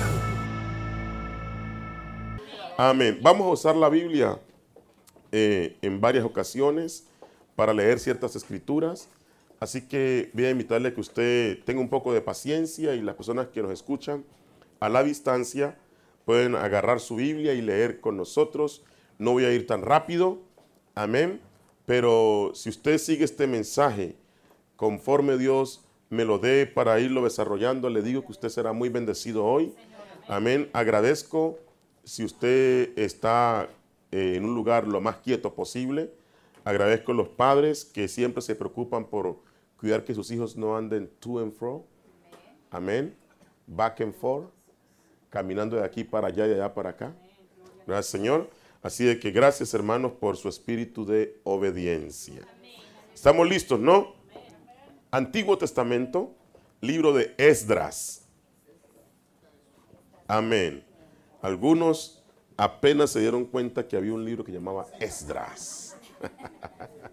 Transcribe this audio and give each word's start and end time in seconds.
Amén. 2.76 3.20
Vamos 3.22 3.46
a 3.46 3.52
usar 3.52 3.76
la 3.76 3.90
Biblia 3.90 4.40
eh, 5.32 5.78
en 5.84 6.02
varias 6.02 6.26
ocasiones 6.26 7.04
para 7.56 7.72
leer 7.72 8.00
ciertas 8.00 8.36
escrituras. 8.36 9.10
Así 9.64 9.84
que 9.84 10.30
voy 10.34 10.44
a 10.44 10.50
invitarle 10.50 10.94
que 10.94 11.00
usted 11.00 11.64
tenga 11.64 11.80
un 11.80 11.88
poco 11.88 12.14
de 12.14 12.20
paciencia 12.20 12.96
y 12.96 13.02
las 13.02 13.16
personas 13.16 13.48
que 13.48 13.62
nos 13.62 13.72
escuchan 13.72 14.26
a 14.82 14.90
la 14.90 15.06
distancia 15.06 15.78
pueden 16.26 16.56
agarrar 16.56 17.00
su 17.00 17.16
Biblia 17.16 17.54
y 17.54 17.62
leer 17.62 18.02
con 18.02 18.18
nosotros. 18.18 18.84
No 19.20 19.32
voy 19.32 19.46
a 19.46 19.54
ir 19.54 19.66
tan 19.66 19.82
rápido, 19.82 20.42
amén. 20.96 21.40
Pero 21.86 22.52
si 22.54 22.68
usted 22.68 22.98
sigue 22.98 23.24
este 23.24 23.48
mensaje 23.48 24.18
conforme 24.76 25.38
Dios 25.38 25.86
me 26.10 26.26
lo 26.26 26.40
dé 26.40 26.66
para 26.66 27.00
irlo 27.00 27.24
desarrollando, 27.24 27.90
le 27.90 28.02
digo 28.02 28.26
que 28.26 28.34
usted 28.34 28.50
será 28.50 28.74
muy 28.74 28.90
bendecido 28.90 29.46
hoy. 29.46 29.74
Amén. 30.28 30.70
Agradezco 30.74 31.58
si 32.04 32.26
usted 32.26 32.92
está 32.98 33.70
eh, 34.12 34.34
en 34.36 34.44
un 34.44 34.56
lugar 34.56 34.90
lo 34.90 35.00
más 35.00 35.20
quieto 35.20 35.54
posible. 35.54 36.12
Agradezco 36.66 37.14
a 37.14 37.16
los 37.16 37.30
padres 37.30 37.86
que 37.86 38.10
siempre 38.10 38.42
se 38.42 38.56
preocupan 38.56 39.06
por 39.06 39.53
cuidar 39.84 40.06
que 40.06 40.14
sus 40.14 40.32
hijos 40.32 40.56
no 40.56 40.78
anden 40.78 41.10
to 41.20 41.40
and 41.40 41.52
fro. 41.52 41.86
Amén. 42.72 43.14
Back 43.68 44.00
and 44.00 44.14
forth. 44.14 44.50
Caminando 45.30 45.76
de 45.76 45.84
aquí 45.84 46.06
para 46.06 46.28
allá 46.28 46.48
y 46.48 46.54
allá 46.54 46.74
para 46.74 46.92
acá. 46.92 47.14
Gracias, 47.86 48.06
Señor. 48.06 48.50
Así 48.82 49.04
de 49.04 49.20
que 49.20 49.32
gracias, 49.32 49.74
hermanos, 49.74 50.14
por 50.14 50.38
su 50.38 50.48
espíritu 50.48 51.06
de 51.06 51.38
obediencia. 51.44 52.48
Estamos 53.14 53.46
listos, 53.46 53.78
¿no? 53.78 54.14
Antiguo 55.12 55.58
Testamento, 55.58 56.34
libro 56.80 57.12
de 57.12 57.36
Esdras. 57.38 58.26
Amén. 60.30 60.86
Algunos 61.42 62.24
apenas 62.56 63.10
se 63.10 63.20
dieron 63.20 63.44
cuenta 63.44 63.86
que 63.86 63.98
había 63.98 64.14
un 64.14 64.24
libro 64.24 64.46
que 64.46 64.54
llamaba 64.54 64.88
Esdras. 65.02 65.98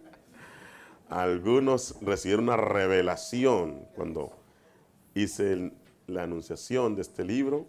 Algunos 1.11 1.97
recibieron 2.01 2.45
una 2.45 2.57
revelación 2.57 3.89
cuando 3.97 4.31
hice 5.13 5.73
la 6.07 6.23
anunciación 6.23 6.95
de 6.95 7.03
este 7.03 7.25
libro. 7.25 7.69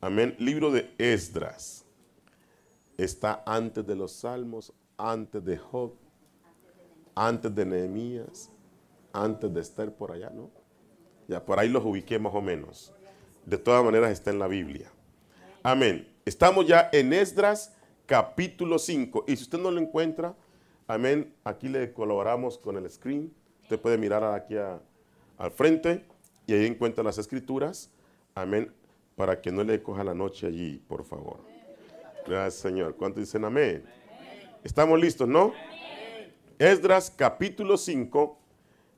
Amén. 0.00 0.34
Libro 0.40 0.72
de 0.72 0.92
Esdras. 0.98 1.84
Está 2.98 3.44
antes 3.46 3.86
de 3.86 3.94
los 3.94 4.10
Salmos, 4.10 4.72
antes 4.98 5.44
de 5.44 5.58
Job, 5.58 5.94
antes 7.14 7.54
de 7.54 7.64
Nehemías, 7.64 8.50
antes 9.12 9.54
de 9.54 9.60
Esther 9.60 9.94
por 9.94 10.10
allá, 10.10 10.30
¿no? 10.30 10.50
Ya 11.28 11.44
por 11.44 11.60
ahí 11.60 11.68
los 11.68 11.84
ubiqué 11.84 12.18
más 12.18 12.34
o 12.34 12.42
menos. 12.42 12.92
De 13.46 13.58
todas 13.58 13.84
maneras 13.84 14.10
está 14.10 14.30
en 14.30 14.40
la 14.40 14.48
Biblia. 14.48 14.90
Amén. 15.62 16.12
Estamos 16.24 16.66
ya 16.66 16.90
en 16.92 17.12
Esdras 17.12 17.76
capítulo 18.06 18.80
5. 18.80 19.26
Y 19.28 19.36
si 19.36 19.44
usted 19.44 19.58
no 19.60 19.70
lo 19.70 19.80
encuentra, 19.80 20.34
Amén. 20.90 21.32
Aquí 21.44 21.68
le 21.68 21.92
colaboramos 21.92 22.58
con 22.58 22.76
el 22.76 22.90
screen. 22.90 23.32
Usted 23.62 23.78
puede 23.78 23.96
mirar 23.96 24.24
aquí 24.24 24.56
al 24.56 25.50
frente 25.52 26.04
y 26.48 26.52
ahí 26.52 26.66
encuentra 26.66 27.04
las 27.04 27.16
escrituras. 27.16 27.92
Amén. 28.34 28.74
Para 29.14 29.40
que 29.40 29.52
no 29.52 29.62
le 29.62 29.80
coja 29.84 30.02
la 30.02 30.14
noche 30.14 30.48
allí, 30.48 30.82
por 30.88 31.04
favor. 31.04 31.38
Gracias, 32.26 32.54
Señor. 32.54 32.96
¿Cuántos 32.96 33.22
dicen 33.22 33.44
amén? 33.44 33.84
¿Estamos 34.64 34.98
listos, 35.00 35.28
no? 35.28 35.52
Esdras 36.58 37.08
capítulo 37.16 37.76
5, 37.76 38.36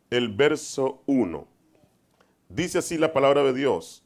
el 0.08 0.34
verso 0.34 1.02
1. 1.04 1.46
Dice 2.48 2.78
así 2.78 2.96
la 2.96 3.12
palabra 3.12 3.42
de 3.42 3.52
Dios. 3.52 4.02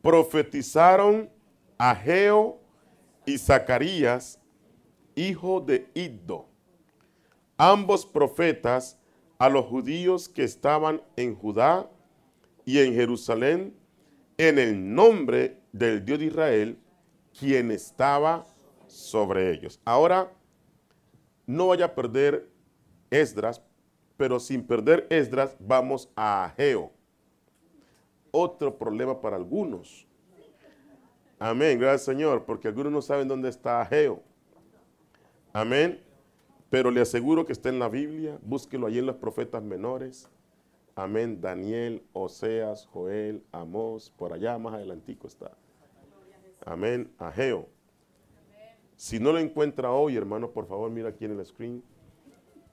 Profetizaron 0.00 1.28
Ageo 1.76 2.58
y 3.26 3.36
Zacarías, 3.36 4.40
hijo 5.14 5.60
de 5.60 5.86
Iddo 5.92 6.49
ambos 7.60 8.06
profetas 8.06 8.98
a 9.38 9.50
los 9.50 9.66
judíos 9.66 10.30
que 10.30 10.44
estaban 10.44 11.02
en 11.16 11.34
Judá 11.34 11.90
y 12.64 12.78
en 12.78 12.94
Jerusalén 12.94 13.76
en 14.38 14.58
el 14.58 14.94
nombre 14.94 15.60
del 15.70 16.02
Dios 16.02 16.20
de 16.20 16.24
Israel, 16.24 16.78
quien 17.38 17.70
estaba 17.70 18.46
sobre 18.86 19.52
ellos. 19.52 19.78
Ahora, 19.84 20.32
no 21.46 21.66
vaya 21.66 21.84
a 21.84 21.94
perder 21.94 22.48
Esdras, 23.10 23.62
pero 24.16 24.40
sin 24.40 24.66
perder 24.66 25.06
Esdras 25.10 25.54
vamos 25.60 26.10
a 26.16 26.46
Ageo. 26.46 26.90
Otro 28.30 28.78
problema 28.78 29.20
para 29.20 29.36
algunos. 29.36 30.06
Amén, 31.38 31.78
gracias 31.78 32.04
Señor, 32.04 32.46
porque 32.46 32.68
algunos 32.68 32.90
no 32.90 33.02
saben 33.02 33.28
dónde 33.28 33.50
está 33.50 33.82
Ageo. 33.82 34.22
Amén. 35.52 36.09
Pero 36.70 36.92
le 36.92 37.00
aseguro 37.00 37.44
que 37.44 37.52
está 37.52 37.68
en 37.68 37.80
la 37.80 37.88
Biblia, 37.88 38.38
búsquelo 38.42 38.86
allí 38.86 39.00
en 39.00 39.06
los 39.06 39.16
profetas 39.16 39.62
menores. 39.62 40.30
Amén, 40.94 41.40
Daniel, 41.40 42.04
Oseas, 42.12 42.86
Joel, 42.86 43.44
Amós, 43.50 44.10
por 44.16 44.32
allá 44.32 44.56
más 44.56 44.74
adelantico 44.74 45.26
está. 45.26 45.50
Amén, 46.64 47.12
Ageo. 47.18 47.68
Si 48.94 49.18
no 49.18 49.32
lo 49.32 49.38
encuentra 49.38 49.90
hoy, 49.90 50.16
hermano, 50.16 50.50
por 50.50 50.66
favor, 50.66 50.90
mira 50.90 51.08
aquí 51.08 51.24
en 51.24 51.38
el 51.38 51.44
screen, 51.44 51.82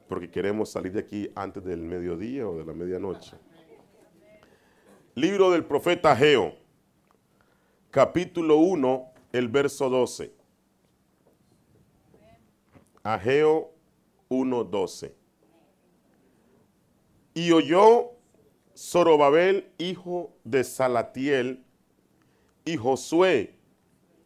porque 0.07 0.29
queremos 0.29 0.69
salir 0.69 0.91
de 0.91 0.99
aquí 0.99 1.31
antes 1.35 1.63
del 1.63 1.81
mediodía 1.81 2.47
o 2.47 2.57
de 2.57 2.65
la 2.65 2.73
medianoche. 2.73 3.35
Libro 5.15 5.49
del 5.49 5.65
profeta 5.65 6.11
Ageo, 6.11 6.53
capítulo 7.89 8.57
1, 8.57 9.11
el 9.31 9.47
verso 9.47 9.89
12. 9.89 10.31
Ageo 13.01 13.76
1.12. 14.29 15.13
Y 17.33 17.51
oyó 17.51 18.11
Zorobabel, 18.75 19.71
hijo 19.77 20.33
de 20.43 20.63
Salatiel, 20.63 21.63
y 22.65 22.77
Josué, 22.77 23.55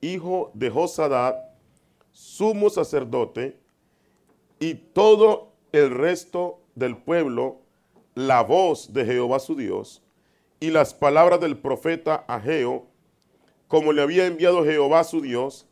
hijo 0.01 0.51
de 0.53 0.69
Josadat, 0.69 1.35
sumo 2.11 2.69
sacerdote, 2.69 3.59
y 4.59 4.73
todo 4.75 5.53
el 5.71 5.91
resto 5.91 6.59
del 6.75 6.97
pueblo, 6.97 7.61
la 8.15 8.41
voz 8.41 8.93
de 8.93 9.05
Jehová 9.05 9.39
su 9.39 9.55
Dios, 9.55 10.01
y 10.59 10.69
las 10.69 10.93
palabras 10.93 11.39
del 11.39 11.57
profeta 11.57 12.25
Ageo, 12.27 12.87
como 13.67 13.93
le 13.93 14.01
había 14.01 14.25
enviado 14.25 14.65
Jehová 14.65 15.03
su 15.03 15.21
Dios, 15.21 15.67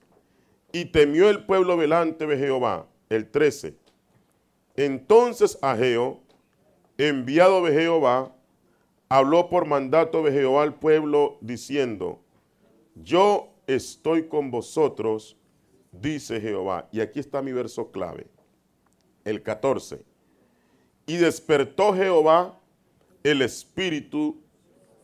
y 0.72 0.86
temió 0.86 1.30
el 1.30 1.46
pueblo 1.46 1.76
delante 1.78 2.26
de 2.28 2.38
Jehová. 2.38 2.88
El 3.10 3.30
13. 3.30 3.76
Entonces 4.80 5.60
Ageo, 5.62 6.22
enviado 6.98 7.66
de 7.66 7.74
Jehová, 7.74 8.34
habló 9.10 9.50
por 9.50 9.66
mandato 9.66 10.24
de 10.24 10.32
Jehová 10.32 10.64
al 10.64 10.76
pueblo, 10.76 11.38
diciendo, 11.42 12.22
yo 12.96 13.50
estoy 13.68 14.30
con 14.30 14.52
vosotros, 14.52 15.36
dice 15.92 16.40
Jehová. 16.40 16.88
Y 16.94 17.02
aquí 17.02 17.20
está 17.20 17.42
mi 17.42 17.52
verso 17.52 17.92
clave, 17.92 18.28
el 19.26 19.44
14. 19.44 20.02
Y 21.08 21.18
despertó 21.18 21.94
Jehová 21.94 22.58
el 23.24 23.42
espíritu 23.42 24.42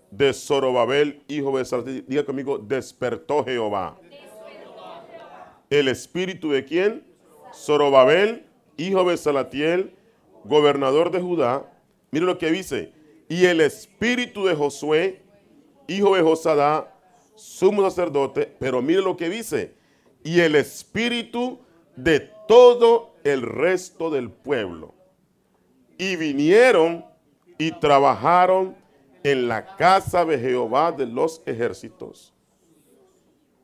de 0.10 0.31
Zorobabel, 0.31 1.22
hijo 1.27 1.57
de 1.57 1.66
Salatiel. 1.66 2.06
Diga 2.07 2.24
conmigo, 2.24 2.60
despertó 2.60 3.44
Jehová. 3.44 4.00
¿El 5.69 5.89
espíritu 5.89 6.50
de 6.51 6.63
quién? 6.63 7.04
Zorobabel, 7.54 8.44
hijo 8.77 9.04
de 9.10 9.18
Salatiel, 9.18 9.95
gobernador 10.44 11.12
de 11.12 11.22
Judá. 11.22 11.72
Mire 12.12 12.25
lo 12.25 12.38
que 12.38 12.51
dice. 12.51 12.94
Y 13.27 13.45
el 13.45 13.62
espíritu 13.62 14.45
de 14.45 14.56
Josué, 14.56 15.22
hijo 15.88 16.16
de 16.16 16.22
Josadá, 16.22 16.94
sumo 17.36 17.83
sacerdote. 17.83 18.56
Pero 18.60 18.81
mire 18.81 19.01
lo 19.01 19.18
que 19.18 19.30
dice. 19.30 19.74
Y 20.24 20.39
el 20.39 20.56
espíritu 20.56 21.60
de 21.95 22.19
todo 22.48 23.16
el 23.24 23.42
resto 23.42 24.10
del 24.10 24.30
pueblo. 24.30 24.94
Y 25.98 26.16
vinieron 26.16 27.06
y 27.57 27.72
trabajaron 27.72 28.75
en 29.24 29.48
la 29.48 29.75
casa 29.75 30.24
de 30.25 30.38
Jehová 30.38 30.92
de 30.92 31.07
los 31.07 31.42
ejércitos, 31.48 32.33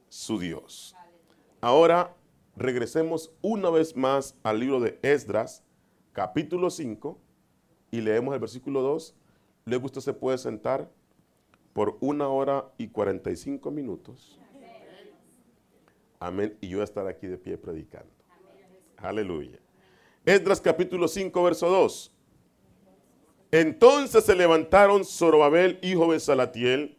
su 0.10 0.40
Dios. 0.40 0.96
Ahora 1.60 2.16
regresemos 2.62 3.34
una 3.42 3.69
vez 3.69 3.96
más 3.96 4.36
al 4.44 4.60
libro 4.60 4.80
de 4.80 5.00
Esdras, 5.02 5.63
capítulo 6.13 6.69
5, 6.69 7.19
y 7.92 8.02
leemos 8.02 8.34
el 8.34 8.40
versículo 8.40 8.81
2, 8.81 9.16
luego 9.66 9.86
usted 9.86 10.02
se 10.02 10.13
puede 10.13 10.38
sentar 10.38 10.90
por 11.74 11.98
una 12.00 12.28
hora 12.28 12.72
y 12.78 12.88
45 12.88 13.72
minutos. 13.72 14.38
Amén. 16.19 16.58
Y 16.62 16.69
yo 16.69 16.78
voy 16.78 16.81
a 16.81 16.86
estar 16.86 17.08
aquí 17.08 17.28
de 17.28 17.38
pie 17.38 17.58
predicando. 17.58 18.12
Aleluya. 18.98 19.58
Esdras 20.25 20.62
capítulo 20.62 21.08
5, 21.08 21.44
verso 21.44 21.69
2. 21.69 22.12
Entonces 23.52 24.24
se 24.24 24.36
levantaron 24.36 25.04
Zorobabel, 25.04 25.80
hijo 25.81 26.13
de 26.13 26.19
Salatiel, 26.19 26.98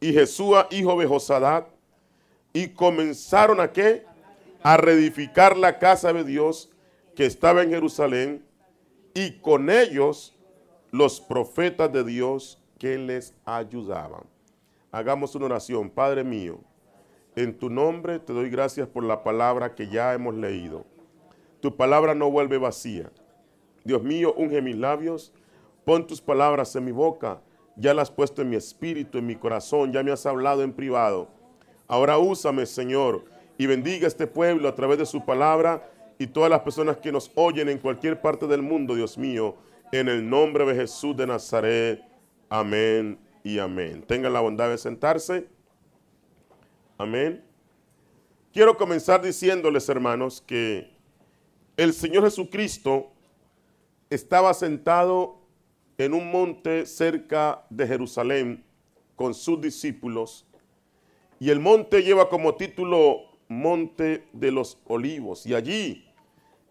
y 0.00 0.12
Jesúa, 0.12 0.66
hijo 0.70 0.98
de 0.98 1.06
Josadat, 1.06 1.68
y 2.52 2.68
comenzaron 2.68 3.60
a 3.60 3.70
qué? 3.70 4.06
A 4.62 4.76
reedificar 4.76 5.56
la 5.56 5.78
casa 5.78 6.12
de 6.12 6.24
Dios 6.24 6.70
que 7.14 7.26
estaba 7.26 7.62
en 7.62 7.70
Jerusalén, 7.70 8.44
y 9.14 9.40
con 9.40 9.70
ellos 9.70 10.36
los 10.90 11.20
profetas 11.20 11.92
de 11.92 12.04
Dios 12.04 12.62
que 12.78 12.96
les 12.98 13.34
ayudaban. 13.44 14.22
Hagamos 14.92 15.34
una 15.34 15.46
oración. 15.46 15.90
Padre 15.90 16.24
mío, 16.24 16.60
en 17.34 17.58
tu 17.58 17.68
nombre 17.68 18.18
te 18.18 18.32
doy 18.32 18.48
gracias 18.48 18.88
por 18.88 19.04
la 19.04 19.22
palabra 19.22 19.74
que 19.74 19.88
ya 19.88 20.14
hemos 20.14 20.34
leído. 20.34 20.84
Tu 21.60 21.76
palabra 21.76 22.14
no 22.14 22.30
vuelve 22.30 22.58
vacía. 22.58 23.10
Dios 23.84 24.02
mío, 24.02 24.34
unge 24.36 24.62
mis 24.62 24.76
labios, 24.76 25.32
pon 25.84 26.06
tus 26.06 26.20
palabras 26.20 26.74
en 26.76 26.84
mi 26.84 26.92
boca. 26.92 27.40
Ya 27.76 27.94
las 27.94 28.08
has 28.08 28.14
puesto 28.14 28.42
en 28.42 28.50
mi 28.50 28.56
espíritu, 28.56 29.18
en 29.18 29.26
mi 29.26 29.36
corazón, 29.36 29.92
ya 29.92 30.02
me 30.02 30.12
has 30.12 30.26
hablado 30.26 30.62
en 30.62 30.72
privado. 30.72 31.28
Ahora 31.86 32.18
úsame, 32.18 32.66
Señor, 32.66 33.24
y 33.58 33.66
bendiga 33.66 34.06
este 34.06 34.28
pueblo 34.28 34.68
a 34.68 34.74
través 34.74 34.98
de 34.98 35.04
su 35.04 35.24
palabra 35.24 35.90
y 36.16 36.28
todas 36.28 36.48
las 36.48 36.60
personas 36.60 36.96
que 36.98 37.10
nos 37.10 37.30
oyen 37.34 37.68
en 37.68 37.78
cualquier 37.78 38.20
parte 38.20 38.46
del 38.46 38.62
mundo, 38.62 38.94
Dios 38.94 39.18
mío, 39.18 39.56
en 39.90 40.08
el 40.08 40.28
nombre 40.28 40.64
de 40.64 40.76
Jesús 40.76 41.16
de 41.16 41.26
Nazaret. 41.26 42.00
Amén 42.48 43.18
y 43.42 43.58
amén. 43.58 44.04
Tengan 44.06 44.32
la 44.32 44.40
bondad 44.40 44.70
de 44.70 44.78
sentarse. 44.78 45.48
Amén. 46.96 47.44
Quiero 48.52 48.76
comenzar 48.76 49.22
diciéndoles, 49.22 49.88
hermanos, 49.88 50.40
que 50.40 50.96
el 51.76 51.92
Señor 51.92 52.24
Jesucristo 52.24 53.10
estaba 54.08 54.54
sentado 54.54 55.40
en 55.98 56.14
un 56.14 56.30
monte 56.30 56.86
cerca 56.86 57.64
de 57.70 57.86
Jerusalén 57.86 58.64
con 59.16 59.34
sus 59.34 59.60
discípulos 59.60 60.46
y 61.40 61.50
el 61.50 61.60
monte 61.60 62.02
lleva 62.02 62.28
como 62.28 62.54
título 62.54 63.27
Monte 63.48 64.28
de 64.32 64.50
los 64.50 64.78
Olivos 64.86 65.46
y 65.46 65.54
allí 65.54 66.04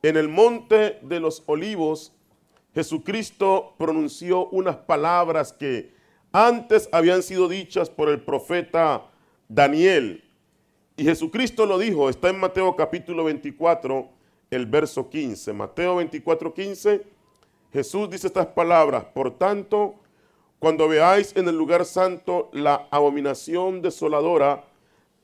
en 0.04 0.16
el 0.16 0.30
monte 0.30 1.00
de 1.02 1.20
los 1.20 1.44
olivos 1.48 2.14
Jesucristo 2.74 3.74
pronunció 3.78 4.48
unas 4.50 4.76
palabras 4.76 5.52
que 5.52 5.92
antes 6.32 6.88
habían 6.92 7.24
sido 7.24 7.48
dichas 7.48 7.90
por 7.90 8.08
el 8.10 8.22
profeta 8.22 9.10
Daniel. 9.48 10.24
Y 10.96 11.04
Jesucristo 11.04 11.66
lo 11.66 11.80
dijo, 11.80 12.08
está 12.08 12.30
en 12.30 12.40
Mateo 12.40 12.76
capítulo 12.76 13.24
24, 13.24 14.10
el 14.52 14.66
verso 14.68 15.10
15. 15.10 15.54
Mateo 15.54 15.96
24, 15.96 16.54
15, 16.54 17.04
Jesús 17.74 18.10
dice 18.12 18.28
estas 18.28 18.48
palabras, 18.48 19.06
por 19.06 19.36
tanto, 19.38 19.96
cuando 20.60 20.88
veáis 20.88 21.36
en 21.36 21.48
el 21.48 21.58
lugar 21.58 21.84
santo 21.84 22.50
la 22.54 22.88
abominación 22.92 23.82
desoladora 23.82 24.66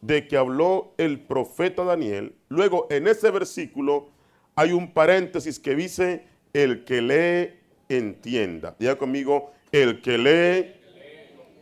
de 0.04 0.28
que 0.28 0.36
habló 0.36 0.94
el 0.98 1.22
profeta 1.22 1.86
Daniel, 1.86 2.36
luego 2.50 2.88
en 2.90 3.08
ese 3.08 3.32
versículo 3.32 4.10
hay 4.54 4.74
un 4.74 4.94
paréntesis 4.94 5.60
que 5.60 5.76
dice, 5.76 6.28
el 6.52 6.84
que 6.84 7.02
lee, 7.02 7.60
entienda. 7.88 8.76
Diga 8.78 8.98
conmigo, 8.98 9.54
el 9.72 10.02
que 10.02 10.18
lee, 10.18 10.74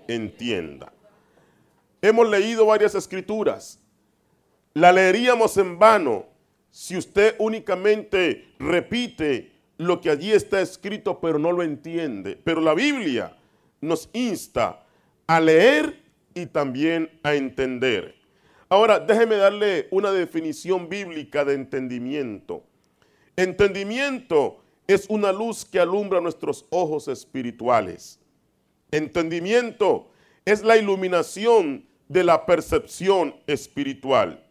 entienda. 0.07 0.91
Hemos 2.01 2.27
leído 2.29 2.65
varias 2.65 2.95
escrituras. 2.95 3.79
La 4.73 4.91
leeríamos 4.91 5.55
en 5.57 5.77
vano 5.77 6.25
si 6.71 6.97
usted 6.97 7.35
únicamente 7.37 8.55
repite 8.57 9.51
lo 9.77 10.01
que 10.01 10.09
allí 10.09 10.31
está 10.31 10.61
escrito, 10.61 11.19
pero 11.19 11.37
no 11.37 11.51
lo 11.51 11.61
entiende. 11.61 12.39
Pero 12.43 12.59
la 12.59 12.73
Biblia 12.73 13.37
nos 13.81 14.09
insta 14.13 14.83
a 15.27 15.39
leer 15.39 16.01
y 16.33 16.47
también 16.47 17.19
a 17.21 17.35
entender. 17.35 18.20
Ahora, 18.71 19.01
déjeme 19.01 19.35
darle 19.35 19.89
una 19.91 20.13
definición 20.13 20.87
bíblica 20.87 21.43
de 21.43 21.55
entendimiento. 21.55 22.63
Entendimiento 23.35 24.63
es 24.87 25.07
una 25.09 25.33
luz 25.33 25.65
que 25.65 25.77
alumbra 25.77 26.21
nuestros 26.21 26.65
ojos 26.69 27.09
espirituales. 27.09 28.17
Entendimiento 28.89 30.09
es 30.45 30.63
la 30.63 30.77
iluminación 30.77 31.85
de 32.07 32.23
la 32.23 32.45
percepción 32.45 33.35
espiritual. 33.45 34.41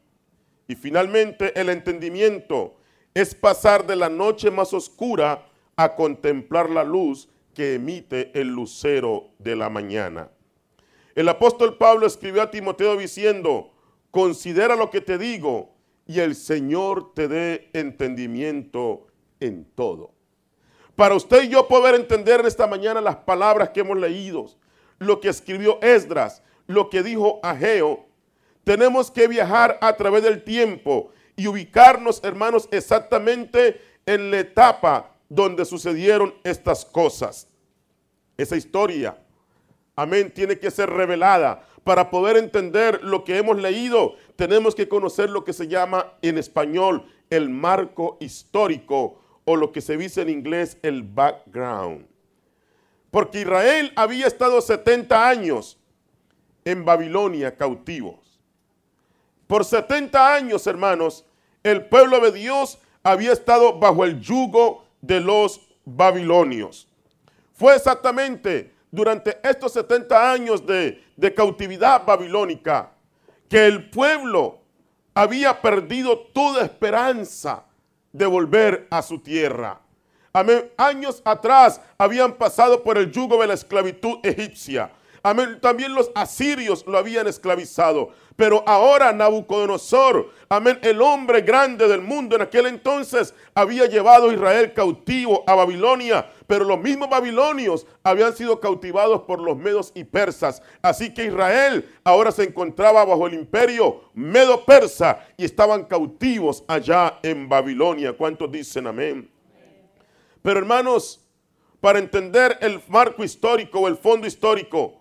Y 0.69 0.75
finalmente 0.75 1.58
el 1.58 1.70
entendimiento 1.70 2.76
es 3.14 3.34
pasar 3.34 3.87
de 3.87 3.96
la 3.96 4.11
noche 4.11 4.50
más 4.50 4.75
oscura 4.75 5.46
a 5.76 5.94
contemplar 5.96 6.69
la 6.69 6.84
luz 6.84 7.31
que 7.55 7.76
emite 7.76 8.38
el 8.38 8.49
lucero 8.49 9.31
de 9.38 9.56
la 9.56 9.70
mañana. 9.70 10.31
El 11.14 11.26
apóstol 11.31 11.78
Pablo 11.78 12.06
escribió 12.06 12.43
a 12.43 12.50
Timoteo 12.50 12.99
diciendo, 12.99 13.72
considera 14.11 14.77
lo 14.77 14.91
que 14.91 15.01
te 15.01 15.19
digo 15.19 15.75
y 16.07 16.21
el 16.21 16.35
Señor 16.35 17.15
te 17.15 17.29
dé 17.29 17.71
entendimiento 17.73 19.07
en 19.39 19.65
todo. 19.65 20.12
Para 20.97 21.15
usted 21.15 21.45
y 21.45 21.49
yo 21.49 21.67
poder 21.67 21.95
entender 21.95 22.41
en 22.41 22.47
esta 22.47 22.67
mañana 22.67 23.01
las 23.01 23.17
palabras 23.17 23.71
que 23.71 23.81
hemos 23.81 23.97
leído, 23.97 24.47
lo 24.99 25.21
que 25.21 25.29
escribió 25.29 25.81
Esdras, 25.81 26.43
lo 26.67 26.91
que 26.91 27.03
dijo 27.03 27.41
Ageo, 27.43 28.07
tenemos 28.65 29.11
que 29.11 29.27
viajar 29.27 29.79
a 29.81 29.97
través 29.97 30.23
del 30.23 30.45
tiempo 30.45 31.11
y 31.37 31.47
ubicarnos, 31.47 32.23
hermanos, 32.23 32.69
exactamente 32.71 33.81
en 34.05 34.31
la 34.31 34.41
etapa 34.41 35.17
donde 35.29 35.65
sucedieron 35.65 36.35
estas 36.45 36.85
cosas. 36.85 37.49
Esa 38.37 38.56
historia, 38.56 39.17
amén, 39.97 40.31
tiene 40.33 40.59
que 40.59 40.71
ser 40.71 40.91
revelada. 40.91 41.67
Para 41.85 42.11
poder 42.11 42.37
entender 42.37 43.03
lo 43.03 43.25
que 43.25 43.38
hemos 43.38 43.61
leído, 43.61 44.15
tenemos 44.37 44.75
que 44.75 44.88
conocer 44.88 45.31
lo 45.31 45.44
que 45.44 45.53
se 45.53 45.69
llama 45.69 46.12
en 46.23 46.38
español 46.38 47.06
el 47.31 47.49
marco 47.49 48.19
histórico 48.21 49.21
o 49.44 49.56
lo 49.56 49.73
que 49.73 49.81
se 49.81 49.97
dice 49.97 50.23
en 50.23 50.29
inglés 50.29 50.79
el 50.82 51.03
background. 51.03 52.06
Porque 53.11 53.41
Israel 53.41 53.93
había 53.97 54.27
estado 54.27 54.61
70 54.61 55.29
años 55.29 55.79
en 56.65 56.84
Babilonia 56.84 57.56
cautivos. 57.56 58.41
Por 59.46 59.65
70 59.65 60.34
años, 60.34 60.67
hermanos, 60.67 61.25
el 61.63 61.87
pueblo 61.87 62.20
de 62.20 62.32
Dios 62.32 62.79
había 63.03 63.32
estado 63.32 63.79
bajo 63.79 64.05
el 64.05 64.20
yugo 64.20 64.84
de 65.01 65.20
los 65.20 65.60
babilonios. 65.84 66.89
Fue 67.55 67.75
exactamente 67.75 68.72
durante 68.91 69.39
estos 69.43 69.73
70 69.73 70.32
años 70.32 70.67
de, 70.67 71.05
cautividad 71.35 72.05
babilónica 72.05 72.93
que 73.49 73.67
el 73.67 73.91
pueblo 73.91 74.61
había 75.15 75.61
perdido 75.61 76.19
toda 76.19 76.65
esperanza 76.65 77.65
de 78.13 78.27
volver 78.27 78.87
a 78.91 79.03
su 79.03 79.19
tierra. 79.19 79.81
Amén. 80.32 80.70
Años 80.77 81.20
atrás 81.25 81.81
habían 81.99 82.35
pasado 82.35 82.82
por 82.82 82.97
el 82.97 83.11
yugo 83.11 83.41
de 83.41 83.49
la 83.49 83.55
esclavitud 83.55 84.19
egipcia. 84.23 84.93
Amén. 85.23 85.59
También 85.61 85.94
los 85.94 86.11
asirios 86.15 86.87
lo 86.87 86.97
habían 86.97 87.27
esclavizado. 87.27 88.11
Pero 88.41 88.65
ahora 88.67 89.13
Nabucodonosor, 89.13 90.31
amén, 90.49 90.79
el 90.81 91.03
hombre 91.03 91.43
grande 91.43 91.87
del 91.87 92.01
mundo 92.01 92.37
en 92.37 92.41
aquel 92.41 92.65
entonces 92.69 93.35
había 93.55 93.85
llevado 93.85 94.31
a 94.31 94.32
Israel 94.32 94.73
cautivo 94.73 95.44
a 95.47 95.55
Babilonia. 95.55 96.27
Pero 96.47 96.65
los 96.65 96.81
mismos 96.81 97.11
babilonios 97.11 97.87
habían 98.03 98.35
sido 98.35 98.59
cautivados 98.59 99.25
por 99.25 99.43
los 99.43 99.59
medos 99.59 99.93
y 99.94 100.05
persas. 100.05 100.63
Así 100.81 101.13
que 101.13 101.27
Israel 101.27 101.87
ahora 102.03 102.32
se 102.32 102.44
encontraba 102.44 103.05
bajo 103.05 103.27
el 103.27 103.35
imperio 103.35 104.05
medo-persa 104.15 105.23
y 105.37 105.44
estaban 105.44 105.85
cautivos 105.85 106.65
allá 106.67 107.19
en 107.23 107.47
Babilonia. 107.47 108.15
¿Cuántos 108.15 108.51
dicen 108.51 108.87
amén? 108.87 109.31
Pero 110.41 110.61
hermanos, 110.61 111.23
para 111.79 111.99
entender 111.99 112.56
el 112.63 112.81
marco 112.89 113.23
histórico 113.23 113.81
o 113.81 113.87
el 113.87 113.99
fondo 113.99 114.27
histórico, 114.27 115.00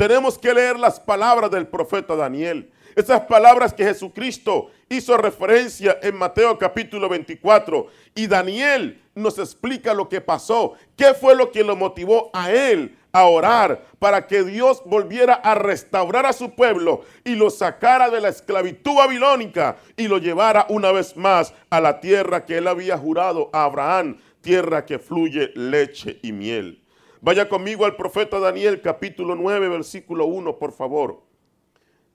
tenemos 0.00 0.38
que 0.38 0.54
leer 0.54 0.78
las 0.78 0.98
palabras 0.98 1.50
del 1.50 1.66
profeta 1.66 2.16
Daniel. 2.16 2.70
Esas 2.96 3.20
palabras 3.20 3.74
que 3.74 3.84
Jesucristo 3.84 4.70
hizo 4.88 5.14
referencia 5.18 5.98
en 6.00 6.16
Mateo 6.16 6.56
capítulo 6.56 7.06
24. 7.06 7.86
Y 8.14 8.26
Daniel 8.26 8.98
nos 9.14 9.38
explica 9.38 9.92
lo 9.92 10.08
que 10.08 10.22
pasó. 10.22 10.72
¿Qué 10.96 11.12
fue 11.12 11.36
lo 11.36 11.52
que 11.52 11.62
lo 11.62 11.76
motivó 11.76 12.30
a 12.32 12.50
él 12.50 12.96
a 13.12 13.26
orar 13.26 13.84
para 13.98 14.26
que 14.26 14.42
Dios 14.42 14.80
volviera 14.86 15.34
a 15.34 15.54
restaurar 15.54 16.24
a 16.24 16.32
su 16.32 16.54
pueblo 16.54 17.04
y 17.22 17.34
lo 17.34 17.50
sacara 17.50 18.08
de 18.08 18.22
la 18.22 18.30
esclavitud 18.30 18.94
babilónica 18.94 19.76
y 19.98 20.08
lo 20.08 20.16
llevara 20.16 20.64
una 20.70 20.92
vez 20.92 21.14
más 21.14 21.52
a 21.68 21.78
la 21.78 22.00
tierra 22.00 22.46
que 22.46 22.56
él 22.56 22.68
había 22.68 22.96
jurado 22.96 23.50
a 23.52 23.64
Abraham 23.64 24.16
tierra 24.40 24.86
que 24.86 24.98
fluye 24.98 25.52
leche 25.54 26.18
y 26.22 26.32
miel. 26.32 26.79
Vaya 27.22 27.50
conmigo 27.50 27.84
al 27.84 27.96
profeta 27.96 28.38
Daniel 28.38 28.80
capítulo 28.80 29.34
9 29.34 29.68
versículo 29.68 30.24
1, 30.24 30.58
por 30.58 30.72
favor. 30.72 31.22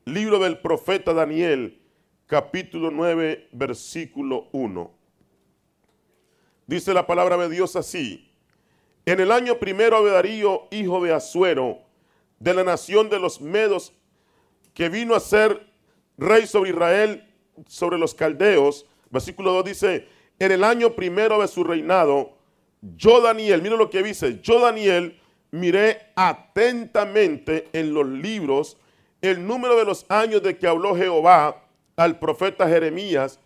Libro 0.03 0.39
del 0.39 0.57
profeta 0.57 1.13
Daniel 1.13 1.79
capítulo 2.25 2.89
9 2.89 3.49
versículo 3.51 4.47
1. 4.51 4.91
Dice 6.65 6.91
la 6.95 7.05
palabra 7.05 7.37
de 7.37 7.49
Dios 7.49 7.75
así. 7.75 8.31
En 9.05 9.19
el 9.19 9.31
año 9.31 9.59
primero 9.59 10.03
de 10.03 10.11
Darío, 10.11 10.63
hijo 10.71 11.03
de 11.03 11.13
Asuero, 11.13 11.81
de 12.39 12.55
la 12.55 12.63
nación 12.63 13.07
de 13.07 13.19
los 13.19 13.39
Medos, 13.39 13.93
que 14.73 14.89
vino 14.89 15.13
a 15.13 15.19
ser 15.19 15.67
rey 16.17 16.47
sobre 16.47 16.71
Israel, 16.71 17.31
sobre 17.67 17.99
los 17.99 18.15
caldeos. 18.15 18.87
Versículo 19.11 19.53
2 19.53 19.65
dice, 19.65 20.07
en 20.39 20.51
el 20.51 20.63
año 20.63 20.95
primero 20.95 21.39
de 21.39 21.47
su 21.47 21.63
reinado, 21.63 22.35
yo 22.95 23.21
Daniel, 23.21 23.61
mira 23.61 23.75
lo 23.75 23.89
que 23.89 24.03
dice, 24.03 24.39
yo 24.41 24.59
Daniel 24.59 25.19
miré 25.51 26.11
atentamente 26.15 27.67
en 27.73 27.93
los 27.93 28.07
libros 28.07 28.77
el 29.21 29.45
número 29.45 29.75
de 29.75 29.85
los 29.85 30.05
años 30.09 30.43
de 30.43 30.57
que 30.57 30.67
habló 30.67 30.95
Jehová 30.95 31.63
al 31.95 32.19
profeta 32.19 32.67
Jeremías, 32.67 33.39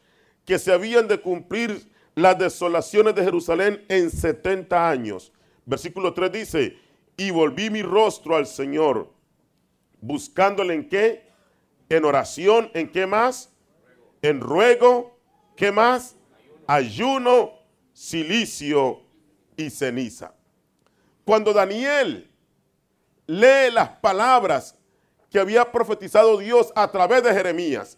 que 0.45 0.59
se 0.59 0.73
habían 0.73 1.07
de 1.07 1.21
cumplir 1.21 1.89
las 2.15 2.37
desolaciones 2.37 3.15
de 3.15 3.23
Jerusalén 3.23 3.85
en 3.87 4.09
70 4.09 4.89
años. 4.89 5.31
Versículo 5.65 6.13
3 6.13 6.31
dice, 6.31 6.77
y 7.15 7.31
volví 7.31 7.69
mi 7.69 7.81
rostro 7.81 8.35
al 8.35 8.47
Señor, 8.47 9.13
buscándole 10.01 10.73
en 10.73 10.89
qué? 10.89 11.29
En 11.87 12.03
oración, 12.03 12.71
¿en 12.73 12.91
qué 12.91 13.05
más? 13.05 13.53
En 14.21 14.41
ruego, 14.41 15.17
¿qué 15.55 15.71
más? 15.71 16.17
Ayuno, 16.67 17.53
silicio 17.93 19.08
y 19.63 19.69
ceniza. 19.69 20.33
Cuando 21.25 21.53
Daniel 21.53 22.29
lee 23.27 23.71
las 23.71 23.89
palabras 23.89 24.75
que 25.29 25.39
había 25.39 25.71
profetizado 25.71 26.37
Dios 26.37 26.71
a 26.75 26.89
través 26.91 27.23
de 27.23 27.33
Jeremías, 27.33 27.97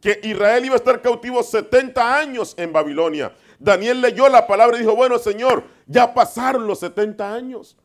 que 0.00 0.20
Israel 0.22 0.64
iba 0.64 0.74
a 0.74 0.78
estar 0.78 1.02
cautivo 1.02 1.42
70 1.42 2.16
años 2.16 2.54
en 2.56 2.72
Babilonia. 2.72 3.34
Daniel 3.58 4.00
leyó 4.00 4.28
la 4.28 4.46
palabra 4.46 4.76
y 4.76 4.80
dijo, 4.80 4.96
bueno 4.96 5.18
Señor, 5.18 5.64
ya 5.86 6.14
pasaron 6.14 6.66
los 6.66 6.80
70 6.80 7.34
años. 7.34 7.76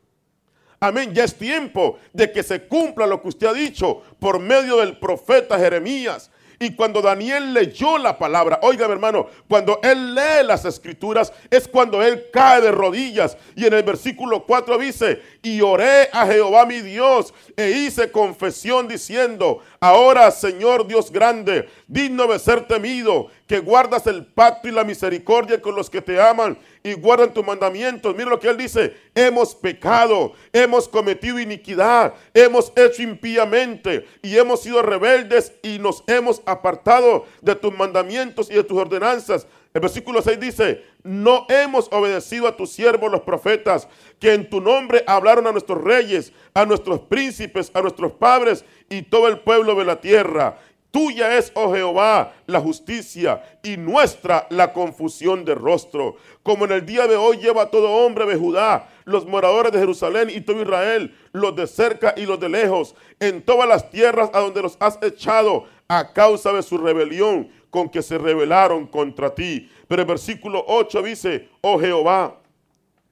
Amén, 0.79 1.13
ya 1.13 1.23
es 1.23 1.35
tiempo 1.35 1.97
de 2.13 2.31
que 2.31 2.43
se 2.43 2.67
cumpla 2.67 3.07
lo 3.07 3.21
que 3.21 3.29
usted 3.29 3.47
ha 3.47 3.53
dicho 3.53 4.01
por 4.19 4.39
medio 4.39 4.77
del 4.77 4.99
profeta 4.99 5.57
Jeremías. 5.57 6.29
Y 6.59 6.75
cuando 6.75 7.01
Daniel 7.01 7.53
leyó 7.53 7.97
la 7.97 8.17
palabra, 8.17 8.59
oiga 8.61 8.85
hermano, 8.85 9.27
cuando 9.47 9.79
él 9.83 10.15
lee 10.15 10.45
las 10.45 10.65
escrituras 10.65 11.33
es 11.49 11.67
cuando 11.67 12.01
él 12.01 12.25
cae 12.31 12.61
de 12.61 12.71
rodillas. 12.71 13.37
Y 13.55 13.65
en 13.65 13.73
el 13.73 13.83
versículo 13.83 14.45
4 14.45 14.77
dice, 14.77 15.21
y 15.41 15.61
oré 15.61 16.09
a 16.11 16.25
Jehová 16.25 16.65
mi 16.65 16.81
Dios 16.81 17.33
e 17.55 17.71
hice 17.71 18.11
confesión 18.11 18.87
diciendo, 18.87 19.59
ahora 19.79 20.31
Señor 20.31 20.87
Dios 20.87 21.11
grande, 21.11 21.69
digno 21.87 22.27
de 22.27 22.39
ser 22.39 22.67
temido, 22.67 23.29
que 23.47 23.59
guardas 23.59 24.07
el 24.07 24.25
pacto 24.25 24.67
y 24.67 24.71
la 24.71 24.83
misericordia 24.83 25.61
con 25.61 25.75
los 25.75 25.89
que 25.89 26.01
te 26.01 26.19
aman 26.19 26.57
y 26.85 26.93
guardan 26.93 27.33
tus 27.33 27.43
mandamientos. 27.43 28.15
Mira 28.15 28.29
lo 28.29 28.39
que 28.39 28.47
él 28.47 28.57
dice, 28.57 28.95
hemos 29.15 29.55
pecado, 29.55 30.33
hemos 30.53 30.87
cometido 30.87 31.39
iniquidad, 31.39 32.13
hemos 32.31 32.71
hecho 32.75 33.01
impíamente 33.01 34.05
y 34.21 34.37
hemos 34.37 34.61
sido 34.61 34.83
rebeldes 34.83 35.51
y 35.63 35.79
nos 35.79 36.03
hemos 36.05 36.43
apartado 36.45 37.25
de 37.41 37.55
tus 37.55 37.75
mandamientos 37.75 38.51
y 38.51 38.53
de 38.53 38.63
tus 38.63 38.77
ordenanzas. 38.77 39.47
El 39.73 39.81
versículo 39.81 40.21
6 40.21 40.39
dice, 40.39 40.85
no 41.01 41.47
hemos 41.49 41.91
obedecido 41.91 42.47
a 42.47 42.55
tus 42.55 42.69
siervos 42.69 43.11
los 43.11 43.21
profetas, 43.21 43.87
que 44.19 44.35
en 44.35 44.47
tu 44.47 44.61
nombre 44.61 45.03
hablaron 45.07 45.47
a 45.47 45.51
nuestros 45.51 45.83
reyes, 45.83 46.33
a 46.53 46.67
nuestros 46.67 46.99
príncipes, 46.99 47.71
a 47.73 47.81
nuestros 47.81 48.11
padres 48.11 48.63
y 48.89 49.01
todo 49.01 49.27
el 49.27 49.39
pueblo 49.39 49.73
de 49.73 49.85
la 49.85 49.99
tierra. 49.99 50.59
Tuya 50.95 51.37
es, 51.37 51.51
oh 51.55 51.73
Jehová, 51.73 52.33
la 52.47 52.61
justicia 52.61 53.43
y 53.61 53.75
nuestra 53.75 54.47
la 54.49 54.71
confusión 54.71 55.43
de 55.43 55.53
rostro. 55.53 56.15
Como 56.41 56.63
en 56.63 56.71
el 56.71 56.85
día 56.85 57.05
de 57.05 57.17
hoy 57.17 57.35
lleva 57.35 57.69
todo 57.69 57.91
hombre 57.91 58.25
de 58.25 58.37
Judá, 58.37 58.87
los 59.03 59.25
moradores 59.25 59.73
de 59.73 59.79
Jerusalén 59.79 60.29
y 60.29 60.39
todo 60.39 60.61
Israel, 60.61 61.13
los 61.33 61.53
de 61.53 61.67
cerca 61.67 62.13
y 62.15 62.25
los 62.25 62.39
de 62.39 62.47
lejos, 62.47 62.95
en 63.19 63.41
todas 63.41 63.67
las 63.67 63.89
tierras 63.89 64.29
a 64.31 64.39
donde 64.39 64.61
los 64.61 64.77
has 64.79 64.97
echado 65.01 65.65
a 65.89 66.13
causa 66.13 66.53
de 66.53 66.63
su 66.63 66.77
rebelión 66.77 67.49
con 67.69 67.89
que 67.89 68.01
se 68.01 68.17
rebelaron 68.17 68.87
contra 68.87 69.35
ti. 69.35 69.69
Pero 69.89 70.01
el 70.01 70.07
versículo 70.07 70.63
8 70.65 71.01
dice, 71.01 71.49
oh 71.59 71.77
Jehová, 71.77 72.39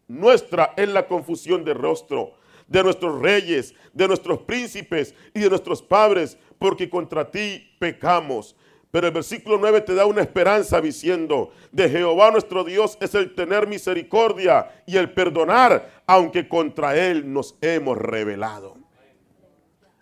nuestra 0.08 0.74
es 0.78 0.88
la 0.88 1.06
confusión 1.06 1.66
de 1.66 1.74
rostro 1.74 2.32
de 2.68 2.84
nuestros 2.84 3.22
reyes, 3.22 3.76
de 3.94 4.08
nuestros 4.08 4.40
príncipes 4.42 5.14
y 5.34 5.42
de 5.42 5.50
nuestros 5.50 5.82
padres, 5.82 6.38
porque 6.58 6.90
contra 6.90 7.30
ti 7.30 7.73
pecamos. 7.84 8.56
Pero 8.92 9.08
el 9.08 9.14
versículo 9.14 9.58
9 9.58 9.82
te 9.82 9.94
da 9.94 10.06
una 10.06 10.22
esperanza 10.22 10.80
diciendo, 10.80 11.52
de 11.70 11.90
Jehová 11.90 12.32
nuestro 12.32 12.64
Dios 12.64 12.98
es 13.02 13.14
el 13.14 13.36
tener 13.36 13.68
misericordia 13.68 14.72
y 14.86 14.96
el 14.96 15.12
perdonar, 15.12 16.04
aunque 16.08 16.48
contra 16.48 16.96
él 16.96 17.34
nos 17.34 17.58
hemos 17.60 17.98
rebelado. 17.98 18.78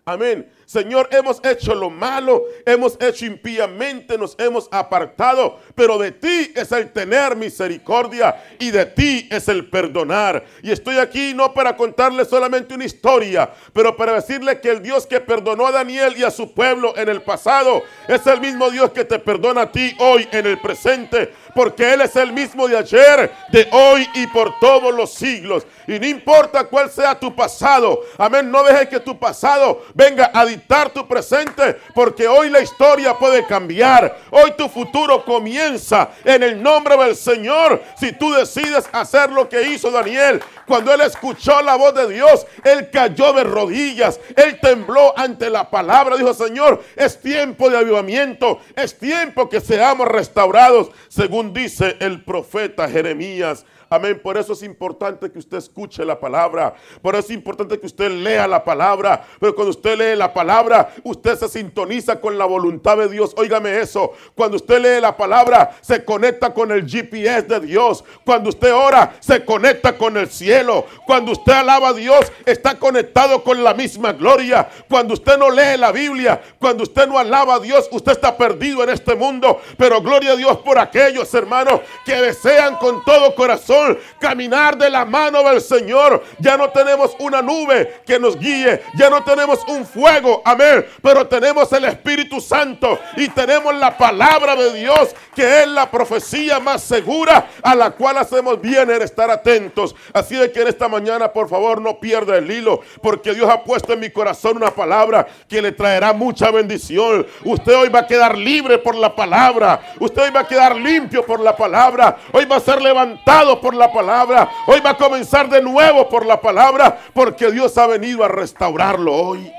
Amén. 0.04 0.48
Señor, 0.72 1.10
hemos 1.12 1.38
hecho 1.44 1.74
lo 1.74 1.90
malo, 1.90 2.44
hemos 2.64 2.96
hecho 2.98 3.26
impíamente, 3.26 4.16
nos 4.16 4.34
hemos 4.38 4.70
apartado, 4.70 5.58
pero 5.74 5.98
de 5.98 6.12
ti 6.12 6.50
es 6.56 6.72
el 6.72 6.90
tener 6.90 7.36
misericordia 7.36 8.42
y 8.58 8.70
de 8.70 8.86
ti 8.86 9.28
es 9.30 9.48
el 9.48 9.68
perdonar. 9.68 10.42
Y 10.62 10.70
estoy 10.70 10.96
aquí 10.96 11.34
no 11.34 11.52
para 11.52 11.76
contarle 11.76 12.24
solamente 12.24 12.72
una 12.72 12.86
historia, 12.86 13.50
pero 13.74 13.94
para 13.94 14.14
decirle 14.14 14.62
que 14.62 14.70
el 14.70 14.82
Dios 14.82 15.06
que 15.06 15.20
perdonó 15.20 15.66
a 15.66 15.72
Daniel 15.72 16.14
y 16.16 16.24
a 16.24 16.30
su 16.30 16.54
pueblo 16.54 16.96
en 16.96 17.10
el 17.10 17.20
pasado 17.20 17.82
es 18.08 18.26
el 18.26 18.40
mismo 18.40 18.70
Dios 18.70 18.92
que 18.92 19.04
te 19.04 19.18
perdona 19.18 19.62
a 19.62 19.72
ti 19.72 19.94
hoy 19.98 20.26
en 20.32 20.46
el 20.46 20.58
presente, 20.58 21.34
porque 21.54 21.92
Él 21.92 22.00
es 22.00 22.16
el 22.16 22.32
mismo 22.32 22.66
de 22.66 22.78
ayer, 22.78 23.30
de 23.50 23.68
hoy 23.72 24.08
y 24.14 24.26
por 24.28 24.58
todos 24.58 24.94
los 24.94 25.12
siglos. 25.12 25.66
Y 25.86 25.98
no 25.98 26.06
importa 26.06 26.64
cuál 26.64 26.90
sea 26.90 27.20
tu 27.20 27.36
pasado, 27.36 28.00
amén, 28.16 28.50
no 28.50 28.64
dejes 28.64 28.88
que 28.88 29.00
tu 29.00 29.18
pasado 29.18 29.84
venga 29.92 30.30
a 30.32 30.46
tu 30.92 31.06
presente, 31.06 31.76
porque 31.94 32.26
hoy 32.26 32.48
la 32.48 32.60
historia 32.60 33.14
puede 33.18 33.46
cambiar. 33.46 34.18
Hoy 34.30 34.52
tu 34.56 34.68
futuro 34.68 35.24
comienza 35.24 36.10
en 36.24 36.42
el 36.42 36.62
nombre 36.62 36.96
del 36.96 37.14
Señor. 37.14 37.82
Si 37.98 38.12
tú 38.12 38.32
decides 38.32 38.88
hacer 38.92 39.30
lo 39.30 39.48
que 39.48 39.62
hizo 39.68 39.90
Daniel, 39.90 40.42
cuando 40.66 40.92
él 40.94 41.02
escuchó 41.02 41.60
la 41.62 41.76
voz 41.76 41.94
de 41.94 42.08
Dios, 42.08 42.46
él 42.64 42.88
cayó 42.90 43.32
de 43.34 43.44
rodillas, 43.44 44.18
él 44.36 44.58
tembló 44.60 45.12
ante 45.18 45.50
la 45.50 45.68
palabra. 45.68 46.16
Dijo, 46.16 46.32
Señor, 46.32 46.82
es 46.96 47.20
tiempo 47.20 47.68
de 47.68 47.78
avivamiento, 47.78 48.60
es 48.74 48.98
tiempo 48.98 49.48
que 49.48 49.60
seamos 49.60 50.08
restaurados, 50.08 50.90
según 51.08 51.52
dice 51.52 51.96
el 52.00 52.24
profeta 52.24 52.88
Jeremías. 52.88 53.66
Amén. 53.92 54.18
Por 54.22 54.38
eso 54.38 54.54
es 54.54 54.62
importante 54.62 55.30
que 55.30 55.38
usted 55.38 55.58
escuche 55.58 56.02
la 56.02 56.18
palabra. 56.18 56.72
Por 57.02 57.14
eso 57.14 57.26
es 57.26 57.34
importante 57.34 57.78
que 57.78 57.84
usted 57.84 58.10
lea 58.10 58.48
la 58.48 58.64
palabra. 58.64 59.22
Pero 59.38 59.54
cuando 59.54 59.70
usted 59.70 59.98
lee 59.98 60.16
la 60.16 60.32
palabra, 60.32 60.94
usted 61.04 61.36
se 61.36 61.46
sintoniza 61.46 62.18
con 62.18 62.38
la 62.38 62.46
voluntad 62.46 62.96
de 62.96 63.10
Dios. 63.10 63.34
Óigame 63.36 63.78
eso. 63.80 64.12
Cuando 64.34 64.56
usted 64.56 64.80
lee 64.80 64.98
la 64.98 65.14
palabra, 65.14 65.76
se 65.82 66.06
conecta 66.06 66.54
con 66.54 66.72
el 66.72 66.88
GPS 66.88 67.42
de 67.42 67.60
Dios. 67.60 68.02
Cuando 68.24 68.48
usted 68.48 68.72
ora, 68.72 69.14
se 69.20 69.44
conecta 69.44 69.98
con 69.98 70.16
el 70.16 70.30
cielo. 70.30 70.86
Cuando 71.06 71.32
usted 71.32 71.52
alaba 71.52 71.88
a 71.88 71.92
Dios, 71.92 72.32
está 72.46 72.78
conectado 72.78 73.44
con 73.44 73.62
la 73.62 73.74
misma 73.74 74.14
gloria. 74.14 74.70
Cuando 74.88 75.12
usted 75.12 75.36
no 75.36 75.50
lee 75.50 75.76
la 75.76 75.92
Biblia, 75.92 76.40
cuando 76.58 76.84
usted 76.84 77.06
no 77.06 77.18
alaba 77.18 77.56
a 77.56 77.60
Dios, 77.60 77.90
usted 77.92 78.12
está 78.12 78.38
perdido 78.38 78.82
en 78.84 78.88
este 78.88 79.14
mundo. 79.14 79.60
Pero 79.76 80.00
gloria 80.00 80.32
a 80.32 80.36
Dios 80.36 80.56
por 80.60 80.78
aquellos 80.78 81.34
hermanos 81.34 81.82
que 82.06 82.14
desean 82.14 82.76
con 82.76 83.04
todo 83.04 83.34
corazón 83.34 83.81
caminar 84.18 84.76
de 84.76 84.90
la 84.90 85.04
mano 85.04 85.42
del 85.42 85.60
Señor. 85.60 86.22
Ya 86.38 86.56
no 86.56 86.70
tenemos 86.70 87.14
una 87.18 87.42
nube 87.42 88.02
que 88.06 88.18
nos 88.18 88.38
guíe, 88.38 88.82
ya 88.94 89.10
no 89.10 89.22
tenemos 89.22 89.60
un 89.68 89.86
fuego, 89.86 90.42
amén, 90.44 90.86
pero 91.02 91.26
tenemos 91.26 91.72
el 91.72 91.84
Espíritu 91.84 92.40
Santo 92.40 92.98
y 93.16 93.28
tenemos 93.28 93.74
la 93.74 93.96
palabra 93.96 94.56
de 94.56 94.72
Dios, 94.74 95.14
que 95.34 95.62
es 95.62 95.68
la 95.68 95.90
profecía 95.90 96.60
más 96.60 96.82
segura 96.82 97.46
a 97.62 97.74
la 97.74 97.90
cual 97.90 98.18
hacemos 98.18 98.60
bien 98.60 98.90
en 98.90 99.02
estar 99.02 99.30
atentos. 99.30 99.94
Así 100.12 100.36
de 100.36 100.50
que 100.52 100.62
en 100.62 100.68
esta 100.68 100.88
mañana, 100.88 101.32
por 101.32 101.48
favor, 101.48 101.80
no 101.80 101.98
pierda 101.98 102.36
el 102.36 102.50
hilo, 102.50 102.80
porque 103.00 103.34
Dios 103.34 103.48
ha 103.48 103.62
puesto 103.64 103.92
en 103.92 104.00
mi 104.00 104.10
corazón 104.10 104.56
una 104.56 104.70
palabra 104.70 105.26
que 105.48 105.62
le 105.62 105.72
traerá 105.72 106.12
mucha 106.12 106.50
bendición. 106.50 107.26
Usted 107.44 107.74
hoy 107.74 107.88
va 107.88 108.00
a 108.00 108.06
quedar 108.06 108.36
libre 108.36 108.78
por 108.78 108.94
la 108.94 109.14
palabra, 109.14 109.94
usted 109.98 110.22
hoy 110.22 110.30
va 110.30 110.40
a 110.40 110.48
quedar 110.48 110.76
limpio 110.76 111.24
por 111.24 111.40
la 111.40 111.56
palabra, 111.56 112.16
hoy 112.32 112.44
va 112.44 112.56
a 112.56 112.60
ser 112.60 112.80
levantado 112.82 113.60
por 113.60 113.71
la 113.74 113.92
palabra. 113.92 114.50
Hoy 114.66 114.80
va 114.80 114.90
a 114.90 114.96
comenzar 114.96 115.48
de 115.48 115.62
nuevo 115.62 116.08
por 116.08 116.26
la 116.26 116.40
palabra 116.40 116.98
porque 117.12 117.50
Dios 117.50 117.76
ha 117.78 117.86
venido 117.86 118.24
a 118.24 118.28
restaurarlo 118.28 119.14
hoy. 119.14 119.52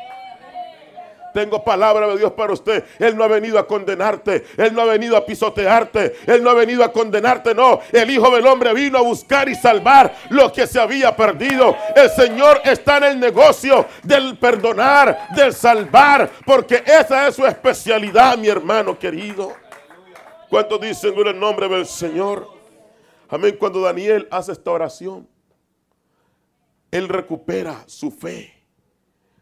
Tengo 1.33 1.63
palabra 1.63 2.07
de 2.07 2.17
Dios 2.17 2.31
para 2.33 2.53
usted. 2.53 2.83
Él 2.99 3.17
no 3.17 3.23
ha 3.23 3.27
venido 3.27 3.57
a 3.57 3.65
condenarte. 3.65 4.45
Él 4.55 4.73
no 4.73 4.81
ha 4.81 4.85
venido 4.85 5.17
a 5.17 5.25
pisotearte. 5.25 6.17
Él 6.27 6.43
no 6.43 6.51
ha 6.51 6.53
venido 6.53 6.83
a 6.83 6.91
condenarte. 6.91 7.55
No. 7.55 7.79
El 7.91 8.09
Hijo 8.11 8.29
del 8.29 8.45
Hombre 8.45 8.71
vino 8.73 8.99
a 8.99 9.01
buscar 9.01 9.49
y 9.49 9.55
salvar 9.55 10.15
lo 10.29 10.53
que 10.53 10.67
se 10.67 10.79
había 10.79 11.15
perdido. 11.15 11.75
El 11.95 12.09
Señor 12.11 12.61
está 12.63 12.97
en 12.97 13.03
el 13.05 13.19
negocio 13.19 13.87
del 14.03 14.37
perdonar, 14.37 15.29
del 15.35 15.53
salvar. 15.53 16.29
Porque 16.45 16.83
esa 16.85 17.27
es 17.27 17.35
su 17.35 17.45
especialidad, 17.47 18.37
mi 18.37 18.47
hermano 18.47 18.97
querido. 18.97 19.53
¿Cuántos 20.49 20.79
dicen 20.81 21.15
en 21.17 21.27
el 21.27 21.39
nombre 21.39 21.67
del 21.67 21.87
Señor? 21.87 22.52
Amén. 23.29 23.55
Cuando 23.59 23.81
Daniel 23.81 24.27
hace 24.31 24.51
esta 24.51 24.71
oración, 24.71 25.27
él 26.91 27.09
recupera 27.09 27.83
su 27.87 28.11
fe. 28.11 28.53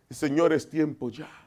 Señor, 0.10 0.54
es 0.54 0.70
tiempo 0.70 1.10
ya 1.10 1.41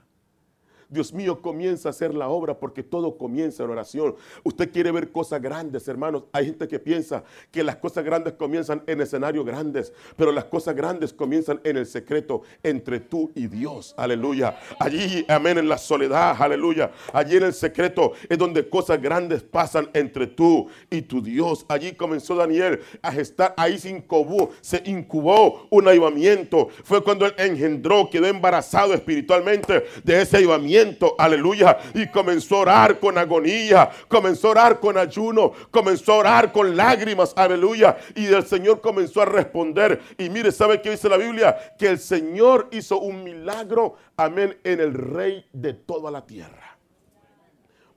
Dios 0.94 1.12
mío, 1.12 1.42
comienza 1.42 1.88
a 1.88 1.90
hacer 1.90 2.14
la 2.14 2.28
obra 2.28 2.58
porque 2.58 2.84
todo 2.84 3.18
comienza 3.18 3.64
en 3.64 3.70
oración. 3.70 4.14
Usted 4.44 4.70
quiere 4.70 4.92
ver 4.92 5.10
cosas 5.10 5.42
grandes, 5.42 5.88
hermanos. 5.88 6.22
Hay 6.32 6.46
gente 6.46 6.68
que 6.68 6.78
piensa 6.78 7.24
que 7.50 7.64
las 7.64 7.76
cosas 7.76 8.04
grandes 8.04 8.34
comienzan 8.34 8.82
en 8.86 9.00
escenarios 9.00 9.44
grandes, 9.44 9.92
pero 10.16 10.30
las 10.30 10.44
cosas 10.44 10.76
grandes 10.76 11.12
comienzan 11.12 11.60
en 11.64 11.78
el 11.78 11.86
secreto 11.86 12.42
entre 12.62 13.00
tú 13.00 13.32
y 13.34 13.48
Dios. 13.48 13.92
Aleluya. 13.96 14.56
Allí, 14.78 15.26
amén, 15.28 15.58
en 15.58 15.68
la 15.68 15.78
soledad, 15.78 16.36
aleluya. 16.38 16.92
Allí 17.12 17.36
en 17.36 17.42
el 17.42 17.54
secreto 17.54 18.12
es 18.28 18.38
donde 18.38 18.68
cosas 18.68 19.02
grandes 19.02 19.42
pasan 19.42 19.90
entre 19.94 20.28
tú 20.28 20.68
y 20.90 21.02
tu 21.02 21.20
Dios. 21.20 21.66
Allí 21.68 21.92
comenzó 21.92 22.36
Daniel 22.36 22.80
a 23.02 23.10
gestar, 23.10 23.52
ahí 23.56 23.78
se 23.78 23.90
incubó, 23.90 24.50
se 24.60 24.80
incubó 24.86 25.66
un 25.70 25.88
avivamiento. 25.88 26.68
Fue 26.84 27.02
cuando 27.02 27.26
él 27.26 27.34
engendró, 27.36 28.08
quedó 28.08 28.28
embarazado 28.28 28.94
espiritualmente 28.94 29.84
de 30.04 30.22
ese 30.22 30.36
avivamiento 30.36 30.83
aleluya, 31.18 31.78
y 31.94 32.06
comenzó 32.08 32.56
a 32.56 32.60
orar 32.60 33.00
con 33.00 33.16
agonía, 33.18 33.90
comenzó 34.08 34.48
a 34.48 34.50
orar 34.50 34.80
con 34.80 34.96
ayuno, 34.98 35.52
comenzó 35.70 36.12
a 36.12 36.16
orar 36.18 36.52
con 36.52 36.76
lágrimas, 36.76 37.32
aleluya, 37.36 37.96
y 38.14 38.26
el 38.26 38.44
Señor 38.44 38.80
comenzó 38.80 39.22
a 39.22 39.24
responder. 39.24 40.00
Y 40.18 40.28
mire, 40.28 40.52
¿sabe 40.52 40.80
qué 40.80 40.90
dice 40.90 41.08
la 41.08 41.16
Biblia? 41.16 41.56
Que 41.78 41.88
el 41.88 41.98
Señor 41.98 42.68
hizo 42.72 42.98
un 42.98 43.24
milagro, 43.24 43.96
amén, 44.16 44.58
en 44.64 44.80
el 44.80 44.94
rey 44.94 45.46
de 45.52 45.74
toda 45.74 46.10
la 46.10 46.26
tierra. 46.26 46.78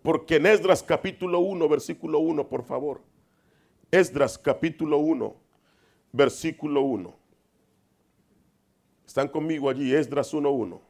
Porque 0.02 0.38
en 0.38 0.46
Esdras 0.46 0.84
capítulo 0.84 1.40
1, 1.40 1.68
versículo 1.68 2.20
1, 2.20 2.48
por 2.48 2.64
favor. 2.64 3.02
Esdras 3.92 4.38
capítulo 4.38 4.98
1, 4.98 5.36
versículo 6.12 6.82
1. 6.82 7.16
Están 9.06 9.28
conmigo 9.28 9.70
allí, 9.70 9.94
Esdras 9.94 10.34
1.1 10.34 10.87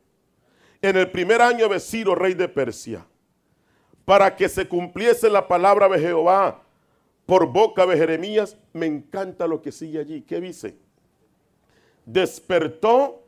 en 0.82 0.98
el 0.98 1.12
primer 1.12 1.42
año 1.42 1.68
de 1.68 1.80
Ciro, 1.80 2.16
rey 2.16 2.34
de 2.34 2.48
Persia, 2.48 3.06
para 4.06 4.36
que 4.36 4.48
se 4.48 4.68
cumpliese 4.68 5.30
la 5.30 5.48
palabra 5.48 5.90
de 5.90 6.00
Jehová 6.00 6.64
por 7.26 7.48
boca 7.48 7.86
de 7.86 7.98
Jeremías. 7.98 8.58
Me 8.74 8.86
encanta 8.86 9.48
lo 9.48 9.62
que 9.62 9.72
sigue 9.72 10.00
allí. 10.00 10.22
¿Qué 10.22 10.40
dice? 10.40 10.78
Despertó 12.06 13.24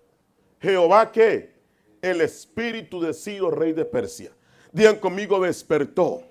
Jehová 0.61 1.11
que 1.11 1.59
el 2.01 2.21
espíritu 2.21 3.01
de 3.01 3.13
Ciro, 3.13 3.51
rey 3.51 3.73
de 3.73 3.85
Persia. 3.85 4.31
Digan 4.71 4.97
conmigo, 4.97 5.39
despertó. 5.39 6.21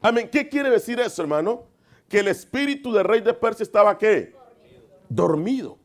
Amén. 0.00 0.28
¿Qué 0.30 0.48
quiere 0.48 0.70
decir 0.70 1.00
eso, 1.00 1.22
hermano? 1.22 1.64
Que 2.08 2.20
el 2.20 2.28
espíritu 2.28 2.92
del 2.92 3.04
rey 3.04 3.20
de 3.20 3.34
Persia 3.34 3.64
estaba 3.64 3.98
qué? 3.98 4.34
Dormido. 5.08 5.78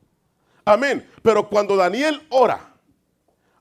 Amén. 0.63 1.07
Pero 1.21 1.49
cuando 1.49 1.75
Daniel 1.75 2.25
ora, 2.29 2.74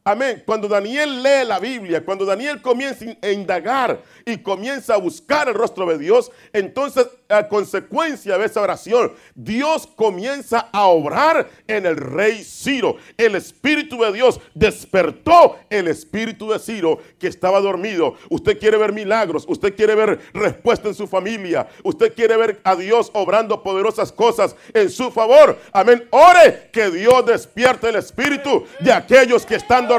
Amén. 0.06 0.42
Cuando 0.44 0.68
Daniel 0.68 1.22
lee 1.22 1.46
la 1.46 1.58
Biblia, 1.58 2.04
cuando 2.04 2.26
Daniel 2.26 2.60
comienza 2.60 3.06
a 3.22 3.30
indagar 3.30 4.02
y 4.26 4.36
comienza 4.36 4.92
a 4.92 4.98
buscar 4.98 5.48
el 5.48 5.54
rostro 5.54 5.86
de 5.86 5.96
Dios, 5.96 6.30
entonces 6.52 7.08
a 7.30 7.48
consecuencia 7.48 8.36
de 8.36 8.44
esa 8.44 8.60
oración, 8.60 9.14
Dios 9.34 9.86
comienza 9.86 10.68
a 10.74 10.88
obrar 10.88 11.48
en 11.66 11.86
el 11.86 11.96
rey 11.96 12.44
Ciro. 12.44 12.98
El 13.16 13.34
Espíritu 13.34 13.96
de 14.02 14.12
Dios 14.12 14.40
despertó 14.52 15.56
el 15.70 15.88
Espíritu 15.88 16.50
de 16.50 16.58
Ciro 16.58 16.98
que 17.18 17.28
estaba 17.28 17.62
dormido. 17.62 18.14
Usted 18.28 18.58
quiere 18.58 18.76
ver 18.76 18.92
milagros, 18.92 19.46
usted 19.48 19.74
quiere 19.74 19.94
ver 19.94 20.20
respuesta 20.34 20.88
en 20.88 20.94
su 20.94 21.06
familia, 21.06 21.66
usted 21.82 22.14
quiere 22.14 22.36
ver 22.36 22.60
a 22.62 22.76
Dios 22.76 23.10
obrando 23.14 23.62
poderosas 23.62 24.12
cosas 24.12 24.54
en 24.74 24.90
su 24.90 25.10
favor. 25.10 25.58
Amén. 25.72 26.06
Ore 26.10 26.68
que 26.74 26.90
Dios 26.90 27.24
despierte 27.24 27.88
el 27.88 27.96
Espíritu 27.96 28.66
de 28.80 28.92
aquellos 28.92 29.46
que 29.46 29.54
están 29.54 29.88
dormidos. 29.88 29.93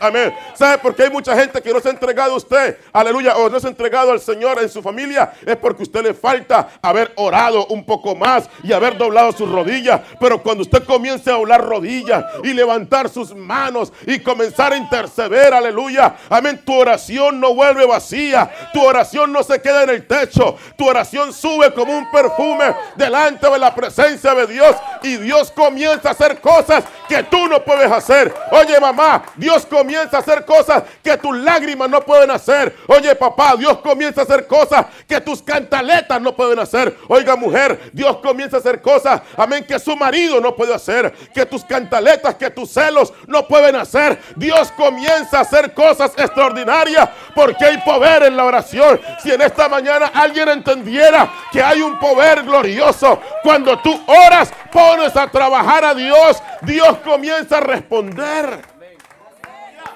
Amén. 0.00 0.34
¿Sabe 0.54 0.78
por 0.78 0.94
qué 0.94 1.04
hay 1.04 1.10
mucha 1.10 1.34
gente 1.38 1.60
que 1.62 1.72
no 1.72 1.80
se 1.80 1.88
ha 1.88 1.92
entregado 1.92 2.34
a 2.34 2.36
usted? 2.36 2.78
Aleluya. 2.92 3.36
O 3.36 3.48
no 3.48 3.58
se 3.58 3.66
ha 3.66 3.70
entregado 3.70 4.12
al 4.12 4.20
Señor 4.20 4.60
en 4.62 4.68
su 4.68 4.82
familia. 4.82 5.32
Es 5.44 5.56
porque 5.56 5.82
usted 5.82 6.02
le 6.02 6.14
falta 6.14 6.68
haber 6.82 7.12
orado 7.16 7.66
un 7.66 7.84
poco 7.84 8.14
más 8.14 8.48
y 8.62 8.72
haber 8.72 8.96
doblado 8.96 9.32
sus 9.32 9.50
rodillas. 9.50 10.00
Pero 10.20 10.42
cuando 10.42 10.62
usted 10.62 10.84
comience 10.84 11.30
a 11.30 11.34
doblar 11.34 11.64
rodillas 11.64 12.24
y 12.44 12.52
levantar 12.52 13.08
sus 13.08 13.34
manos 13.34 13.92
y 14.06 14.20
comenzar 14.20 14.72
a 14.72 14.76
interceder, 14.76 15.54
aleluya. 15.54 16.16
Amén. 16.28 16.60
Tu 16.64 16.74
oración 16.74 17.40
no 17.40 17.54
vuelve 17.54 17.86
vacía. 17.86 18.50
Tu 18.72 18.82
oración 18.82 19.32
no 19.32 19.42
se 19.42 19.60
queda 19.60 19.84
en 19.84 19.90
el 19.90 20.06
techo. 20.06 20.56
Tu 20.76 20.86
oración 20.86 21.32
sube 21.32 21.72
como 21.72 21.96
un 21.96 22.10
perfume 22.10 22.74
delante 22.96 23.48
de 23.50 23.58
la 23.58 23.74
presencia 23.74 24.34
de 24.34 24.46
Dios. 24.46 24.76
Y 25.02 25.16
Dios 25.16 25.50
comienza 25.50 26.08
a 26.10 26.12
hacer 26.12 26.40
cosas 26.40 26.84
que 27.08 27.22
tú 27.24 27.46
no 27.48 27.64
puedes 27.64 27.90
hacer. 27.90 28.34
Oye, 28.50 28.78
mamá, 28.80 29.22
Dios 29.38 29.64
comienza 29.64 30.18
a 30.18 30.20
hacer 30.20 30.44
cosas 30.44 30.82
que 31.02 31.16
tus 31.16 31.36
lágrimas 31.38 31.88
no 31.88 32.00
pueden 32.00 32.30
hacer. 32.30 32.76
Oye, 32.88 33.14
papá, 33.14 33.54
Dios 33.56 33.78
comienza 33.78 34.20
a 34.20 34.24
hacer 34.24 34.46
cosas 34.46 34.86
que 35.06 35.20
tus 35.20 35.42
cantaletas 35.42 36.20
no 36.20 36.34
pueden 36.34 36.58
hacer. 36.58 36.96
Oiga, 37.08 37.36
mujer, 37.36 37.90
Dios 37.92 38.18
comienza 38.18 38.56
a 38.56 38.60
hacer 38.60 38.82
cosas, 38.82 39.22
amén, 39.36 39.64
que 39.64 39.78
su 39.78 39.96
marido 39.96 40.40
no 40.40 40.54
puede 40.54 40.74
hacer, 40.74 41.12
que 41.32 41.46
tus 41.46 41.64
cantaletas, 41.64 42.34
que 42.34 42.50
tus 42.50 42.70
celos 42.70 43.12
no 43.26 43.46
pueden 43.46 43.76
hacer. 43.76 44.18
Dios 44.36 44.72
comienza 44.72 45.38
a 45.38 45.42
hacer 45.42 45.72
cosas 45.72 46.12
extraordinarias 46.16 47.08
porque 47.34 47.64
hay 47.64 47.78
poder 47.78 48.24
en 48.24 48.36
la 48.36 48.44
oración. 48.44 49.00
Si 49.22 49.30
en 49.30 49.40
esta 49.40 49.68
mañana 49.68 50.10
alguien 50.12 50.48
entendiera 50.48 51.32
que 51.52 51.62
hay 51.62 51.80
un 51.80 51.98
poder 51.98 52.42
glorioso, 52.42 53.20
cuando 53.42 53.78
tú 53.78 54.00
oras, 54.06 54.52
pones 54.72 55.16
a 55.16 55.28
trabajar 55.28 55.84
a 55.84 55.94
Dios, 55.94 56.42
Dios 56.62 56.98
comienza 57.04 57.58
a 57.58 57.60
responder. 57.60 58.77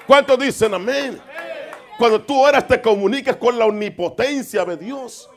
¿Cuántos 0.07 0.39
dicen 0.39 0.73
amén? 0.73 1.19
Cuando 1.97 2.21
tú 2.21 2.39
oras 2.39 2.67
te 2.67 2.81
comunicas 2.81 3.35
con 3.37 3.57
la 3.57 3.65
omnipotencia 3.65 4.65
de 4.65 4.77
Dios. 4.77 5.29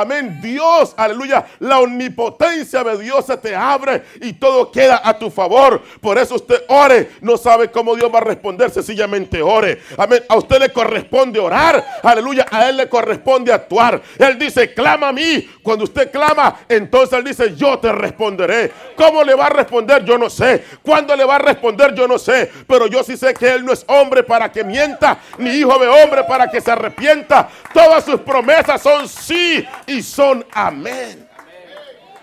Amén. 0.00 0.38
Dios, 0.40 0.94
aleluya. 0.96 1.44
La 1.58 1.80
omnipotencia 1.80 2.84
de 2.84 2.98
Dios 2.98 3.26
se 3.26 3.36
te 3.36 3.54
abre 3.54 4.04
y 4.20 4.32
todo 4.34 4.70
queda 4.70 5.00
a 5.04 5.18
tu 5.18 5.30
favor. 5.30 5.82
Por 6.00 6.18
eso 6.18 6.36
usted 6.36 6.62
ore. 6.68 7.10
No 7.20 7.36
sabe 7.36 7.70
cómo 7.70 7.96
Dios 7.96 8.10
va 8.14 8.18
a 8.18 8.22
responder. 8.22 8.70
Sencillamente 8.70 9.42
ore. 9.42 9.80
Amén. 9.96 10.22
A 10.28 10.36
usted 10.36 10.60
le 10.60 10.72
corresponde 10.72 11.40
orar. 11.40 11.84
Aleluya. 12.02 12.46
A 12.50 12.68
Él 12.68 12.76
le 12.76 12.88
corresponde 12.88 13.52
actuar. 13.52 14.00
Él 14.18 14.38
dice, 14.38 14.72
clama 14.72 15.08
a 15.08 15.12
mí. 15.12 15.48
Cuando 15.62 15.84
usted 15.84 16.10
clama, 16.10 16.60
entonces 16.68 17.18
Él 17.18 17.24
dice, 17.24 17.54
yo 17.56 17.78
te 17.78 17.90
responderé. 17.92 18.72
¿Cómo 18.96 19.22
le 19.24 19.34
va 19.34 19.46
a 19.46 19.50
responder? 19.50 20.04
Yo 20.04 20.16
no 20.16 20.30
sé. 20.30 20.64
¿Cuándo 20.82 21.16
le 21.16 21.24
va 21.24 21.36
a 21.36 21.40
responder? 21.40 21.94
Yo 21.94 22.06
no 22.06 22.18
sé. 22.18 22.50
Pero 22.66 22.86
yo 22.86 23.02
sí 23.02 23.16
sé 23.16 23.34
que 23.34 23.48
Él 23.48 23.64
no 23.64 23.72
es 23.72 23.84
hombre 23.88 24.22
para 24.22 24.50
que 24.50 24.64
mienta, 24.64 25.18
ni 25.38 25.50
hijo 25.50 25.78
de 25.78 25.88
hombre 25.88 26.24
para 26.24 26.48
que 26.50 26.60
se 26.60 26.70
arrepienta. 26.70 27.48
Todas 27.72 28.04
sus 28.04 28.20
promesas 28.20 28.80
son 28.80 29.08
sí 29.08 29.66
y 29.88 30.02
son 30.02 30.44
amén. 30.52 31.28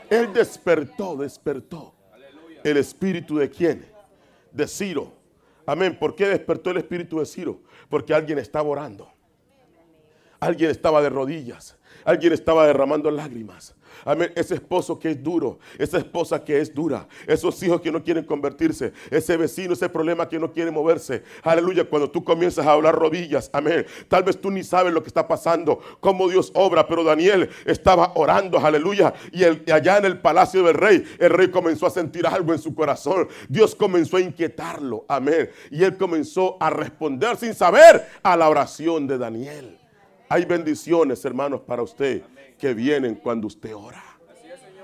Él 0.09 0.31
despertó, 0.31 1.17
despertó. 1.17 1.93
El 2.63 2.77
espíritu 2.77 3.37
de 3.37 3.49
quién? 3.49 3.85
De 4.51 4.67
Ciro. 4.67 5.13
Amén. 5.65 5.97
¿Por 5.99 6.15
qué 6.15 6.27
despertó 6.27 6.69
el 6.71 6.77
espíritu 6.77 7.19
de 7.19 7.25
Ciro? 7.25 7.59
Porque 7.89 8.13
alguien 8.13 8.37
estaba 8.37 8.69
orando. 8.69 9.11
Alguien 10.39 10.69
estaba 10.69 11.01
de 11.01 11.09
rodillas. 11.09 11.77
Alguien 12.03 12.33
estaba 12.33 12.67
derramando 12.67 13.09
lágrimas. 13.09 13.75
Amén. 14.03 14.31
Ese 14.35 14.55
esposo 14.55 14.99
que 14.99 15.11
es 15.11 15.23
duro, 15.23 15.59
esa 15.77 15.97
esposa 15.97 16.43
que 16.43 16.59
es 16.59 16.73
dura, 16.73 17.07
esos 17.27 17.61
hijos 17.63 17.81
que 17.81 17.91
no 17.91 18.03
quieren 18.03 18.25
convertirse, 18.25 18.93
ese 19.09 19.37
vecino, 19.37 19.73
ese 19.73 19.89
problema 19.89 20.27
que 20.27 20.39
no 20.39 20.51
quiere 20.51 20.71
moverse. 20.71 21.23
Aleluya. 21.43 21.85
Cuando 21.85 22.09
tú 22.09 22.23
comienzas 22.23 22.65
a 22.65 22.71
hablar 22.71 22.95
rodillas, 22.95 23.49
amén. 23.53 23.85
Tal 24.07 24.23
vez 24.23 24.39
tú 24.39 24.51
ni 24.51 24.63
sabes 24.63 24.93
lo 24.93 25.01
que 25.01 25.07
está 25.07 25.27
pasando, 25.27 25.79
cómo 25.99 26.27
Dios 26.27 26.51
obra, 26.53 26.87
pero 26.87 27.03
Daniel 27.03 27.49
estaba 27.65 28.11
orando, 28.15 28.59
aleluya. 28.59 29.13
Y, 29.31 29.43
allá 29.71 29.97
en 29.97 30.05
el 30.05 30.19
palacio 30.19 30.63
del 30.63 30.75
rey, 30.75 31.03
el 31.19 31.29
rey 31.29 31.49
comenzó 31.49 31.85
a 31.87 31.89
sentir 31.89 32.25
algo 32.27 32.53
en 32.53 32.59
su 32.59 32.73
corazón. 32.73 33.27
Dios 33.47 33.75
comenzó 33.75 34.17
a 34.17 34.21
inquietarlo, 34.21 35.05
amén. 35.07 35.49
Y 35.71 35.83
él 35.83 35.97
comenzó 35.97 36.57
a 36.59 36.69
responder 36.69 37.37
sin 37.37 37.53
saber 37.53 38.05
a 38.23 38.35
la 38.35 38.49
oración 38.49 39.07
de 39.07 39.17
Daniel. 39.17 39.77
Hay 40.27 40.45
bendiciones, 40.45 41.23
hermanos, 41.23 41.61
para 41.61 41.83
usted 41.83 42.23
que 42.57 42.73
vienen 42.73 43.15
cuando 43.15 43.47
usted 43.47 43.75
ora. 43.75 44.03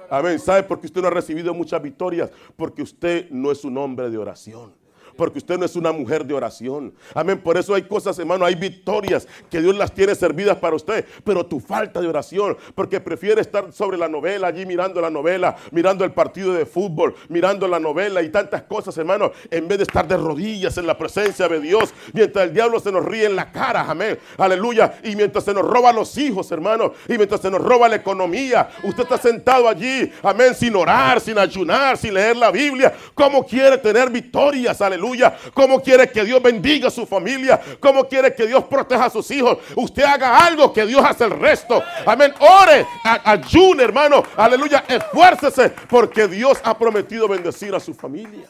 Amén. 0.09 0.39
¿Sabe 0.39 0.63
por 0.63 0.79
qué 0.81 0.87
usted 0.87 1.01
no 1.01 1.07
ha 1.07 1.11
recibido 1.11 1.53
muchas 1.53 1.81
victorias? 1.81 2.29
Porque 2.57 2.81
usted 2.81 3.29
no 3.29 3.51
es 3.51 3.63
un 3.63 3.77
hombre 3.77 4.09
de 4.09 4.17
oración. 4.17 4.73
Porque 5.15 5.39
usted 5.39 5.57
no 5.57 5.65
es 5.65 5.75
una 5.75 5.91
mujer 5.91 6.25
de 6.25 6.33
oración. 6.33 6.93
Amén. 7.13 7.39
Por 7.39 7.57
eso 7.57 7.73
hay 7.73 7.83
cosas, 7.83 8.17
hermano, 8.19 8.45
hay 8.45 8.55
victorias 8.55 9.27
que 9.49 9.61
Dios 9.61 9.75
las 9.75 9.93
tiene 9.93 10.15
servidas 10.15 10.57
para 10.57 10.75
usted, 10.75 11.05
pero 11.23 11.45
tu 11.45 11.59
falta 11.59 12.01
de 12.01 12.07
oración, 12.07 12.57
porque 12.75 12.99
prefiere 12.99 13.41
estar 13.41 13.71
sobre 13.73 13.97
la 13.97 14.07
novela, 14.07 14.47
allí 14.47 14.65
mirando 14.65 15.01
la 15.01 15.09
novela, 15.09 15.55
mirando 15.71 16.05
el 16.05 16.11
partido 16.11 16.53
de 16.53 16.65
fútbol, 16.65 17.15
mirando 17.29 17.67
la 17.67 17.79
novela 17.79 18.21
y 18.21 18.29
tantas 18.29 18.63
cosas, 18.63 18.97
hermano, 18.97 19.31
en 19.49 19.67
vez 19.67 19.79
de 19.79 19.83
estar 19.83 20.07
de 20.07 20.17
rodillas 20.17 20.77
en 20.77 20.87
la 20.87 20.97
presencia 20.97 21.47
de 21.47 21.59
Dios, 21.59 21.93
mientras 22.13 22.45
el 22.45 22.53
diablo 22.53 22.79
se 22.79 22.91
nos 22.91 23.05
ríe 23.05 23.25
en 23.25 23.35
la 23.35 23.51
cara, 23.51 23.89
amén, 23.89 24.17
aleluya, 24.37 24.99
y 25.03 25.15
mientras 25.15 25.43
se 25.43 25.53
nos 25.53 25.65
roba 25.65 25.91
los 25.91 26.17
hijos, 26.17 26.51
hermano, 26.51 26.93
y 27.07 27.17
mientras 27.17 27.41
se 27.41 27.51
nos 27.51 27.61
roba 27.61 27.89
la 27.89 27.97
economía, 27.97 28.69
usted 28.83 29.03
está 29.03 29.17
sentado 29.17 29.67
allí, 29.67 30.11
amén, 30.23 30.55
sin 30.55 30.75
orar, 30.75 31.19
sin 31.19 31.37
ayunar, 31.37 31.97
sin 31.97 32.13
leer 32.13 32.37
la 32.37 32.51
Biblia, 32.51 32.93
¿cómo 33.13 33.45
quiere 33.45 33.77
tener 33.77 34.09
victorias, 34.09 34.81
aleluya? 34.81 35.00
¿Cómo 35.53 35.81
quiere 35.81 36.09
que 36.09 36.23
Dios 36.23 36.41
bendiga 36.41 36.87
a 36.87 36.91
su 36.91 37.05
familia? 37.05 37.59
¿Cómo 37.79 38.07
quiere 38.07 38.33
que 38.33 38.47
Dios 38.47 38.63
proteja 38.65 39.05
a 39.05 39.09
sus 39.09 39.29
hijos? 39.31 39.57
Usted 39.75 40.03
haga 40.03 40.45
algo 40.45 40.71
que 40.71 40.85
Dios 40.85 41.03
hace 41.03 41.25
el 41.25 41.31
resto, 41.31 41.83
amén, 42.05 42.33
ore, 42.39 42.85
ayune, 43.03 43.83
hermano, 43.83 44.23
aleluya, 44.35 44.83
esfuércese, 44.87 45.69
porque 45.89 46.27
Dios 46.27 46.59
ha 46.63 46.77
prometido 46.77 47.27
bendecir 47.27 47.73
a 47.75 47.79
su 47.79 47.93
familia. 47.93 48.47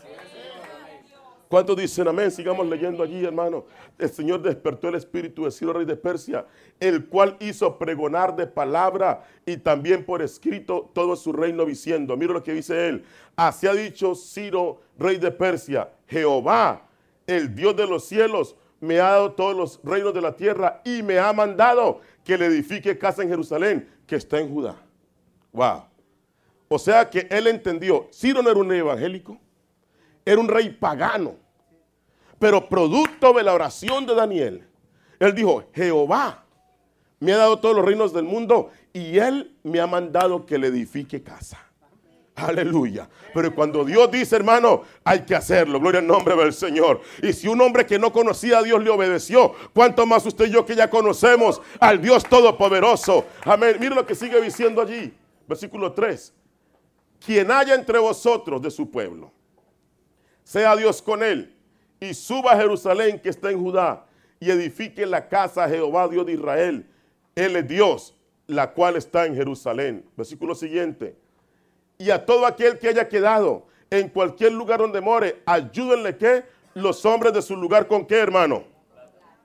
¿Cuántos 1.51 1.75
dicen 1.75 2.07
amén? 2.07 2.31
Sigamos 2.31 2.65
leyendo 2.65 3.03
allí, 3.03 3.25
hermano. 3.25 3.65
El 3.99 4.09
Señor 4.09 4.41
despertó 4.41 4.87
el 4.87 4.95
espíritu 4.95 5.43
de 5.43 5.51
Ciro, 5.51 5.73
rey 5.73 5.83
de 5.83 5.97
Persia, 5.97 6.45
el 6.79 7.07
cual 7.07 7.35
hizo 7.41 7.77
pregonar 7.77 8.37
de 8.37 8.47
palabra 8.47 9.25
y 9.45 9.57
también 9.57 10.05
por 10.05 10.21
escrito 10.21 10.89
todo 10.93 11.17
su 11.17 11.33
reino 11.33 11.65
diciendo, 11.65 12.15
mira 12.15 12.31
lo 12.31 12.41
que 12.41 12.53
dice 12.53 12.87
él, 12.87 13.03
así 13.35 13.67
ha 13.67 13.73
dicho 13.73 14.15
Ciro, 14.15 14.79
rey 14.97 15.17
de 15.17 15.29
Persia, 15.29 15.89
Jehová, 16.07 16.87
el 17.27 17.53
Dios 17.53 17.75
de 17.75 17.85
los 17.85 18.05
cielos, 18.05 18.55
me 18.79 19.01
ha 19.01 19.09
dado 19.09 19.33
todos 19.33 19.53
los 19.53 19.81
reinos 19.83 20.13
de 20.13 20.21
la 20.21 20.37
tierra 20.37 20.81
y 20.85 21.03
me 21.03 21.19
ha 21.19 21.33
mandado 21.33 21.99
que 22.23 22.37
le 22.37 22.45
edifique 22.45 22.97
casa 22.97 23.23
en 23.23 23.29
Jerusalén, 23.29 23.89
que 24.07 24.15
está 24.15 24.39
en 24.39 24.53
Judá. 24.53 24.81
Wow. 25.51 25.83
O 26.69 26.79
sea 26.79 27.09
que 27.09 27.27
él 27.29 27.47
entendió, 27.47 28.07
Ciro 28.09 28.41
no 28.41 28.49
era 28.49 28.57
un 28.57 28.71
evangélico, 28.71 29.37
era 30.23 30.39
un 30.39 30.47
rey 30.47 30.69
pagano. 30.69 31.40
Pero 32.41 32.67
producto 32.67 33.33
de 33.33 33.43
la 33.43 33.53
oración 33.53 34.07
de 34.07 34.15
Daniel, 34.15 34.67
él 35.19 35.35
dijo, 35.35 35.63
Jehová 35.75 36.43
me 37.19 37.33
ha 37.33 37.37
dado 37.37 37.59
todos 37.59 37.75
los 37.75 37.85
reinos 37.85 38.13
del 38.13 38.23
mundo 38.23 38.71
y 38.91 39.19
él 39.19 39.55
me 39.61 39.79
ha 39.79 39.85
mandado 39.85 40.43
que 40.43 40.57
le 40.57 40.69
edifique 40.69 41.21
casa. 41.21 41.63
Aleluya. 42.33 43.07
Pero 43.31 43.53
cuando 43.53 43.85
Dios 43.85 44.09
dice, 44.09 44.37
hermano, 44.37 44.81
hay 45.03 45.19
que 45.19 45.35
hacerlo. 45.35 45.79
Gloria 45.79 45.99
al 45.99 46.07
nombre 46.07 46.35
del 46.35 46.51
Señor. 46.51 47.01
Y 47.21 47.31
si 47.31 47.47
un 47.47 47.61
hombre 47.61 47.85
que 47.85 47.99
no 47.99 48.11
conocía 48.11 48.57
a 48.57 48.63
Dios 48.63 48.83
le 48.83 48.89
obedeció, 48.89 49.53
¿cuánto 49.71 50.07
más 50.07 50.25
usted 50.25 50.47
y 50.47 50.49
yo 50.49 50.65
que 50.65 50.75
ya 50.75 50.89
conocemos 50.89 51.61
al 51.79 52.01
Dios 52.01 52.23
Todopoderoso? 52.23 53.27
Amén. 53.43 53.77
Mire 53.79 53.93
lo 53.93 54.07
que 54.07 54.15
sigue 54.15 54.41
diciendo 54.41 54.81
allí. 54.81 55.13
Versículo 55.47 55.91
3. 55.93 56.33
Quien 57.23 57.51
haya 57.51 57.75
entre 57.75 57.99
vosotros 57.99 58.59
de 58.63 58.71
su 58.71 58.89
pueblo, 58.89 59.31
sea 60.43 60.75
Dios 60.75 61.03
con 61.03 61.21
él 61.21 61.60
y 62.01 62.15
suba 62.15 62.53
a 62.53 62.57
Jerusalén 62.57 63.19
que 63.19 63.29
está 63.29 63.51
en 63.51 63.61
Judá 63.61 64.05
y 64.39 64.49
edifique 64.49 65.05
la 65.05 65.29
casa 65.29 65.63
a 65.63 65.69
Jehová 65.69 66.07
Dios 66.07 66.25
de 66.25 66.33
Israel. 66.33 66.89
Él 67.35 67.55
es 67.55 67.67
Dios, 67.67 68.17
la 68.47 68.71
cual 68.71 68.95
está 68.95 69.27
en 69.27 69.35
Jerusalén. 69.35 70.03
Versículo 70.17 70.55
siguiente. 70.55 71.15
Y 71.99 72.09
a 72.09 72.25
todo 72.25 72.47
aquel 72.47 72.79
que 72.79 72.87
haya 72.87 73.07
quedado 73.07 73.67
en 73.91 74.09
cualquier 74.09 74.51
lugar 74.51 74.79
donde 74.79 74.99
more, 74.99 75.43
ayúdenle 75.45 76.17
que 76.17 76.43
los 76.73 77.05
hombres 77.05 77.33
de 77.33 77.41
su 77.41 77.55
lugar 77.55 77.87
con 77.87 78.03
qué, 78.03 78.17
hermano? 78.17 78.63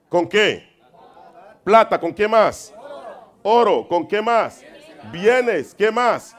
¿Con 0.09 0.27
qué? 0.27 0.67
Plata, 1.63 1.99
¿con 1.99 2.11
qué 2.11 2.27
más? 2.27 2.73
Oro, 3.43 3.87
¿con 3.87 4.07
qué 4.07 4.19
más? 4.19 4.63
Bienes, 5.11 5.75
¿qué 5.75 5.91
más? 5.91 6.35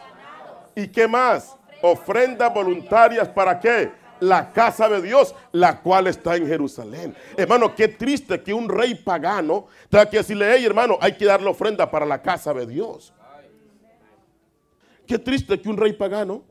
¿Y 0.74 0.88
qué 0.88 1.07
más? 1.07 1.57
Ofrendas 1.81 2.52
voluntarias, 2.52 3.28
¿para 3.28 3.61
qué? 3.61 3.92
La 4.20 4.52
casa 4.52 4.88
de 4.88 5.02
Dios, 5.02 5.35
la 5.52 5.81
cual 5.81 6.07
está 6.07 6.37
en 6.37 6.46
Jerusalén. 6.46 7.14
Hermano, 7.37 7.74
qué 7.74 7.88
triste 7.88 8.42
que 8.42 8.52
un 8.52 8.68
rey 8.68 8.94
pagano 8.94 9.66
tenga 9.88 10.09
que 10.09 10.18
decirle, 10.18 10.52
hey 10.54 10.64
hermano, 10.64 10.98
hay 11.00 11.16
que 11.16 11.24
darle 11.24 11.48
ofrenda 11.48 11.90
para 11.90 12.07
la 12.07 12.22
casa 12.22 12.52
de 12.54 12.66
Dios. 12.66 13.12
Qué 15.07 15.18
triste 15.18 15.61
que 15.61 15.68
un 15.68 15.76
rey 15.76 15.92
pagano 15.92 16.42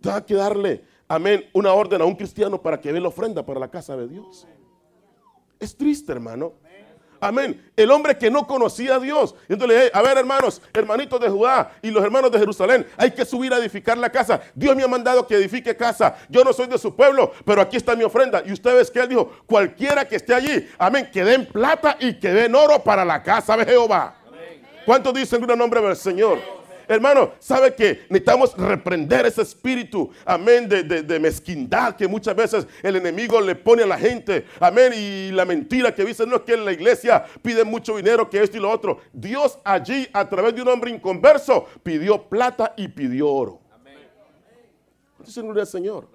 tenga 0.00 0.24
que 0.24 0.34
darle, 0.34 0.84
amén, 1.06 1.48
una 1.52 1.72
orden 1.72 2.00
a 2.02 2.04
un 2.04 2.16
cristiano 2.16 2.60
para 2.60 2.80
que 2.80 2.92
dé 2.92 3.00
la 3.00 3.08
ofrenda 3.08 3.44
para 3.44 3.60
la 3.60 3.70
casa 3.70 3.96
de 3.96 4.08
Dios. 4.08 4.46
Es 5.58 5.76
triste, 5.76 6.10
hermano. 6.12 6.54
Amén. 7.20 7.70
El 7.76 7.90
hombre 7.90 8.16
que 8.16 8.30
no 8.30 8.46
conocía 8.46 8.94
a 8.94 8.98
Dios. 8.98 9.34
Entonces, 9.48 9.90
a 9.92 10.02
ver, 10.02 10.16
hermanos, 10.16 10.62
hermanitos 10.72 11.20
de 11.20 11.28
Judá 11.28 11.72
y 11.82 11.90
los 11.90 12.02
hermanos 12.02 12.32
de 12.32 12.38
Jerusalén, 12.38 12.86
hay 12.96 13.10
que 13.10 13.24
subir 13.24 13.52
a 13.52 13.58
edificar 13.58 13.98
la 13.98 14.10
casa. 14.10 14.40
Dios 14.54 14.74
me 14.74 14.82
ha 14.82 14.88
mandado 14.88 15.26
que 15.26 15.34
edifique 15.34 15.76
casa. 15.76 16.16
Yo 16.28 16.42
no 16.42 16.52
soy 16.52 16.66
de 16.66 16.78
su 16.78 16.96
pueblo, 16.96 17.32
pero 17.44 17.60
aquí 17.60 17.76
está 17.76 17.94
mi 17.94 18.04
ofrenda. 18.04 18.42
Y 18.46 18.52
ustedes 18.52 18.90
que 18.90 19.00
él 19.00 19.08
dijo, 19.08 19.30
cualquiera 19.46 20.08
que 20.08 20.16
esté 20.16 20.34
allí, 20.34 20.68
amén, 20.78 21.10
que 21.12 21.22
den 21.22 21.46
plata 21.46 21.96
y 22.00 22.14
que 22.14 22.30
den 22.30 22.54
oro 22.54 22.82
para 22.82 23.04
la 23.04 23.22
casa 23.22 23.56
de 23.56 23.66
Jehová. 23.66 24.16
¿Cuántos 24.86 25.12
dicen 25.12 25.42
un 25.48 25.58
nombre 25.58 25.80
del 25.82 25.96
Señor? 25.96 26.59
Hermano, 26.90 27.34
¿sabe 27.38 27.72
que 27.72 28.00
necesitamos 28.08 28.52
reprender 28.56 29.24
ese 29.24 29.42
espíritu, 29.42 30.10
amén, 30.24 30.68
de, 30.68 31.20
mezquindad 31.20 31.94
que 31.94 32.08
muchas 32.08 32.34
veces 32.34 32.66
el 32.82 32.96
enemigo 32.96 33.40
le 33.40 33.54
pone 33.54 33.84
a 33.84 33.86
la 33.86 33.96
gente, 33.96 34.44
amén, 34.58 34.92
y 34.96 35.30
la 35.30 35.44
mentira 35.44 35.94
que 35.94 36.04
dice, 36.04 36.26
no 36.26 36.34
es 36.34 36.42
que 36.42 36.54
en 36.54 36.64
la 36.64 36.72
iglesia 36.72 37.24
piden 37.42 37.68
mucho 37.68 37.96
dinero, 37.96 38.28
que 38.28 38.42
esto 38.42 38.56
y 38.56 38.60
lo 38.60 38.68
otro. 38.68 38.98
Dios 39.12 39.60
allí, 39.62 40.08
a 40.12 40.28
través 40.28 40.52
de 40.52 40.62
un 40.62 40.68
hombre 40.68 40.90
inconverso, 40.90 41.64
pidió 41.84 42.24
plata 42.24 42.74
y 42.76 42.88
pidió 42.88 43.28
oro. 43.28 43.60
Amén. 43.72 43.94
Gloria 45.32 45.62
al 45.62 45.68
Señor. 45.68 46.08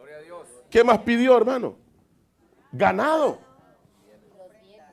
¿Qué 0.69 0.83
más 0.83 0.97
pidió, 0.99 1.37
hermano? 1.37 1.77
Ganado. 2.73 3.39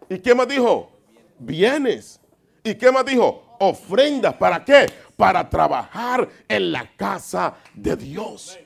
¿Y 0.08 0.16
qué 0.20 0.32
más 0.32 0.46
dijo? 0.46 0.92
Bienes. 1.40 2.20
¿Y 2.62 2.76
qué 2.76 2.92
más 2.92 3.04
dijo? 3.04 3.56
Ofrendas. 3.58 4.34
¿Para 4.34 4.64
qué? 4.64 4.86
Para 5.22 5.48
trabajar 5.48 6.28
en 6.48 6.72
la 6.72 6.84
casa 6.96 7.54
de 7.74 7.94
Dios. 7.94 8.58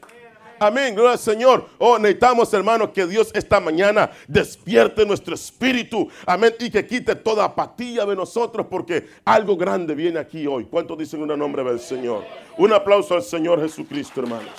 Amén, 0.59 0.95
gloria 0.95 1.12
al 1.12 1.19
Señor. 1.19 1.69
Oh, 1.77 1.99
necesitamos, 1.99 2.51
hermanos, 2.55 2.92
que 2.95 3.07
Dios 3.07 3.31
esta 3.35 3.61
mañana 3.61 4.11
despierte 4.27 5.05
nuestro 5.05 5.35
espíritu. 5.35 6.09
Amén. 6.25 6.55
Y 6.59 6.71
que 6.71 6.87
quite 6.87 7.14
toda 7.14 7.45
apatía 7.45 8.07
de 8.07 8.16
nosotros, 8.16 8.69
porque 8.71 9.07
algo 9.27 9.55
grande 9.55 9.95
viene 9.95 10.19
aquí 10.19 10.47
hoy. 10.47 10.64
¿Cuántos 10.64 10.97
dicen 10.97 11.31
un 11.31 11.38
nombre 11.38 11.62
del 11.62 11.79
Señor? 11.79 12.25
Un 12.57 12.73
aplauso 12.73 13.14
al 13.14 13.23
Señor 13.23 13.61
Jesucristo, 13.61 14.23
hermanos. 14.23 14.55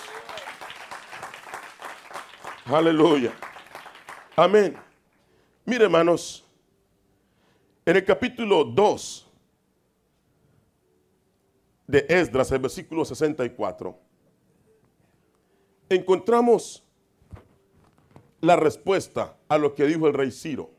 Aleluya. 2.68 3.32
Amén. 4.36 4.78
Mire, 5.66 5.86
hermanos, 5.86 6.46
en 7.84 7.96
el 7.96 8.06
capítulo 8.06 8.66
2 8.66 9.27
de 11.88 12.06
Esdras, 12.10 12.52
el 12.52 12.60
versículo 12.60 13.06
64, 13.06 13.98
encontramos 15.90 16.84
la 18.42 18.58
respuesta 18.58 19.38
a 19.48 19.58
lo 19.58 19.74
que 19.74 19.86
dijo 19.86 20.08
el 20.08 20.14
rey 20.14 20.32
Ciro. 20.32 20.70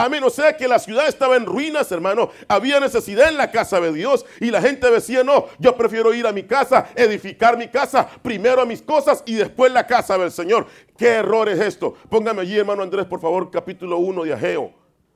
Amén. 0.03 0.25
O 0.25 0.31
sea 0.31 0.57
que 0.57 0.67
la 0.67 0.81
ciudad 0.81 1.07
estaba 1.07 1.37
en 1.37 1.47
ruinas, 1.47 1.93
hermano. 1.93 2.31
Había 2.49 2.81
necesidad 2.81 3.29
en 3.29 3.37
la 3.37 3.53
casa 3.53 3.81
de 3.81 3.93
Dios. 3.93 4.27
Y 4.41 4.51
la 4.51 4.61
gente 4.61 4.91
decía, 4.91 5.23
no, 5.23 5.47
yo 5.61 5.77
prefiero 5.77 6.13
ir 6.13 6.27
a 6.27 6.33
mi 6.33 6.43
casa, 6.43 6.89
edificar 6.97 7.57
mi 7.57 7.69
casa, 7.69 8.09
primero 8.21 8.61
a 8.61 8.67
mis 8.67 8.83
cosas 8.83 9.23
y 9.27 9.35
después 9.35 9.73
la 9.73 9.87
casa 9.87 10.19
del 10.19 10.33
Señor. 10.33 10.67
¿Qué 10.97 11.07
error 11.07 11.49
es 11.49 11.61
esto? 11.61 11.95
Póngame 12.11 12.43
allí, 12.43 12.59
hermano 12.59 12.83
Andrés, 12.83 13.07
por 13.07 13.21
favor, 13.21 13.49
capítulo 13.49 13.99
1 13.99 14.25
de 14.25 14.33
Ageo. 14.33 14.75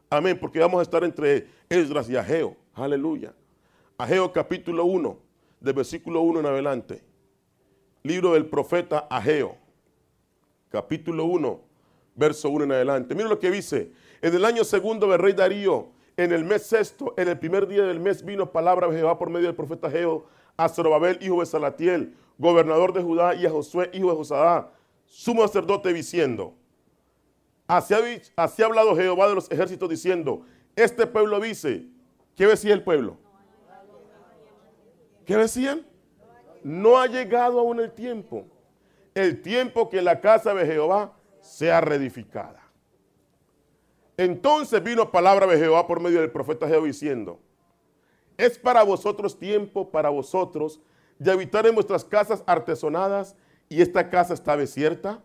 Amén, 0.09 0.38
porque 0.40 0.61
vamos 0.61 0.79
a 0.79 0.83
estar 0.83 1.03
entre 1.03 1.49
Esdras 1.68 2.09
y 2.09 2.16
Ageo. 2.16 2.57
Aleluya. 2.72 3.35
Ageo 3.99 4.33
capítulo 4.33 4.85
1, 4.85 5.18
de 5.59 5.72
versículo 5.72 6.20
1 6.20 6.38
en 6.38 6.46
adelante. 6.46 7.03
Libro 8.05 8.35
del 8.35 8.46
profeta 8.46 9.09
Ageo. 9.11 9.57
Capítulo 10.68 11.25
1, 11.25 11.61
verso 12.16 12.48
1 12.48 12.64
en 12.64 12.72
adelante. 12.72 13.14
Mira 13.14 13.29
lo 13.29 13.38
que 13.38 13.50
dice. 13.50 13.92
En 14.22 14.35
el 14.35 14.44
año 14.44 14.64
segundo 14.64 15.07
del 15.07 15.18
rey 15.18 15.35
Darío, 15.35 15.88
en 16.16 16.33
el 16.33 16.44
mes 16.44 16.62
sexto, 16.62 17.14
en 17.16 17.29
el 17.29 17.38
primer 17.38 17.68
día 17.68 17.85
del 17.85 18.00
mes, 18.00 18.24
vino 18.24 18.50
palabra 18.50 18.88
de 18.88 18.96
Jehová 18.96 19.18
por 19.18 19.31
medio 19.31 19.46
del 19.46 19.55
profeta 19.55 19.90
Geo 19.90 20.26
a 20.57 20.68
Zorobabel, 20.68 21.18
hijo 21.20 21.40
de 21.40 21.46
Salatiel, 21.46 22.16
gobernador 22.38 22.94
de 22.94 23.02
Judá, 23.02 23.35
y 23.35 23.44
a 23.44 23.50
Josué, 23.50 23.90
hijo 23.92 24.11
de 24.11 24.16
Josadá, 24.16 24.72
sumo 25.05 25.46
sacerdote, 25.46 25.92
diciendo, 25.92 26.55
así 27.66 27.94
ha, 27.94 28.64
hablado 28.64 28.96
Jehová 28.96 29.29
de 29.29 29.35
los 29.35 29.50
ejércitos, 29.50 29.88
diciendo, 29.88 30.42
este 30.74 31.07
pueblo 31.07 31.38
dice, 31.40 31.87
¿qué 32.35 32.46
decía 32.46 32.72
el 32.72 32.83
pueblo? 32.83 33.18
¿Qué 35.26 35.37
decían? 35.37 35.85
No 36.62 36.98
ha 36.98 37.07
llegado 37.07 37.61
aún 37.61 37.81
el 37.81 37.92
tiempo, 37.92 38.46
el 39.14 39.42
tiempo 39.42 39.90
que 39.90 40.00
la 40.00 40.20
casa 40.20 40.55
de 40.55 40.64
Jehová 40.64 41.15
sea 41.46 41.80
reedificada. 41.80 42.62
Entonces 44.16 44.82
vino 44.82 45.11
palabra 45.11 45.46
de 45.46 45.59
Jehová 45.59 45.87
por 45.87 46.00
medio 46.00 46.20
del 46.20 46.30
profeta 46.30 46.66
Jehová 46.66 46.87
diciendo, 46.87 47.38
es 48.37 48.59
para 48.59 48.82
vosotros 48.82 49.38
tiempo, 49.38 49.90
para 49.90 50.09
vosotros, 50.11 50.80
de 51.18 51.32
habitar 51.32 51.66
en 51.66 51.74
vuestras 51.74 52.04
casas 52.04 52.42
artesonadas 52.46 53.35
y 53.68 53.80
esta 53.80 54.11
casa 54.11 54.35
está 54.35 54.56
desierta. 54.56 55.22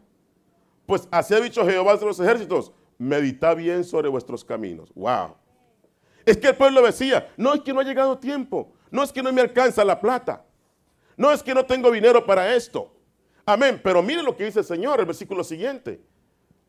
Pues 0.86 1.08
así 1.12 1.34
ha 1.34 1.40
dicho 1.40 1.66
Jehová 1.66 1.96
de 1.98 2.06
los 2.06 2.20
ejércitos, 2.20 2.72
medita 2.98 3.54
bien 3.54 3.84
sobre 3.84 4.10
vuestros 4.10 4.44
caminos. 4.44 4.92
Wow. 4.96 5.36
Es 6.26 6.38
que 6.38 6.50
el 6.50 6.56
pueblo 6.56 6.82
decía, 6.82 7.32
no 7.38 7.54
es 7.54 7.62
que 7.62 7.74
no 7.74 7.80
ha 7.80 7.84
llegado 7.84 8.18
tiempo, 8.18 8.72
no 8.90 9.04
es 9.04 9.12
que 9.12 9.24
no 9.24 9.32
me 9.34 9.42
alcanza 9.42 9.84
la 9.84 10.00
plata, 10.00 10.46
no 11.18 11.32
es 11.32 11.42
que 11.42 11.54
no 11.54 11.66
tengo 11.66 11.92
dinero 11.92 12.26
para 12.26 12.54
esto. 12.56 12.94
Amén. 13.46 13.80
Pero 13.84 14.04
miren 14.04 14.26
lo 14.26 14.36
que 14.36 14.46
dice 14.46 14.60
el 14.60 14.66
Señor, 14.66 15.00
el 15.00 15.06
versículo 15.06 15.44
siguiente. 15.44 16.02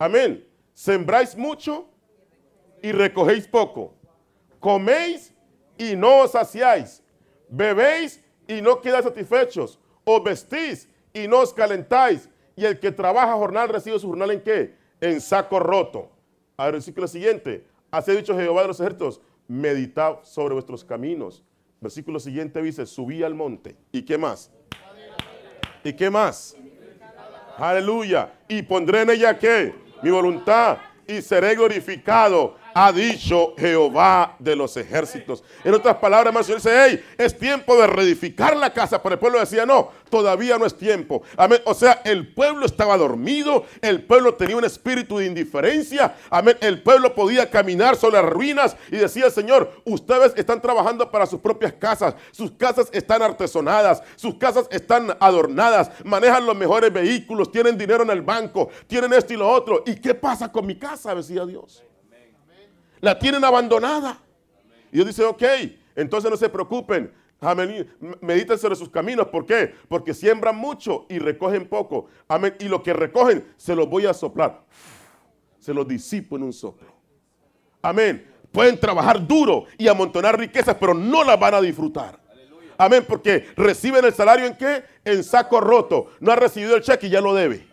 Amén. 0.02 0.44
Sembráis 0.74 1.36
mucho 1.36 1.88
y 2.82 2.90
recogéis 2.90 3.46
poco. 3.46 3.94
Coméis 4.58 5.32
y 5.78 5.94
no 5.94 6.22
os 6.22 6.32
saciáis. 6.32 7.00
Bebéis 7.48 8.20
y 8.48 8.60
no 8.60 8.80
quedáis 8.80 9.04
satisfechos. 9.04 9.78
Os 10.02 10.24
vestís 10.24 10.88
y 11.12 11.28
no 11.28 11.38
os 11.38 11.54
calentáis. 11.54 12.28
Y 12.56 12.64
el 12.64 12.80
que 12.80 12.90
trabaja 12.90 13.34
jornal 13.34 13.68
recibe 13.68 13.96
su 14.00 14.08
jornal 14.08 14.32
en 14.32 14.40
qué? 14.40 14.74
En 15.00 15.20
saco 15.20 15.60
roto. 15.60 16.10
Al 16.56 16.72
versículo 16.72 17.06
siguiente. 17.06 17.64
Así 17.92 18.10
ha 18.10 18.14
dicho 18.14 18.36
Jehová 18.36 18.62
de 18.62 18.68
los 18.68 18.80
ejércitos. 18.80 19.20
Meditad 19.46 20.16
sobre 20.24 20.54
vuestros 20.54 20.84
caminos. 20.84 21.44
Versículo 21.80 22.18
siguiente 22.18 22.60
dice, 22.60 22.86
subí 22.86 23.22
al 23.22 23.36
monte. 23.36 23.76
¿Y 23.92 24.02
qué 24.02 24.18
más? 24.18 24.50
¿Y 25.84 25.92
qué 25.92 26.10
más? 26.10 26.56
Aleluya. 27.56 28.32
Y 28.48 28.62
pondré 28.62 29.02
en 29.02 29.10
ella 29.10 29.38
qué? 29.38 29.81
Mi 30.02 30.10
voluntad. 30.10 30.78
Y 31.06 31.20
seré 31.22 31.54
glorificado 31.54 32.56
ha 32.74 32.92
dicho 32.92 33.54
Jehová 33.56 34.36
de 34.38 34.56
los 34.56 34.76
ejércitos. 34.76 35.42
En 35.64 35.74
otras 35.74 35.96
palabras, 35.96 36.32
más 36.32 36.46
dice, 36.46 36.70
hey, 36.72 37.04
es 37.18 37.38
tiempo 37.38 37.76
de 37.76 37.86
reedificar 37.86 38.56
la 38.56 38.72
casa. 38.72 39.02
Pero 39.02 39.14
el 39.14 39.18
pueblo 39.18 39.40
decía, 39.40 39.66
no, 39.66 39.90
todavía 40.10 40.58
no 40.58 40.66
es 40.66 40.76
tiempo. 40.76 41.22
Amén. 41.36 41.60
O 41.64 41.74
sea, 41.74 42.02
el 42.04 42.32
pueblo 42.34 42.66
estaba 42.66 42.96
dormido, 42.96 43.64
el 43.80 44.04
pueblo 44.04 44.34
tenía 44.34 44.56
un 44.56 44.64
espíritu 44.64 45.18
de 45.18 45.26
indiferencia. 45.26 46.14
Amén. 46.30 46.56
El 46.60 46.82
pueblo 46.82 47.14
podía 47.14 47.50
caminar 47.50 47.96
sobre 47.96 48.20
las 48.20 48.30
ruinas 48.30 48.76
y 48.90 48.96
decía, 48.96 49.30
Señor, 49.30 49.70
ustedes 49.84 50.32
están 50.36 50.60
trabajando 50.60 51.10
para 51.10 51.26
sus 51.26 51.40
propias 51.40 51.72
casas. 51.74 52.14
Sus 52.30 52.52
casas 52.52 52.88
están 52.92 53.22
artesonadas, 53.22 54.02
sus 54.16 54.34
casas 54.36 54.66
están 54.70 55.16
adornadas, 55.20 55.90
manejan 56.04 56.46
los 56.46 56.56
mejores 56.56 56.92
vehículos, 56.92 57.50
tienen 57.50 57.78
dinero 57.78 58.02
en 58.02 58.10
el 58.10 58.22
banco, 58.22 58.68
tienen 58.86 59.12
esto 59.12 59.32
y 59.32 59.36
lo 59.36 59.48
otro. 59.48 59.82
¿Y 59.86 59.96
qué 59.96 60.14
pasa 60.14 60.50
con 60.50 60.66
mi 60.66 60.76
casa? 60.76 61.14
Decía 61.14 61.44
Dios 61.46 61.82
la 63.02 63.18
tienen 63.18 63.44
abandonada. 63.44 64.18
Y 64.90 64.96
Dios 64.96 65.08
dice, 65.08 65.24
ok, 65.24 65.42
entonces 65.94 66.30
no 66.30 66.36
se 66.38 66.48
preocupen. 66.48 67.12
Amén. 67.40 67.92
Mediten 68.20 68.56
sobre 68.56 68.76
sus 68.76 68.88
caminos. 68.88 69.26
¿Por 69.26 69.44
qué? 69.44 69.74
Porque 69.88 70.14
siembran 70.14 70.56
mucho 70.56 71.06
y 71.08 71.18
recogen 71.18 71.68
poco. 71.68 72.06
Amén. 72.28 72.54
Y 72.60 72.66
lo 72.66 72.82
que 72.82 72.92
recogen 72.92 73.44
se 73.56 73.74
los 73.74 73.88
voy 73.90 74.06
a 74.06 74.14
soplar. 74.14 74.62
Se 75.58 75.74
los 75.74 75.86
disipo 75.86 76.36
en 76.36 76.44
un 76.44 76.52
soplo. 76.52 76.88
Amén. 77.82 78.30
Pueden 78.52 78.78
trabajar 78.78 79.26
duro 79.26 79.64
y 79.76 79.88
amontonar 79.88 80.38
riquezas, 80.38 80.76
pero 80.78 80.94
no 80.94 81.24
las 81.24 81.38
van 81.40 81.54
a 81.54 81.60
disfrutar. 81.60 82.20
Amén. 82.78 83.04
Porque 83.08 83.48
reciben 83.56 84.04
el 84.04 84.14
salario 84.14 84.46
en 84.46 84.56
qué? 84.56 84.84
En 85.04 85.24
saco 85.24 85.60
roto. 85.60 86.12
No 86.20 86.30
ha 86.30 86.36
recibido 86.36 86.76
el 86.76 86.82
cheque 86.82 87.08
y 87.08 87.10
ya 87.10 87.20
lo 87.20 87.34
debe. 87.34 87.66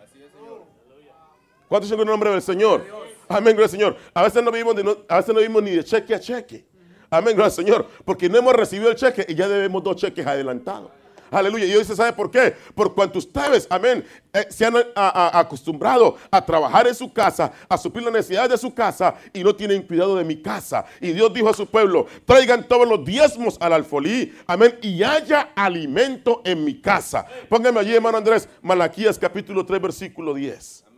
¿Cuántos 1.68 1.88
son 1.88 2.00
el 2.00 2.08
nombre 2.08 2.32
del 2.32 2.42
Señor? 2.42 2.99
Amén, 3.30 3.56
gracias 3.56 3.80
Señor. 3.80 3.96
A 4.14 4.24
veces 4.24 4.44
no 4.44 4.52
vivimos, 4.52 4.76
a 5.08 5.18
veces 5.18 5.34
no 5.34 5.40
vivimos 5.40 5.62
ni 5.62 5.72
de 5.72 5.84
cheque 5.84 6.16
a 6.16 6.20
cheque. 6.20 6.66
Amén, 7.12 7.36
gracias 7.38 7.64
Señor. 7.64 7.88
Porque 8.04 8.28
no 8.28 8.40
hemos 8.40 8.54
recibido 8.54 8.90
el 8.90 8.96
cheque 8.96 9.24
y 9.28 9.36
ya 9.36 9.48
debemos 9.48 9.84
dos 9.84 9.98
cheques 9.98 10.26
adelantados. 10.26 10.90
Aleluya. 11.30 11.66
Y 11.66 11.76
hoy 11.76 11.86
se 11.86 11.96
sabe 11.96 12.14
por 12.14 12.32
qué. 12.32 12.56
Por 12.74 12.96
cuanto 12.96 13.20
ustedes, 13.20 13.68
amén, 13.70 14.04
eh, 14.34 14.48
se 14.50 14.66
han 14.66 14.74
acostumbrado 14.96 16.18
a 16.32 16.44
trabajar 16.44 16.88
en 16.88 16.96
su 16.96 17.14
casa, 17.14 17.54
a 17.68 17.78
suplir 17.78 18.04
la 18.04 18.10
necesidad 18.10 18.50
de 18.50 18.58
su 18.58 18.74
casa 18.74 19.14
y 19.32 19.44
no 19.44 19.56
tienen 19.56 19.84
cuidado 19.84 20.16
de 20.16 20.24
mi 20.24 20.42
casa. 20.42 20.86
Y 21.00 21.12
Dios 21.12 21.32
dijo 21.32 21.50
a 21.50 21.54
su 21.54 21.68
pueblo, 21.68 22.08
traigan 22.26 22.68
todos 22.68 22.88
los 22.88 23.06
diezmos 23.06 23.58
al 23.60 23.74
alfolí, 23.74 24.36
amén, 24.48 24.80
y 24.82 25.04
haya 25.04 25.52
alimento 25.56 26.42
en 26.46 26.64
mi 26.64 26.82
casa. 26.82 27.28
Pónganme 27.48 27.80
allí, 27.80 27.94
hermano 27.94 28.18
Andrés, 28.18 28.50
Malaquías 28.64 29.20
capítulo 29.20 29.64
3, 29.66 29.80
versículo 29.80 30.34
10. 30.34 30.89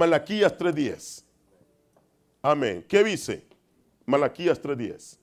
Malaquías 0.00 0.56
3.10. 0.56 1.24
Amén. 2.40 2.86
¿Qué 2.88 3.04
dice? 3.04 3.46
Malaquías 4.06 4.60
3.10. 4.62 5.18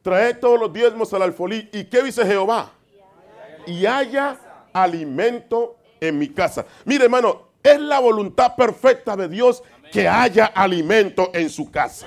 Trae 0.00 0.32
todos 0.34 0.60
los 0.60 0.72
diezmos 0.72 1.12
al 1.12 1.22
alfolí. 1.22 1.68
¿Y 1.72 1.86
qué 1.86 2.04
dice 2.04 2.24
Jehová? 2.24 2.70
Y 3.66 3.84
haya 3.84 4.38
alimento 4.72 5.78
en 6.00 6.20
mi 6.20 6.28
casa. 6.28 6.64
Mire, 6.84 7.06
hermano, 7.06 7.48
es 7.64 7.80
la 7.80 7.98
voluntad 7.98 8.54
perfecta 8.54 9.16
de 9.16 9.28
Dios 9.28 9.64
que 9.90 10.06
haya 10.06 10.46
alimento 10.46 11.32
en 11.34 11.50
su 11.50 11.72
casa. 11.72 12.06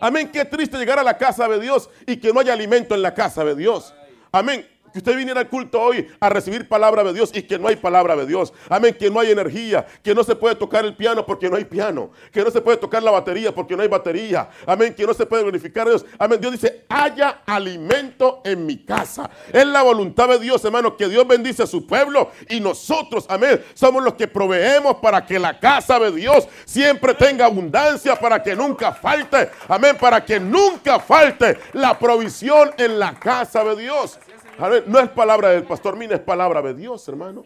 Amén. 0.00 0.30
Qué 0.30 0.44
triste 0.44 0.76
llegar 0.76 0.98
a 0.98 1.02
la 1.02 1.16
casa 1.16 1.48
de 1.48 1.58
Dios 1.60 1.88
y 2.06 2.18
que 2.18 2.30
no 2.30 2.40
haya 2.40 2.52
alimento 2.52 2.94
en 2.94 3.00
la 3.00 3.14
casa 3.14 3.42
de 3.42 3.54
Dios. 3.54 3.94
Amén. 4.30 4.68
Que 4.94 4.98
usted 4.98 5.16
viniera 5.16 5.40
al 5.40 5.48
culto 5.48 5.80
hoy 5.80 6.06
a 6.20 6.28
recibir 6.28 6.68
palabra 6.68 7.02
de 7.02 7.12
Dios 7.12 7.32
y 7.34 7.42
que 7.42 7.58
no 7.58 7.66
hay 7.66 7.74
palabra 7.74 8.14
de 8.14 8.26
Dios. 8.26 8.52
Amén, 8.68 8.96
que 8.96 9.10
no 9.10 9.18
hay 9.18 9.32
energía, 9.32 9.84
que 10.04 10.14
no 10.14 10.22
se 10.22 10.36
puede 10.36 10.54
tocar 10.54 10.84
el 10.84 10.94
piano 10.94 11.26
porque 11.26 11.50
no 11.50 11.56
hay 11.56 11.64
piano, 11.64 12.12
que 12.30 12.44
no 12.44 12.50
se 12.52 12.60
puede 12.60 12.76
tocar 12.76 13.02
la 13.02 13.10
batería 13.10 13.52
porque 13.52 13.74
no 13.74 13.82
hay 13.82 13.88
batería. 13.88 14.48
Amén, 14.64 14.94
que 14.94 15.04
no 15.04 15.12
se 15.12 15.26
puede 15.26 15.42
glorificar 15.42 15.88
a 15.88 15.90
Dios. 15.90 16.06
Amén, 16.16 16.40
Dios 16.40 16.52
dice, 16.52 16.84
haya 16.88 17.42
alimento 17.44 18.40
en 18.44 18.64
mi 18.64 18.84
casa. 18.84 19.28
Es 19.52 19.66
la 19.66 19.82
voluntad 19.82 20.28
de 20.28 20.38
Dios, 20.38 20.64
hermano, 20.64 20.96
que 20.96 21.08
Dios 21.08 21.26
bendice 21.26 21.64
a 21.64 21.66
su 21.66 21.84
pueblo 21.88 22.30
y 22.48 22.60
nosotros, 22.60 23.26
amén, 23.28 23.64
somos 23.74 24.00
los 24.00 24.14
que 24.14 24.28
proveemos 24.28 24.98
para 24.98 25.26
que 25.26 25.40
la 25.40 25.58
casa 25.58 25.98
de 25.98 26.12
Dios 26.12 26.46
siempre 26.66 27.14
tenga 27.14 27.46
abundancia, 27.46 28.14
para 28.14 28.40
que 28.40 28.54
nunca 28.54 28.92
falte. 28.92 29.50
Amén, 29.66 29.96
para 29.98 30.24
que 30.24 30.38
nunca 30.38 31.00
falte 31.00 31.58
la 31.72 31.98
provisión 31.98 32.70
en 32.78 33.00
la 33.00 33.18
casa 33.18 33.64
de 33.64 33.74
Dios. 33.74 34.20
No 34.86 35.00
es 35.00 35.08
palabra 35.10 35.50
del 35.50 35.64
pastor 35.64 35.96
Mina, 35.96 36.14
es 36.14 36.20
palabra 36.20 36.62
de 36.62 36.74
Dios, 36.74 37.06
hermano. 37.08 37.44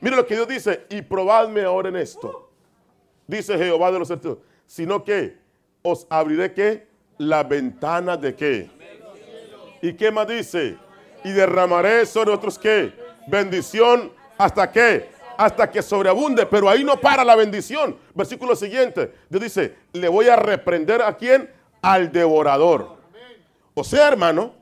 Mire 0.00 0.16
lo 0.16 0.26
que 0.26 0.34
Dios 0.34 0.48
dice, 0.48 0.86
y 0.90 1.02
probadme 1.02 1.64
ahora 1.64 1.88
en 1.88 1.96
esto. 1.96 2.50
Dice 3.26 3.58
Jehová 3.58 3.90
de 3.90 3.98
los 3.98 4.08
ejércitos, 4.08 4.38
sino 4.66 5.02
que 5.02 5.36
os 5.82 6.06
abriré 6.08 6.54
que 6.54 6.86
la 7.18 7.42
ventana 7.42 8.16
de 8.16 8.34
qué. 8.34 8.70
¿Y 9.82 9.92
qué 9.94 10.10
más 10.10 10.28
dice? 10.28 10.76
Y 11.24 11.32
derramaré 11.32 12.06
sobre 12.06 12.30
otros 12.32 12.58
qué? 12.58 12.92
Bendición 13.26 14.12
hasta 14.36 14.70
qué? 14.70 15.10
Hasta 15.36 15.70
que 15.70 15.82
sobreabunde, 15.82 16.46
pero 16.46 16.68
ahí 16.68 16.84
no 16.84 16.96
para 16.96 17.24
la 17.24 17.36
bendición. 17.36 17.96
Versículo 18.14 18.56
siguiente, 18.56 19.12
Dios 19.28 19.42
dice, 19.42 19.76
le 19.92 20.08
voy 20.08 20.28
a 20.28 20.36
reprender 20.36 21.02
a 21.02 21.16
quién? 21.16 21.50
Al 21.82 22.10
devorador. 22.10 22.96
O 23.74 23.84
sea, 23.84 24.08
hermano, 24.08 24.54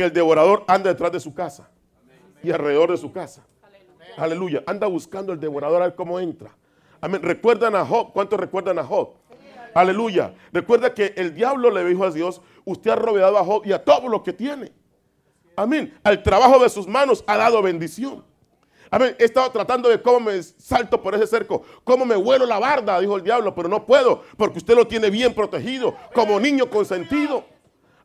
que 0.00 0.06
el 0.06 0.12
devorador 0.14 0.64
anda 0.66 0.88
detrás 0.88 1.12
de 1.12 1.20
su 1.20 1.34
casa 1.34 1.68
y 2.42 2.50
alrededor 2.50 2.90
de 2.90 2.96
su 2.96 3.12
casa. 3.12 3.44
Aleluya. 4.16 4.62
Anda 4.66 4.86
buscando 4.86 5.30
el 5.30 5.38
devorador 5.38 5.82
a 5.82 5.88
ver 5.88 5.94
cómo 5.94 6.18
entra. 6.18 6.56
Amén. 7.02 7.20
¿Recuerdan 7.20 7.76
a 7.76 7.84
Job? 7.84 8.14
¿Cuántos 8.14 8.40
recuerdan 8.40 8.78
a 8.78 8.84
Job? 8.84 9.10
Aleluya. 9.74 10.32
Recuerda 10.54 10.94
que 10.94 11.12
el 11.18 11.34
diablo 11.34 11.70
le 11.70 11.84
dijo 11.84 12.06
a 12.06 12.10
Dios, 12.10 12.40
usted 12.64 12.92
ha 12.92 12.96
rodeado 12.96 13.36
a 13.36 13.44
Job 13.44 13.66
y 13.66 13.72
a 13.72 13.84
todo 13.84 14.08
lo 14.08 14.22
que 14.22 14.32
tiene. 14.32 14.72
Amén. 15.54 15.94
Al 16.02 16.22
trabajo 16.22 16.58
de 16.62 16.70
sus 16.70 16.86
manos 16.86 17.22
ha 17.26 17.36
dado 17.36 17.60
bendición. 17.60 18.24
Amén. 18.90 19.14
He 19.18 19.26
estado 19.26 19.50
tratando 19.50 19.90
de 19.90 20.00
cómo 20.00 20.20
me 20.20 20.42
salto 20.42 21.02
por 21.02 21.14
ese 21.14 21.26
cerco, 21.26 21.62
cómo 21.84 22.06
me 22.06 22.16
vuelo 22.16 22.46
la 22.46 22.58
barda, 22.58 22.98
dijo 23.00 23.16
el 23.16 23.22
diablo, 23.22 23.54
pero 23.54 23.68
no 23.68 23.84
puedo 23.84 24.22
porque 24.38 24.60
usted 24.60 24.74
lo 24.74 24.86
tiene 24.86 25.10
bien 25.10 25.34
protegido, 25.34 25.94
como 26.14 26.40
niño 26.40 26.70
consentido. 26.70 27.44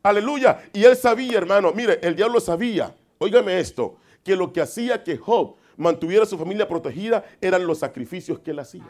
Aleluya. 0.06 0.62
Y 0.72 0.84
él 0.84 0.96
sabía, 0.96 1.36
hermano, 1.36 1.72
mire, 1.72 1.98
el 2.00 2.14
diablo 2.14 2.38
sabía, 2.38 2.94
óigame 3.18 3.58
esto, 3.58 3.96
que 4.22 4.36
lo 4.36 4.52
que 4.52 4.60
hacía 4.60 5.02
que 5.02 5.16
Job 5.16 5.56
mantuviera 5.76 6.22
a 6.22 6.26
su 6.26 6.38
familia 6.38 6.68
protegida 6.68 7.24
eran 7.40 7.66
los 7.66 7.80
sacrificios 7.80 8.38
que 8.38 8.52
él 8.52 8.60
hacía. 8.60 8.86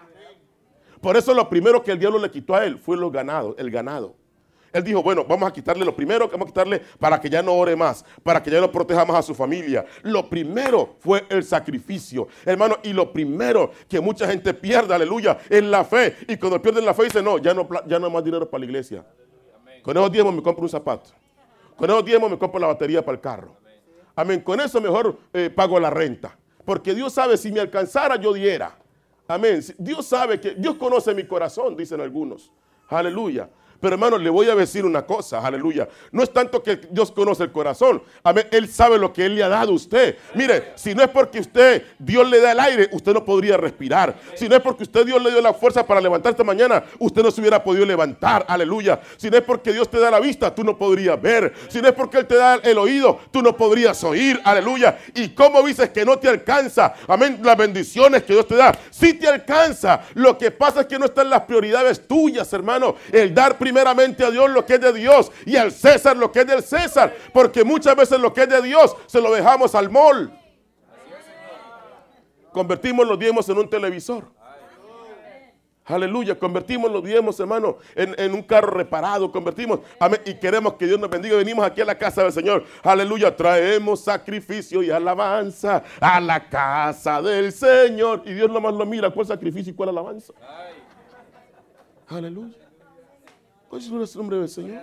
Por 1.00 1.16
eso 1.16 1.32
lo 1.32 1.48
primero 1.48 1.82
que 1.82 1.92
el 1.92 1.98
diablo 1.98 2.18
le 2.18 2.30
quitó 2.30 2.54
a 2.54 2.66
él 2.66 2.78
fue 2.78 2.98
los 2.98 3.10
ganados, 3.10 3.54
el 3.56 3.70
ganado. 3.70 4.14
Él 4.74 4.84
dijo, 4.84 5.02
bueno, 5.02 5.24
vamos 5.24 5.48
a 5.48 5.52
quitarle 5.54 5.86
lo 5.86 5.96
primero 5.96 6.28
vamos 6.28 6.48
a 6.48 6.48
quitarle 6.48 6.82
para 6.98 7.18
que 7.18 7.30
ya 7.30 7.42
no 7.42 7.54
ore 7.54 7.74
más, 7.74 8.04
para 8.22 8.42
que 8.42 8.50
ya 8.50 8.60
no 8.60 8.70
proteja 8.70 9.06
más 9.06 9.16
a 9.16 9.22
su 9.22 9.34
familia. 9.34 9.86
Lo 10.02 10.28
primero 10.28 10.96
fue 10.98 11.24
el 11.30 11.44
sacrificio, 11.44 12.28
hermano, 12.44 12.76
y 12.82 12.92
lo 12.92 13.10
primero 13.10 13.70
que 13.88 14.00
mucha 14.00 14.26
gente 14.26 14.52
pierde, 14.52 14.94
aleluya, 14.94 15.38
es 15.48 15.62
la 15.62 15.82
fe. 15.82 16.14
Y 16.28 16.36
cuando 16.36 16.60
pierden 16.60 16.84
la 16.84 16.92
fe 16.92 17.04
dice, 17.04 17.22
no, 17.22 17.38
ya 17.38 17.54
no, 17.54 17.66
ya 17.86 17.98
no 17.98 18.08
hay 18.08 18.12
más 18.12 18.22
dinero 18.22 18.50
para 18.50 18.58
la 18.58 18.66
iglesia. 18.66 19.02
Con 19.86 19.96
esos 19.96 20.10
diezmos 20.10 20.34
me 20.34 20.42
compro 20.42 20.64
un 20.64 20.68
zapato. 20.68 21.10
Con 21.76 21.88
esos 21.88 22.04
diezmos 22.04 22.28
me 22.28 22.36
compro 22.36 22.58
la 22.58 22.66
batería 22.66 23.04
para 23.04 23.14
el 23.14 23.20
carro. 23.20 23.56
Amén. 24.16 24.40
Con 24.40 24.60
eso 24.60 24.80
mejor 24.80 25.16
eh, 25.32 25.48
pago 25.48 25.78
la 25.78 25.90
renta. 25.90 26.36
Porque 26.64 26.92
Dios 26.92 27.12
sabe, 27.12 27.36
si 27.36 27.52
me 27.52 27.60
alcanzara, 27.60 28.16
yo 28.16 28.32
diera. 28.32 28.76
Amén. 29.28 29.60
Dios 29.78 30.04
sabe 30.04 30.40
que 30.40 30.56
Dios 30.56 30.74
conoce 30.74 31.14
mi 31.14 31.24
corazón, 31.24 31.76
dicen 31.76 32.00
algunos. 32.00 32.50
Aleluya. 32.88 33.48
Pero 33.80 33.94
hermano, 33.94 34.18
le 34.18 34.30
voy 34.30 34.48
a 34.48 34.54
decir 34.54 34.84
una 34.84 35.04
cosa, 35.04 35.44
aleluya. 35.44 35.88
No 36.12 36.22
es 36.22 36.32
tanto 36.32 36.62
que 36.62 36.76
Dios 36.90 37.10
conoce 37.12 37.44
el 37.44 37.52
corazón. 37.52 38.02
Amén. 38.22 38.46
Él 38.50 38.68
sabe 38.68 38.98
lo 38.98 39.12
que 39.12 39.26
Él 39.26 39.34
le 39.34 39.42
ha 39.42 39.48
dado 39.48 39.72
a 39.72 39.74
usted. 39.74 40.16
Mire, 40.34 40.72
si 40.74 40.94
no 40.94 41.02
es 41.02 41.08
porque 41.08 41.40
usted, 41.40 41.84
Dios 41.98 42.28
le 42.28 42.40
da 42.40 42.52
el 42.52 42.60
aire, 42.60 42.88
usted 42.92 43.12
no 43.12 43.24
podría 43.24 43.56
respirar. 43.56 44.16
Si 44.34 44.48
no 44.48 44.56
es 44.56 44.62
porque 44.62 44.84
usted, 44.84 45.04
Dios 45.04 45.22
le 45.22 45.30
dio 45.30 45.40
la 45.40 45.54
fuerza 45.54 45.86
para 45.86 46.00
levantar 46.00 46.30
esta 46.30 46.44
mañana, 46.44 46.84
usted 46.98 47.22
no 47.22 47.30
se 47.30 47.40
hubiera 47.40 47.62
podido 47.62 47.84
levantar. 47.84 48.44
Aleluya. 48.48 49.00
Si 49.16 49.30
no 49.30 49.36
es 49.36 49.42
porque 49.42 49.72
Dios 49.72 49.90
te 49.90 49.98
da 49.98 50.10
la 50.10 50.20
vista, 50.20 50.54
tú 50.54 50.64
no 50.64 50.76
podrías 50.76 51.20
ver. 51.20 51.52
Si 51.68 51.80
no 51.80 51.88
es 51.88 51.94
porque 51.94 52.18
Él 52.18 52.26
te 52.26 52.36
da 52.36 52.56
el 52.56 52.78
oído, 52.78 53.20
tú 53.30 53.42
no 53.42 53.56
podrías 53.56 54.02
oír. 54.04 54.40
Aleluya. 54.44 54.98
Y 55.14 55.30
cómo 55.30 55.62
dices 55.62 55.90
que 55.90 56.04
no 56.04 56.18
te 56.18 56.28
alcanza. 56.28 56.94
Amén. 57.06 57.40
Las 57.42 57.56
bendiciones 57.56 58.22
que 58.22 58.32
Dios 58.32 58.46
te 58.46 58.56
da. 58.56 58.76
Si 58.90 59.14
te 59.14 59.28
alcanza. 59.28 60.02
Lo 60.14 60.36
que 60.38 60.50
pasa 60.50 60.82
es 60.82 60.86
que 60.86 60.98
no 60.98 61.06
están 61.06 61.30
las 61.30 61.42
prioridades 61.42 62.06
tuyas, 62.06 62.52
hermano. 62.52 62.96
El 63.12 63.34
dar 63.34 63.58
primeramente 63.66 64.24
a 64.24 64.30
Dios 64.30 64.48
lo 64.48 64.64
que 64.64 64.74
es 64.74 64.80
de 64.80 64.92
Dios 64.92 65.32
y 65.44 65.56
al 65.56 65.72
César 65.72 66.16
lo 66.16 66.30
que 66.30 66.40
es 66.40 66.46
del 66.46 66.62
César. 66.62 67.12
Porque 67.32 67.64
muchas 67.64 67.96
veces 67.96 68.20
lo 68.20 68.32
que 68.32 68.42
es 68.42 68.48
de 68.48 68.62
Dios 68.62 68.94
se 69.06 69.20
lo 69.20 69.34
dejamos 69.34 69.74
al 69.74 69.90
mol. 69.90 70.30
Convertimos 72.52 73.04
los 73.08 73.18
diezmos 73.18 73.48
en 73.48 73.58
un 73.58 73.68
televisor. 73.68 74.24
Aleluya, 75.84 76.36
convertimos 76.36 76.90
los 76.90 77.02
diezmos, 77.02 77.38
hermano, 77.38 77.78
en, 77.94 78.34
un 78.34 78.42
carro 78.42 78.72
reparado, 78.72 79.30
convertimos, 79.30 79.80
amén, 80.00 80.20
y 80.24 80.34
queremos 80.34 80.74
que 80.74 80.84
Dios 80.84 80.98
nos 80.98 81.08
bendiga. 81.08 81.36
Venimos 81.36 81.64
aquí 81.64 81.80
a 81.80 81.84
la 81.84 81.96
casa 81.96 82.24
del 82.24 82.32
Señor, 82.32 82.64
aleluya, 82.82 83.34
traemos 83.36 84.00
sacrificio 84.00 84.82
y 84.82 84.90
alabanza 84.90 85.84
a 86.00 86.20
la 86.20 86.48
casa 86.48 87.22
del 87.22 87.52
Señor. 87.52 88.22
Y 88.24 88.32
Dios 88.32 88.50
nomás 88.50 88.74
lo 88.74 88.84
mira, 88.84 89.10
¿cuál 89.10 89.26
sacrificio 89.26 89.72
y 89.72 89.76
cuál 89.76 89.90
alabanza? 89.90 90.32
Aleluya. 92.08 92.65
¿Cuál 93.68 93.80
es 93.80 94.14
el 94.14 94.18
nombre 94.18 94.38
del 94.38 94.48
Señor? 94.48 94.82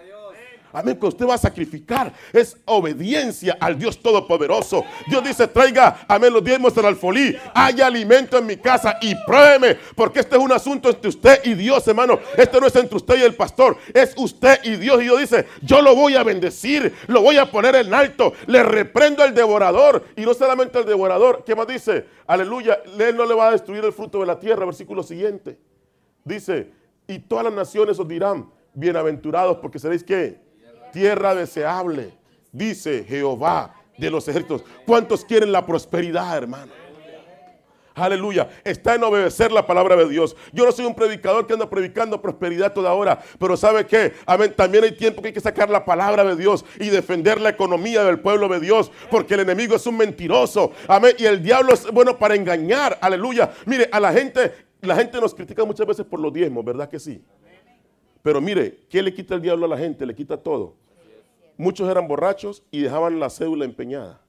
Amén, 0.76 1.00
que 1.00 1.06
usted 1.06 1.28
va 1.28 1.36
a 1.36 1.38
sacrificar 1.38 2.12
es 2.34 2.58
obediencia 2.66 3.56
al 3.60 3.78
Dios 3.78 4.02
Todopoderoso. 4.02 4.84
Dios 5.08 5.24
dice, 5.24 5.48
traiga, 5.48 6.04
amén, 6.08 6.34
los 6.34 6.44
diezmos 6.44 6.74
del 6.74 6.86
alfolí. 6.86 7.38
Hay 7.54 7.80
alimento 7.80 8.40
en 8.40 8.48
mi 8.48 8.58
casa 8.58 8.98
y 9.00 9.14
pruébeme, 9.24 9.78
porque 9.96 10.22
este 10.22 10.36
es 10.36 10.42
un 10.42 10.52
asunto 10.52 10.90
entre 10.90 11.10
usted 11.10 11.42
y 11.44 11.54
Dios, 11.54 11.88
hermano. 11.88 12.20
Este 12.36 12.60
no 12.60 12.66
es 12.66 12.76
entre 12.76 12.98
usted 12.98 13.20
y 13.20 13.22
el 13.22 13.36
pastor, 13.36 13.78
es 13.94 14.16
usted 14.18 14.62
y 14.64 14.78
Dios. 14.78 15.00
Y 15.00 15.04
Dios 15.04 15.20
dice, 15.20 15.46
yo 15.62 15.80
lo 15.80 15.96
voy 15.96 16.16
a 16.16 16.24
bendecir, 16.24 16.92
lo 17.06 17.22
voy 17.22 17.38
a 17.38 17.52
poner 17.52 17.76
en 17.76 17.94
alto. 17.94 18.34
Le 18.48 18.64
reprendo 18.64 19.22
al 19.22 19.36
devorador. 19.36 20.04
Y 20.18 20.22
no 20.22 20.34
solamente 20.34 20.80
al 20.80 20.86
devorador, 20.86 21.44
¿qué 21.46 21.56
más 21.56 21.68
dice? 21.68 22.08
Aleluya, 22.26 22.82
él 22.98 23.16
no 23.16 23.28
le 23.28 23.36
va 23.36 23.50
a 23.50 23.52
destruir 23.52 23.86
el 23.86 23.94
fruto 23.94 24.22
de 24.22 24.26
la 24.26 24.40
tierra. 24.40 24.66
Versículo 24.66 25.04
siguiente. 25.04 25.60
Dice, 26.26 26.72
y 27.06 27.20
todas 27.20 27.46
las 27.46 27.54
naciones 27.54 28.00
os 28.00 28.08
dirán, 28.08 28.50
bienaventurados, 28.74 29.58
porque 29.58 29.80
seréis 29.80 30.04
que 30.04 30.40
tierra 30.92 31.34
deseable, 31.36 32.14
dice 32.52 33.04
Jehová 33.08 33.76
de 33.98 34.10
los 34.10 34.28
ejércitos. 34.28 34.64
¿Cuántos 34.86 35.26
quieren 35.26 35.52
la 35.52 35.66
prosperidad, 35.66 36.38
hermano? 36.38 36.72
Aleluya. 37.96 38.50
Está 38.64 38.96
en 38.96 39.04
obedecer 39.04 39.52
la 39.52 39.68
palabra 39.68 39.96
de 39.96 40.10
Dios. 40.10 40.36
Yo 40.52 40.66
no 40.66 40.72
soy 40.72 40.86
un 40.86 40.96
predicador 40.96 41.46
que 41.46 41.54
anda 41.54 41.70
predicando 41.70 42.22
prosperidad 42.22 42.74
toda 42.74 42.92
hora. 42.94 43.22
Pero 43.38 43.56
¿sabe 43.56 43.86
qué? 43.86 44.14
Amén. 44.26 44.54
También 44.56 44.84
hay 44.84 44.94
tiempo 44.94 45.22
que 45.22 45.28
hay 45.28 45.34
que 45.34 45.40
sacar 45.40 45.70
la 45.70 45.86
palabra 45.86 46.24
de 46.24 46.36
Dios 46.36 46.66
y 46.80 46.90
defender 46.90 47.40
la 47.40 47.50
economía 47.50 48.04
del 48.04 48.20
pueblo 48.20 48.48
de 48.48 48.60
Dios. 48.60 48.92
Porque 49.12 49.36
el 49.36 49.42
enemigo 49.42 49.76
es 49.76 49.86
un 49.86 49.98
mentiroso. 49.98 50.72
Amén. 50.88 51.16
Y 51.20 51.26
el 51.26 51.44
diablo 51.44 51.74
es 51.74 51.90
bueno 51.92 52.18
para 52.18 52.36
engañar. 52.36 52.98
Aleluya. 53.00 53.52
Mire, 53.66 53.90
a 53.92 54.00
la 54.00 54.12
gente, 54.12 54.52
la 54.82 54.96
gente 54.96 55.22
nos 55.22 55.36
critica 55.36 55.64
muchas 55.64 55.86
veces 55.86 56.06
por 56.06 56.20
los 56.20 56.34
diezmos, 56.34 56.66
¿verdad 56.66 56.90
que 56.90 57.00
sí? 57.00 57.24
Pero 58.24 58.40
mire, 58.40 58.80
¿qué 58.90 59.04
le 59.04 59.14
quita 59.14 59.36
el 59.36 59.42
diablo 59.42 59.66
a 59.66 59.70
la 59.70 59.78
gente? 59.78 60.06
Le 60.06 60.16
quita 60.16 60.38
todo. 60.38 60.76
Muchos 61.58 61.88
eran 61.90 62.08
borrachos 62.08 62.64
y 62.72 62.82
dejaban 62.82 63.20
la 63.20 63.30
cédula 63.30 63.66
empeñada. 63.66 64.22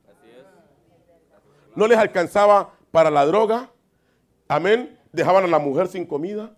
No 1.74 1.86
les 1.86 1.96
alcanzaba 1.96 2.74
para 2.90 3.10
la 3.10 3.24
droga. 3.24 3.70
Amén. 4.48 4.98
Dejaban 5.12 5.44
a 5.44 5.46
la 5.46 5.60
mujer 5.60 5.86
sin 5.86 6.06
comida. 6.06 6.54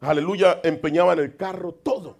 Aleluya. 0.00 0.60
Empeñaban 0.62 1.18
el 1.18 1.36
carro, 1.36 1.72
todo. 1.72 2.18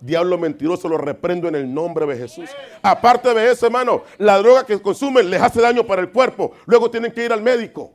Diablo 0.00 0.38
mentiroso, 0.38 0.88
lo 0.88 0.96
reprendo 0.96 1.48
en 1.48 1.56
el 1.56 1.74
nombre 1.74 2.06
de 2.06 2.16
Jesús. 2.16 2.48
Aparte 2.80 3.34
de 3.34 3.50
eso, 3.50 3.66
hermano, 3.66 4.04
la 4.18 4.38
droga 4.38 4.64
que 4.64 4.80
consumen 4.80 5.28
les 5.28 5.42
hace 5.42 5.60
daño 5.60 5.84
para 5.84 6.00
el 6.00 6.10
cuerpo. 6.10 6.52
Luego 6.64 6.90
tienen 6.90 7.12
que 7.12 7.24
ir 7.24 7.32
al 7.32 7.42
médico. 7.42 7.92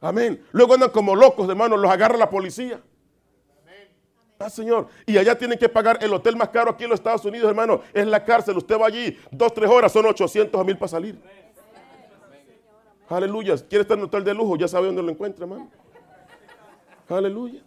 Amén. 0.00 0.44
Luego 0.52 0.74
andan 0.74 0.90
como 0.90 1.16
locos, 1.16 1.48
hermano, 1.48 1.76
los 1.76 1.90
agarra 1.90 2.16
la 2.16 2.30
policía. 2.30 2.80
Ah, 4.42 4.48
Señor. 4.48 4.88
Y 5.04 5.18
allá 5.18 5.36
tienen 5.36 5.58
que 5.58 5.68
pagar 5.68 5.98
el 6.00 6.12
hotel 6.14 6.34
más 6.34 6.48
caro 6.48 6.70
aquí 6.70 6.84
en 6.84 6.90
los 6.90 6.98
Estados 6.98 7.22
Unidos, 7.26 7.46
hermano. 7.46 7.82
Es 7.92 8.06
la 8.06 8.24
cárcel. 8.24 8.56
Usted 8.56 8.80
va 8.80 8.86
allí 8.86 9.18
dos, 9.30 9.52
tres 9.52 9.68
horas, 9.68 9.92
son 9.92 10.06
800 10.06 10.58
a 10.58 10.64
mil 10.64 10.78
para 10.78 10.88
salir. 10.88 11.20
Aleluya. 13.06 13.56
¿Quiere 13.68 13.82
estar 13.82 13.98
en 13.98 14.04
un 14.04 14.06
hotel 14.06 14.24
de 14.24 14.32
lujo? 14.32 14.56
Ya 14.56 14.66
sabe 14.66 14.86
dónde 14.86 15.02
lo 15.02 15.10
encuentra, 15.10 15.44
hermano. 15.44 15.70
Aleluya. 17.06 17.60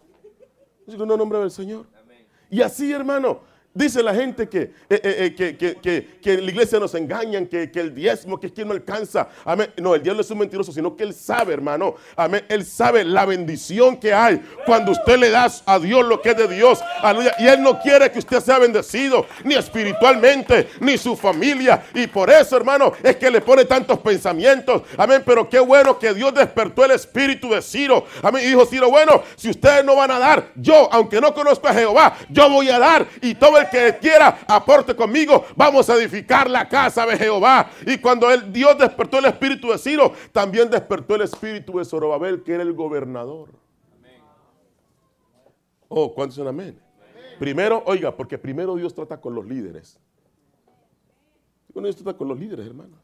En 0.88 1.00
el 1.00 1.06
nombre 1.06 1.38
del 1.38 1.52
Señor. 1.52 1.86
Y 2.50 2.60
así, 2.60 2.92
hermano, 2.92 3.42
Dice 3.76 4.04
la 4.04 4.14
gente 4.14 4.48
que, 4.48 4.60
eh, 4.62 4.70
eh, 4.88 5.00
eh, 5.02 5.34
que, 5.34 5.56
que, 5.56 5.74
que, 5.74 6.18
que 6.22 6.34
en 6.34 6.44
la 6.44 6.50
iglesia 6.52 6.78
nos 6.78 6.94
engañan, 6.94 7.46
que, 7.46 7.68
el 7.74 7.92
diezmo, 7.92 8.38
que 8.38 8.46
es 8.46 8.52
quien 8.52 8.68
no 8.68 8.72
alcanza. 8.72 9.26
Amén. 9.44 9.68
No, 9.78 9.96
el 9.96 10.02
diablo 10.02 10.20
es 10.20 10.30
un 10.30 10.38
mentiroso, 10.38 10.70
sino 10.70 10.94
que 10.94 11.02
él 11.02 11.12
sabe, 11.12 11.52
hermano. 11.52 11.96
Amén. 12.14 12.44
Él 12.48 12.64
sabe 12.64 13.02
la 13.02 13.24
bendición 13.24 13.96
que 13.96 14.14
hay 14.14 14.40
cuando 14.64 14.92
usted 14.92 15.18
le 15.18 15.30
da 15.30 15.50
a 15.66 15.78
Dios 15.80 16.06
lo 16.06 16.22
que 16.22 16.30
es 16.30 16.36
de 16.36 16.46
Dios. 16.46 16.78
Y 17.40 17.48
él 17.48 17.62
no 17.62 17.80
quiere 17.80 18.12
que 18.12 18.20
usted 18.20 18.38
sea 18.38 18.60
bendecido, 18.60 19.26
ni 19.42 19.56
espiritualmente, 19.56 20.68
ni 20.78 20.96
su 20.96 21.16
familia. 21.16 21.82
Y 21.94 22.06
por 22.06 22.30
eso, 22.30 22.56
hermano, 22.56 22.92
es 23.02 23.16
que 23.16 23.28
le 23.28 23.40
pone 23.40 23.64
tantos 23.64 23.98
pensamientos. 23.98 24.82
Amén. 24.96 25.24
Pero 25.26 25.48
qué 25.50 25.58
bueno 25.58 25.98
que 25.98 26.14
Dios 26.14 26.32
despertó 26.32 26.84
el 26.84 26.92
espíritu 26.92 27.50
de 27.50 27.60
Ciro. 27.60 28.06
Amén. 28.22 28.44
Y 28.44 28.50
dijo 28.50 28.64
Ciro, 28.66 28.88
bueno, 28.88 29.20
si 29.34 29.50
ustedes 29.50 29.84
no 29.84 29.96
van 29.96 30.12
a 30.12 30.20
dar, 30.20 30.52
yo, 30.54 30.88
aunque 30.92 31.20
no 31.20 31.34
conozco 31.34 31.66
a 31.66 31.74
Jehová, 31.74 32.16
yo 32.30 32.48
voy 32.48 32.68
a 32.68 32.78
dar. 32.78 33.08
Y 33.20 33.34
todo 33.34 33.58
el 33.58 33.63
que 33.70 33.98
quiera 34.00 34.40
aporte 34.48 34.94
conmigo, 34.94 35.44
vamos 35.56 35.88
a 35.90 35.94
edificar 35.94 36.48
la 36.48 36.68
casa 36.68 37.06
de 37.06 37.16
Jehová. 37.16 37.70
Y 37.86 37.98
cuando 37.98 38.30
el 38.30 38.52
Dios 38.52 38.78
despertó 38.78 39.18
el 39.18 39.26
espíritu 39.26 39.70
de 39.70 39.78
Ciro, 39.78 40.12
también 40.32 40.70
despertó 40.70 41.14
el 41.14 41.22
espíritu 41.22 41.78
de 41.78 41.84
Zorobabel, 41.84 42.42
que 42.42 42.54
era 42.54 42.62
el 42.62 42.72
gobernador. 42.72 43.50
Oh, 45.88 46.12
¿cuántos 46.12 46.36
son 46.36 46.48
amén? 46.48 46.80
Primero, 47.38 47.82
oiga, 47.86 48.16
porque 48.16 48.38
primero 48.38 48.74
Dios 48.76 48.94
trata 48.94 49.20
con 49.20 49.34
los 49.34 49.46
líderes. 49.46 49.98
Bueno, 51.72 51.88
Dios 51.88 51.96
trata 51.96 52.16
con 52.16 52.28
los 52.28 52.38
líderes, 52.38 52.66
hermanos. 52.66 53.00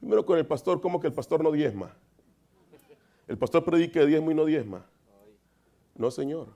Primero 0.00 0.24
con 0.24 0.38
el 0.38 0.46
pastor, 0.46 0.80
¿cómo 0.80 1.00
que 1.00 1.06
el 1.06 1.12
pastor 1.12 1.42
no 1.42 1.52
diezma? 1.52 1.94
El 3.28 3.38
pastor 3.38 3.64
predica 3.64 4.04
diezmo 4.04 4.30
y 4.30 4.34
no 4.34 4.44
diezma. 4.44 4.84
No, 5.94 6.10
Señor. 6.10 6.48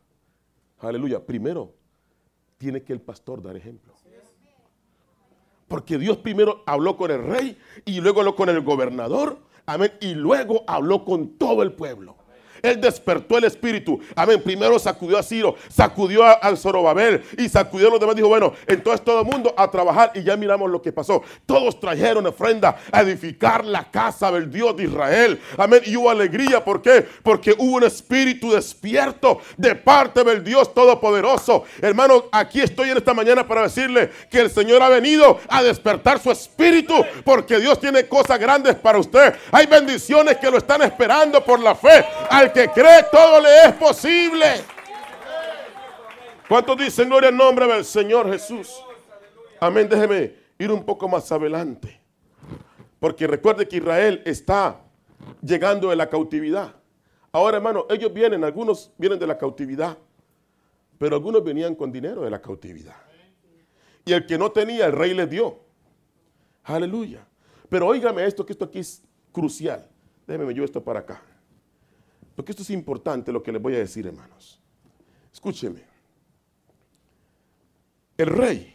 Aleluya. 0.81 1.25
Primero, 1.25 1.73
tiene 2.59 2.83
que 2.83 2.93
el 2.93 3.01
pastor 3.01 3.43
dar 3.43 3.57
ejemplo. 3.57 3.93
Porque 5.69 5.99
Dios 5.99 6.19
primero 6.19 6.63
habló 6.67 6.97
con 6.97 7.11
el 7.11 7.25
rey 7.25 7.59
y 7.85 8.01
luego 8.01 8.21
habló 8.21 8.37
con 8.37 8.49
el 8.49 8.61
gobernador. 8.61 9.39
Amén. 9.67 9.93
Y 10.01 10.15
luego 10.15 10.63
habló 10.67 11.05
con 11.05 11.39
todo 11.39 11.63
el 11.63 11.73
pueblo. 11.73 12.17
Él 12.65 12.81
despertó 12.81 13.37
el 13.37 13.45
espíritu. 13.45 14.01
Amén. 14.17 14.41
Primero 14.43 14.79
sacudió 14.79 15.19
a 15.19 15.23
Ciro, 15.23 15.55
sacudió 15.69 16.25
a, 16.25 16.57
Zorobabel 16.57 17.23
y 17.37 17.49
sacudió 17.49 17.89
a 17.89 17.91
los 17.91 18.01
demás. 18.01 18.17
Dijo, 18.17 18.29
bueno, 18.29 18.55
entonces 18.67 19.05
todo 19.05 19.21
el 19.21 19.27
mundo 19.27 19.53
a 19.55 19.71
trabajar 19.71 20.13
y 20.15 20.23
ya 20.23 20.35
miramos 20.35 20.71
lo 20.71 20.81
que 20.81 20.91
pasó. 20.91 21.23
Todos 21.45 21.79
trajeron 21.79 22.27
ofrenda 22.27 22.77
a 22.91 23.03
edificar 23.03 23.67
la 23.67 23.91
casa 23.91 24.33
del 24.33 24.51
Dios 24.51 24.75
de 24.77 24.85
Israel. 24.85 25.39
Amén. 25.59 25.83
Y 25.85 25.95
hubo 25.95 26.09
alegría. 26.09 26.65
¿Por 26.65 26.81
qué? 26.81 27.07
Porque 27.23 27.55
hubo 27.59 27.77
un 27.77 27.85
espíritu 27.85 28.53
despierto 28.53 29.41
de 29.59 29.75
parte 29.75 30.25
del 30.25 30.43
Dios 30.43 30.73
Todopoderoso. 30.73 31.65
Hermano, 31.83 32.25
aquí 32.33 32.63
estoy 32.63 32.89
en 32.91 32.97
esta 32.97 33.13
mañana 33.13 33.47
para 33.47 33.65
decirle 33.65 34.11
que 34.31 34.41
el 34.41 34.51
Señor 34.51 34.83
ha 34.83 34.89
venido 34.89 35.39
a 35.49 35.63
despertar 35.63 36.19
su 36.19 36.31
espíritu 36.31 36.95
porque 37.25 37.59
Dios 37.59 37.79
tiene 37.79 38.07
cosas 38.09 38.39
grandes 38.39 38.75
para 38.77 38.99
usted. 38.99 39.35
Hay 39.53 39.67
bendiciones 39.67 40.39
que 40.39 40.51
lo 40.51 40.57
están 40.57 40.81
esperando 40.81 41.45
por 41.45 41.61
la 41.61 41.75
fe. 41.75 42.07
Al 42.31 42.54
que 42.55 42.69
cree 42.69 43.03
todo 43.11 43.41
le 43.41 43.65
es 43.65 43.73
posible. 43.75 44.47
¿Cuántos 46.49 46.79
dicen 46.79 47.09
gloria 47.09 47.31
al 47.31 47.37
nombre 47.37 47.67
del 47.67 47.85
Señor 47.85 48.31
Jesús? 48.31 48.81
Amén. 49.61 49.89
Déjeme 49.89 50.37
ir 50.59 50.71
un 50.71 50.85
poco 50.85 51.09
más 51.09 51.31
adelante. 51.33 52.01
Porque 53.01 53.27
recuerde 53.27 53.67
que 53.67 53.79
Israel 53.79 54.23
está 54.25 54.81
llegando 55.43 55.91
de 55.91 55.97
la 55.97 56.09
cautividad. 56.09 56.75
Ahora, 57.33 57.57
hermano, 57.57 57.87
ellos 57.91 58.13
vienen, 58.15 58.45
algunos 58.45 58.93
vienen 58.97 59.19
de 59.19 59.27
la 59.27 59.37
cautividad, 59.37 59.99
pero 60.99 61.17
algunos 61.17 61.43
venían 61.43 61.75
con 61.75 61.91
dinero 61.91 62.23
de 62.23 62.31
la 62.31 62.41
cautividad. 62.41 62.97
Y 64.05 64.13
el 64.13 64.27
que 64.27 64.39
no 64.39 64.53
tenía, 64.53 64.87
el 64.87 64.93
rey 64.93 65.13
le 65.13 65.27
dio. 65.27 65.59
Aleluya. 66.63 67.27
Pero 67.69 67.89
óigame 67.89 68.25
esto, 68.25 68.47
que 68.47 68.53
esto 68.53 68.67
aquí 68.67 68.79
es 68.79 69.03
crucial. 69.33 69.89
Déjeme 70.27 70.55
yo 70.55 70.63
esto 70.63 70.83
para 70.83 71.01
acá. 71.01 71.21
Porque 72.35 72.53
esto 72.53 72.63
es 72.63 72.71
importante 72.71 73.33
lo 73.33 73.43
que 73.43 73.53
les 73.53 73.63
voy 73.63 73.75
a 73.75 73.79
decir, 73.79 74.07
hermanos. 74.07 74.61
Escúcheme. 75.33 75.83
El 78.17 78.27
rey 78.27 78.75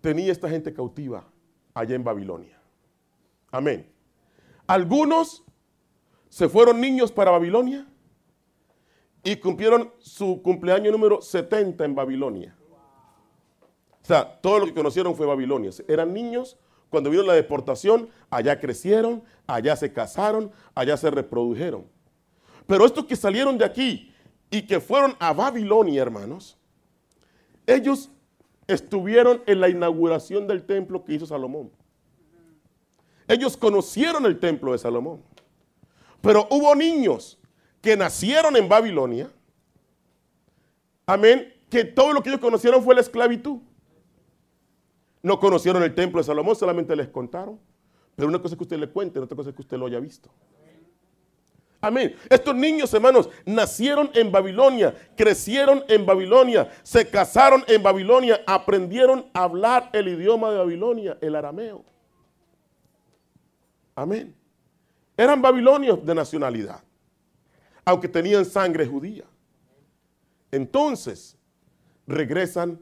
tenía 0.00 0.30
esta 0.32 0.48
gente 0.48 0.72
cautiva 0.72 1.24
allá 1.74 1.94
en 1.94 2.04
Babilonia. 2.04 2.60
Amén. 3.50 3.90
Algunos 4.66 5.44
se 6.28 6.48
fueron 6.48 6.80
niños 6.80 7.10
para 7.12 7.30
Babilonia 7.30 7.86
y 9.22 9.36
cumplieron 9.36 9.92
su 9.98 10.40
cumpleaños 10.42 10.92
número 10.92 11.20
70 11.20 11.84
en 11.84 11.94
Babilonia. 11.94 12.56
O 14.02 14.06
sea, 14.06 14.40
todo 14.40 14.60
lo 14.60 14.66
que 14.66 14.74
conocieron 14.74 15.16
fue 15.16 15.26
Babilonia. 15.26 15.70
Eran 15.88 16.12
niños 16.12 16.56
cuando 16.96 17.10
vino 17.10 17.24
la 17.24 17.34
deportación, 17.34 18.08
allá 18.30 18.58
crecieron, 18.58 19.22
allá 19.46 19.76
se 19.76 19.92
casaron, 19.92 20.50
allá 20.74 20.96
se 20.96 21.10
reprodujeron. 21.10 21.84
Pero 22.66 22.86
estos 22.86 23.04
que 23.04 23.14
salieron 23.16 23.58
de 23.58 23.66
aquí 23.66 24.14
y 24.50 24.62
que 24.62 24.80
fueron 24.80 25.14
a 25.18 25.34
Babilonia, 25.34 26.00
hermanos, 26.00 26.56
ellos 27.66 28.08
estuvieron 28.66 29.42
en 29.44 29.60
la 29.60 29.68
inauguración 29.68 30.46
del 30.46 30.64
templo 30.64 31.04
que 31.04 31.12
hizo 31.12 31.26
Salomón. 31.26 31.70
Ellos 33.28 33.58
conocieron 33.58 34.24
el 34.24 34.40
templo 34.40 34.72
de 34.72 34.78
Salomón. 34.78 35.20
Pero 36.22 36.48
hubo 36.50 36.74
niños 36.74 37.38
que 37.82 37.94
nacieron 37.94 38.56
en 38.56 38.70
Babilonia. 38.70 39.30
Amén. 41.04 41.52
Que 41.68 41.84
todo 41.84 42.14
lo 42.14 42.22
que 42.22 42.30
ellos 42.30 42.40
conocieron 42.40 42.82
fue 42.82 42.94
la 42.94 43.02
esclavitud. 43.02 43.58
No 45.26 45.40
conocieron 45.40 45.82
el 45.82 45.92
templo 45.92 46.20
de 46.20 46.24
Salomón, 46.24 46.54
solamente 46.54 46.94
les 46.94 47.08
contaron. 47.08 47.58
Pero 48.14 48.28
una 48.28 48.40
cosa 48.40 48.54
es 48.54 48.58
que 48.58 48.62
usted 48.62 48.78
le 48.78 48.88
cuente, 48.88 49.18
otra 49.18 49.36
cosa 49.36 49.50
es 49.50 49.56
que 49.56 49.62
usted 49.62 49.76
lo 49.76 49.86
haya 49.86 49.98
visto. 49.98 50.30
Amén. 51.80 52.14
Estos 52.30 52.54
niños, 52.54 52.94
hermanos, 52.94 53.28
nacieron 53.44 54.08
en 54.14 54.30
Babilonia, 54.30 54.94
crecieron 55.16 55.82
en 55.88 56.06
Babilonia, 56.06 56.70
se 56.84 57.10
casaron 57.10 57.64
en 57.66 57.82
Babilonia, 57.82 58.40
aprendieron 58.46 59.26
a 59.34 59.42
hablar 59.42 59.90
el 59.92 60.06
idioma 60.06 60.52
de 60.52 60.58
Babilonia, 60.58 61.18
el 61.20 61.34
arameo. 61.34 61.84
Amén. 63.96 64.32
Eran 65.16 65.42
babilonios 65.42 66.06
de 66.06 66.14
nacionalidad, 66.14 66.84
aunque 67.84 68.06
tenían 68.06 68.44
sangre 68.44 68.86
judía. 68.86 69.24
Entonces, 70.52 71.36
regresan 72.06 72.80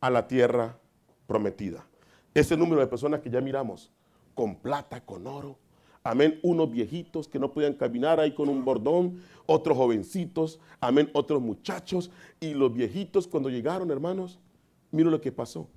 a 0.00 0.10
la 0.10 0.28
tierra 0.28 0.78
prometida. 1.26 1.86
Ese 2.34 2.56
número 2.56 2.80
de 2.80 2.86
personas 2.86 3.20
que 3.20 3.30
ya 3.30 3.40
miramos, 3.40 3.90
con 4.34 4.56
plata, 4.56 5.04
con 5.04 5.26
oro. 5.26 5.58
Amén. 6.04 6.40
Unos 6.42 6.70
viejitos 6.70 7.28
que 7.28 7.38
no 7.38 7.52
podían 7.52 7.74
caminar 7.74 8.18
ahí 8.18 8.34
con 8.34 8.48
un 8.48 8.64
bordón, 8.64 9.22
otros 9.46 9.76
jovencitos, 9.76 10.58
amén, 10.80 11.10
otros 11.12 11.40
muchachos. 11.40 12.10
Y 12.40 12.54
los 12.54 12.72
viejitos 12.72 13.28
cuando 13.28 13.48
llegaron, 13.50 13.90
hermanos, 13.90 14.38
miren 14.90 15.12
lo 15.12 15.20
que 15.20 15.30
pasó. 15.30 15.68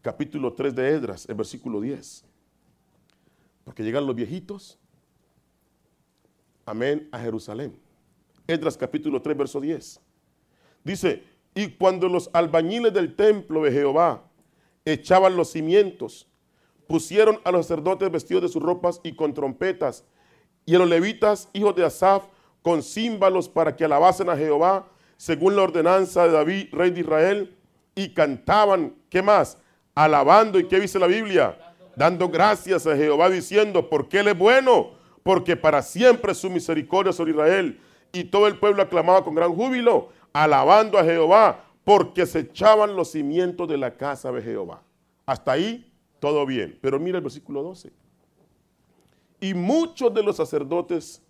Capítulo 0.00 0.52
3 0.52 0.74
de 0.74 0.88
Edras, 0.88 1.28
el 1.28 1.34
versículo 1.34 1.80
10. 1.80 2.24
Porque 3.64 3.82
llegan 3.82 4.06
los 4.06 4.14
viejitos, 4.14 4.78
amén, 6.66 7.08
a 7.10 7.18
Jerusalén. 7.18 7.78
Edras 8.46 8.76
capítulo 8.76 9.20
3, 9.20 9.36
verso 9.36 9.60
10. 9.60 10.00
Dice, 10.84 11.22
y 11.54 11.68
cuando 11.68 12.08
los 12.08 12.28
albañiles 12.32 12.92
del 12.92 13.14
templo 13.14 13.62
de 13.62 13.72
Jehová 13.72 14.30
echaban 14.84 15.36
los 15.36 15.50
cimientos. 15.50 16.26
Pusieron 16.86 17.40
a 17.44 17.50
los 17.50 17.66
sacerdotes 17.66 18.10
vestidos 18.10 18.42
de 18.42 18.48
sus 18.48 18.62
ropas 18.62 19.00
y 19.02 19.14
con 19.14 19.32
trompetas, 19.32 20.04
y 20.66 20.74
a 20.74 20.78
los 20.78 20.88
levitas, 20.88 21.48
hijos 21.52 21.74
de 21.74 21.84
Asaf, 21.84 22.24
con 22.62 22.82
címbalos 22.82 23.48
para 23.48 23.76
que 23.76 23.84
alabasen 23.84 24.30
a 24.30 24.36
Jehová, 24.36 24.86
según 25.16 25.56
la 25.56 25.62
ordenanza 25.62 26.24
de 26.24 26.32
David, 26.32 26.68
rey 26.72 26.90
de 26.90 27.00
Israel, 27.00 27.56
y 27.94 28.08
cantaban, 28.10 28.94
¿qué 29.08 29.22
más? 29.22 29.58
Alabando, 29.94 30.58
¿y 30.58 30.66
qué 30.66 30.80
dice 30.80 30.98
la 30.98 31.06
Biblia? 31.06 31.56
Dando 31.96 32.28
gracias 32.28 32.86
a 32.86 32.96
Jehová, 32.96 33.28
diciendo, 33.30 33.88
porque 33.88 34.20
Él 34.20 34.28
es 34.28 34.38
bueno, 34.38 34.92
porque 35.22 35.56
para 35.56 35.82
siempre 35.82 36.34
su 36.34 36.50
misericordia 36.50 37.12
sobre 37.12 37.32
Israel. 37.32 37.80
Y 38.12 38.24
todo 38.24 38.46
el 38.46 38.58
pueblo 38.58 38.82
aclamaba 38.82 39.24
con 39.24 39.34
gran 39.34 39.54
júbilo, 39.54 40.08
alabando 40.32 40.98
a 40.98 41.04
Jehová, 41.04 41.64
porque 41.84 42.24
se 42.26 42.40
echaban 42.40 42.96
los 42.96 43.10
cimientos 43.10 43.68
de 43.68 43.76
la 43.76 43.96
casa 43.96 44.32
de 44.32 44.42
Jehová. 44.42 44.82
Hasta 45.26 45.52
ahí 45.52 45.92
todo 46.18 46.46
bien. 46.46 46.78
Pero 46.80 46.98
mira 46.98 47.18
el 47.18 47.22
versículo 47.22 47.62
12. 47.62 47.92
Y 49.40 49.52
muchos 49.52 50.12
de 50.14 50.22
los 50.22 50.36
sacerdotes, 50.36 51.22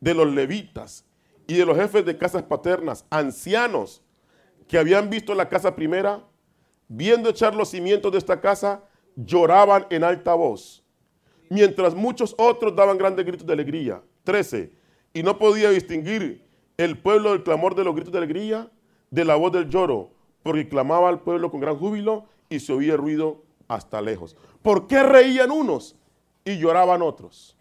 de 0.00 0.14
los 0.14 0.32
levitas 0.32 1.04
y 1.46 1.54
de 1.54 1.64
los 1.64 1.76
jefes 1.76 2.04
de 2.04 2.18
casas 2.18 2.42
paternas, 2.42 3.06
ancianos, 3.08 4.02
que 4.66 4.76
habían 4.76 5.08
visto 5.08 5.34
la 5.34 5.48
casa 5.48 5.74
primera, 5.74 6.22
viendo 6.88 7.30
echar 7.30 7.54
los 7.54 7.70
cimientos 7.70 8.12
de 8.12 8.18
esta 8.18 8.38
casa, 8.38 8.84
lloraban 9.16 9.86
en 9.88 10.04
alta 10.04 10.34
voz, 10.34 10.84
mientras 11.48 11.94
muchos 11.94 12.34
otros 12.36 12.76
daban 12.76 12.98
grandes 12.98 13.24
gritos 13.24 13.46
de 13.46 13.54
alegría. 13.54 14.02
13. 14.24 14.70
Y 15.14 15.22
no 15.22 15.38
podía 15.38 15.70
distinguir 15.70 16.46
el 16.76 16.98
pueblo 16.98 17.30
del 17.30 17.42
clamor 17.42 17.74
de 17.74 17.84
los 17.84 17.94
gritos 17.94 18.12
de 18.12 18.18
alegría 18.18 18.70
de 19.10 19.24
la 19.24 19.36
voz 19.36 19.52
del 19.52 19.68
lloro, 19.68 20.10
porque 20.42 20.68
clamaba 20.68 21.08
al 21.08 21.20
pueblo 21.20 21.50
con 21.50 21.60
gran 21.60 21.76
júbilo 21.76 22.26
y 22.48 22.60
se 22.60 22.72
oía 22.72 22.96
ruido 22.96 23.42
hasta 23.68 24.00
lejos. 24.00 24.36
¿Por 24.62 24.86
qué 24.86 25.02
reían 25.02 25.50
unos 25.50 25.96
y 26.44 26.58
lloraban 26.58 27.02
otros? 27.02 27.56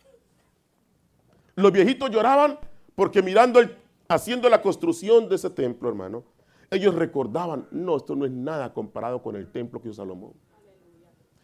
Los 1.55 1.71
viejitos 1.71 2.09
lloraban 2.09 2.59
porque 2.95 3.21
mirando, 3.21 3.59
el, 3.59 3.75
haciendo 4.07 4.49
la 4.49 4.61
construcción 4.61 5.27
de 5.29 5.35
ese 5.35 5.49
templo, 5.49 5.89
hermano, 5.89 6.23
ellos 6.69 6.95
recordaban, 6.95 7.67
no, 7.71 7.97
esto 7.97 8.15
no 8.15 8.25
es 8.25 8.31
nada 8.31 8.73
comparado 8.73 9.21
con 9.21 9.35
el 9.35 9.51
templo 9.51 9.81
que 9.81 9.89
hizo 9.89 10.01
Salomón. 10.01 10.33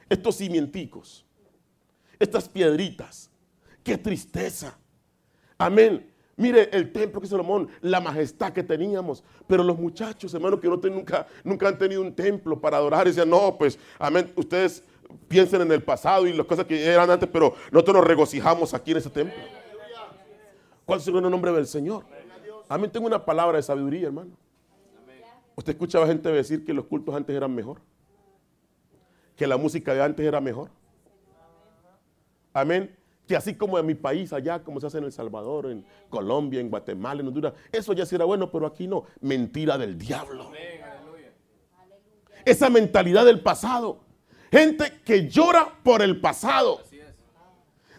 Estos 0.09 0.37
cimienticos, 0.37 1.25
estas 2.19 2.47
piedritas, 2.49 3.29
qué 3.83 3.97
tristeza. 3.97 4.77
Amén. 5.57 6.12
Mire 6.35 6.69
el 6.71 6.91
templo 6.91 7.21
que 7.21 7.27
Salomón, 7.27 7.69
la 7.81 7.99
majestad 7.99 8.51
que 8.53 8.63
teníamos. 8.63 9.23
Pero 9.47 9.63
los 9.63 9.77
muchachos, 9.77 10.33
hermano, 10.33 10.59
que 10.59 10.67
no 10.67 10.77
nunca, 10.77 11.27
nunca 11.43 11.67
han 11.67 11.77
tenido 11.77 12.01
un 12.01 12.13
templo 12.13 12.59
para 12.59 12.77
adorar, 12.77 13.05
decían, 13.05 13.29
no, 13.29 13.55
pues, 13.57 13.77
amén, 13.99 14.31
ustedes 14.35 14.83
piensen 15.27 15.61
en 15.61 15.71
el 15.71 15.83
pasado 15.83 16.25
y 16.25 16.33
las 16.33 16.47
cosas 16.47 16.65
que 16.65 16.83
eran 16.83 17.09
antes, 17.09 17.29
pero 17.31 17.53
nosotros 17.71 17.97
nos 17.97 18.07
regocijamos 18.07 18.73
aquí 18.73 18.91
en 18.91 18.97
ese 18.97 19.11
templo. 19.11 19.37
¿Cuál 20.85 20.99
es 20.99 21.07
el 21.07 21.21
nombre 21.21 21.51
del 21.51 21.67
Señor? 21.67 22.03
Amén, 22.67 22.89
tengo 22.91 23.05
una 23.05 23.23
palabra 23.23 23.57
de 23.57 23.63
sabiduría, 23.63 24.07
hermano. 24.07 24.31
Usted 25.55 25.73
escuchaba 25.73 26.07
gente 26.07 26.29
decir 26.29 26.65
que 26.65 26.73
los 26.73 26.85
cultos 26.85 27.13
antes 27.13 27.35
eran 27.35 27.53
mejor, 27.53 27.79
que 29.35 29.45
la 29.45 29.55
música 29.55 29.93
de 29.93 30.01
antes 30.01 30.25
era 30.25 30.41
mejor. 30.41 30.71
Amén 32.53 33.02
que 33.27 33.35
así 33.35 33.55
como 33.55 33.79
en 33.79 33.85
mi 33.85 33.95
país, 33.95 34.33
allá, 34.33 34.63
como 34.63 34.79
se 34.79 34.87
hace 34.87 34.97
en 34.97 35.05
El 35.05 35.11
Salvador, 35.11 35.67
en 35.67 35.85
Colombia, 36.09 36.59
en 36.59 36.69
Guatemala, 36.69 37.21
en 37.21 37.27
Honduras, 37.27 37.53
eso 37.71 37.93
ya 37.93 38.05
sí 38.05 38.15
era 38.15 38.25
bueno, 38.25 38.51
pero 38.51 38.67
aquí 38.67 38.87
no. 38.87 39.05
Mentira 39.21 39.77
del 39.77 39.97
diablo. 39.97 40.51
Esa 42.45 42.69
mentalidad 42.69 43.25
del 43.25 43.41
pasado. 43.41 43.99
Gente 44.51 45.01
que 45.05 45.29
llora 45.29 45.67
por 45.83 46.01
el 46.01 46.19
pasado. 46.19 46.81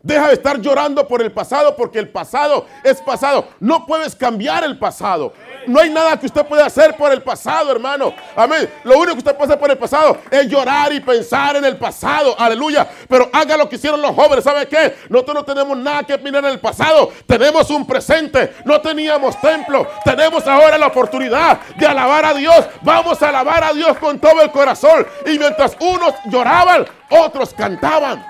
Deja 0.04 0.28
de 0.28 0.34
estar 0.34 0.60
llorando 0.60 1.08
por 1.08 1.22
el 1.22 1.32
pasado 1.32 1.74
porque 1.74 1.98
el 1.98 2.10
pasado 2.10 2.66
es 2.84 3.00
pasado. 3.00 3.48
No 3.58 3.86
puedes 3.86 4.14
cambiar 4.14 4.62
el 4.62 4.78
pasado. 4.78 5.32
No 5.66 5.80
hay 5.80 5.90
nada 5.90 6.18
que 6.18 6.26
usted 6.26 6.44
pueda 6.46 6.66
hacer 6.66 6.96
por 6.96 7.12
el 7.12 7.22
pasado, 7.22 7.70
hermano. 7.72 8.14
Amén. 8.36 8.68
Lo 8.84 8.98
único 8.98 9.12
que 9.12 9.18
usted 9.18 9.36
puede 9.36 9.46
hacer 9.46 9.58
por 9.58 9.70
el 9.70 9.78
pasado 9.78 10.18
es 10.30 10.46
llorar 10.46 10.92
y 10.92 11.00
pensar 11.00 11.56
en 11.56 11.64
el 11.64 11.76
pasado. 11.76 12.34
Aleluya. 12.38 12.88
Pero 13.08 13.30
haga 13.32 13.56
lo 13.56 13.68
que 13.68 13.76
hicieron 13.76 14.00
los 14.00 14.14
jóvenes. 14.14 14.44
¿Sabe 14.44 14.66
qué? 14.66 14.96
Nosotros 15.08 15.34
no 15.34 15.44
tenemos 15.44 15.76
nada 15.76 16.02
que 16.02 16.18
mirar 16.18 16.44
en 16.44 16.50
el 16.50 16.60
pasado. 16.60 17.10
Tenemos 17.26 17.70
un 17.70 17.86
presente. 17.86 18.54
No 18.64 18.80
teníamos 18.80 19.40
templo. 19.40 19.86
Tenemos 20.04 20.46
ahora 20.46 20.78
la 20.78 20.88
oportunidad 20.88 21.60
de 21.76 21.86
alabar 21.86 22.24
a 22.24 22.34
Dios. 22.34 22.66
Vamos 22.82 23.22
a 23.22 23.28
alabar 23.28 23.64
a 23.64 23.72
Dios 23.72 23.96
con 23.98 24.18
todo 24.18 24.40
el 24.42 24.50
corazón. 24.50 25.06
Y 25.26 25.38
mientras 25.38 25.76
unos 25.80 26.14
lloraban, 26.26 26.86
otros 27.10 27.54
cantaban. 27.54 28.24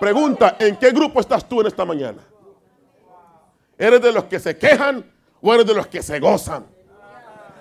Pregunta, 0.00 0.56
¿en 0.58 0.76
qué 0.76 0.90
grupo 0.90 1.20
estás 1.20 1.48
tú 1.48 1.60
en 1.60 1.68
esta 1.68 1.84
mañana? 1.84 2.22
¿Eres 3.78 4.00
de 4.02 4.12
los 4.12 4.24
que 4.24 4.38
se 4.40 4.56
quejan 4.56 5.11
o 5.42 5.64
de 5.64 5.74
los 5.74 5.88
que 5.88 6.02
se 6.02 6.18
gozan? 6.20 6.66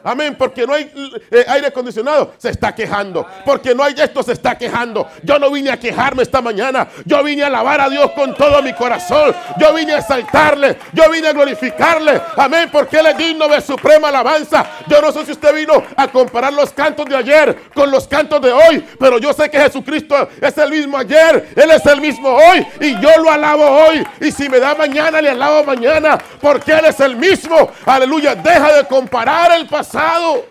Amén, 0.04 0.36
porque 0.38 0.66
no 0.66 0.74
hay 0.74 0.92
eh, 1.30 1.46
aire 1.48 1.68
acondicionado, 1.68 2.34
se 2.38 2.50
está 2.50 2.74
quejando. 2.74 3.26
Porque 3.46 3.76
no 3.76 3.84
hay 3.84 3.94
esto, 3.98 4.24
se 4.24 4.34
está 4.34 4.58
quejando. 4.58 5.08
Yo 5.24 5.38
no 5.38 5.52
vine 5.52 5.70
a 5.70 5.80
quejarme 5.80 6.24
esta 6.24 6.42
mañana. 6.42 6.88
Yo 7.06 7.24
vine 7.24 7.44
a 7.44 7.48
alabar 7.48 7.82
a 7.82 7.90
Dios 7.90 8.12
con 8.12 8.34
todo 8.34 8.62
mi 8.64 8.74
corazón. 8.74 9.36
Yo 9.60 9.74
vine 9.74 9.94
a 9.94 10.00
exaltarle. 10.00 10.78
Yo 10.94 11.10
vine 11.10 11.28
a 11.28 11.34
glorificarle. 11.34 12.20
Amén, 12.36 12.70
porque 12.72 12.98
Él 12.98 13.08
es 13.08 13.18
digno 13.18 13.48
de 13.48 13.62
suprema 13.62 14.10
alabanza. 14.10 14.66
Yo 14.88 15.02
no 15.02 15.12
sé 15.12 15.26
si 15.26 15.34
usted 15.34 15.54
vino 15.54 15.84
a 15.96 16.08
comparar 16.08 16.54
los 16.54 16.72
cantos 16.72 17.06
de 17.06 17.16
ayer 17.16 17.70
con 17.74 17.92
los 17.92 18.08
cantos 18.08 18.42
de 18.42 18.52
hoy. 18.52 18.84
Pero 19.00 19.20
yo 19.20 19.34
sé 19.34 19.50
que 19.52 19.60
Jesucristo 19.60 20.30
es 20.42 20.58
el 20.58 20.72
mismo 20.72 20.98
ayer. 20.98 21.50
Él 21.56 21.72
es 21.72 21.86
el 21.86 22.02
mismo 22.02 22.30
hoy. 22.30 22.66
Y 22.80 23.00
yo 23.00 23.10
lo 23.22 23.30
alabo 23.30 23.66
hoy. 23.66 24.06
Y 24.20 24.32
si 24.32 24.50
me 24.50 24.60
da 24.60 24.74
mañana, 24.74 25.22
le 25.22 25.30
alabo 25.30 25.64
mañana. 25.64 26.18
Porque 26.40 26.72
Él 26.72 26.86
es 26.86 27.00
el 27.00 27.16
mismo. 27.16 27.70
Aleluya. 27.86 28.34
Deja 28.34 28.74
de 28.74 28.86
comparar 28.86 29.52
el 29.52 29.68
pasado 29.68 29.91
pasado. 29.92 30.46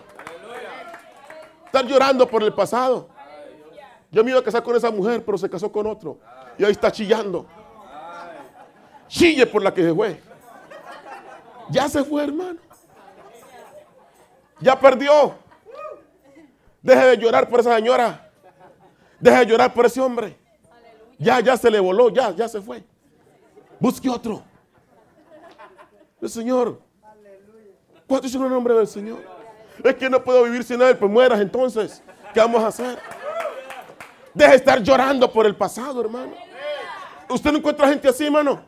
Estar 1.66 1.86
llorando 1.86 2.28
por 2.28 2.42
el 2.42 2.52
pasado. 2.52 3.08
Yo 4.10 4.24
me 4.24 4.30
iba 4.30 4.40
a 4.40 4.42
casar 4.42 4.62
con 4.62 4.76
esa 4.76 4.90
mujer, 4.90 5.24
pero 5.24 5.38
se 5.38 5.48
casó 5.48 5.70
con 5.70 5.86
otro. 5.86 6.18
Y 6.58 6.64
ahí 6.64 6.72
está 6.72 6.90
chillando. 6.90 7.46
Chille 9.08 9.46
por 9.46 9.62
la 9.62 9.72
que 9.72 9.82
se 9.82 9.94
fue. 9.94 10.20
Ya 11.70 11.88
se 11.88 12.02
fue, 12.04 12.24
hermano. 12.24 12.58
Ya 14.60 14.78
perdió. 14.78 15.34
Deje 16.82 17.06
de 17.06 17.16
llorar 17.18 17.48
por 17.48 17.60
esa 17.60 17.76
señora. 17.76 18.30
Deje 19.20 19.38
de 19.38 19.46
llorar 19.46 19.72
por 19.72 19.86
ese 19.86 20.00
hombre. 20.00 20.36
Ya, 21.18 21.40
ya 21.40 21.56
se 21.56 21.70
le 21.70 21.78
voló, 21.78 22.10
ya, 22.10 22.30
ya 22.30 22.48
se 22.48 22.60
fue. 22.60 22.82
Busque 23.78 24.08
otro. 24.08 24.42
El 26.20 26.28
Señor 26.28 26.80
¿Cuánto 28.10 28.26
es 28.26 28.34
el 28.34 28.40
nombre 28.40 28.74
del 28.74 28.88
Señor? 28.88 29.22
Es 29.84 29.94
que 29.94 30.10
no 30.10 30.20
puedo 30.20 30.42
vivir 30.42 30.64
sin 30.64 30.82
Él, 30.82 30.98
pues 30.98 31.08
mueras 31.08 31.40
entonces. 31.40 32.02
¿Qué 32.34 32.40
vamos 32.40 32.60
a 32.60 32.66
hacer? 32.66 32.98
Deja 34.34 34.50
de 34.50 34.56
estar 34.56 34.82
llorando 34.82 35.32
por 35.32 35.46
el 35.46 35.54
pasado, 35.54 36.00
hermano. 36.00 36.32
¿Usted 37.28 37.52
no 37.52 37.58
encuentra 37.58 37.86
gente 37.86 38.08
así, 38.08 38.24
hermano? 38.24 38.62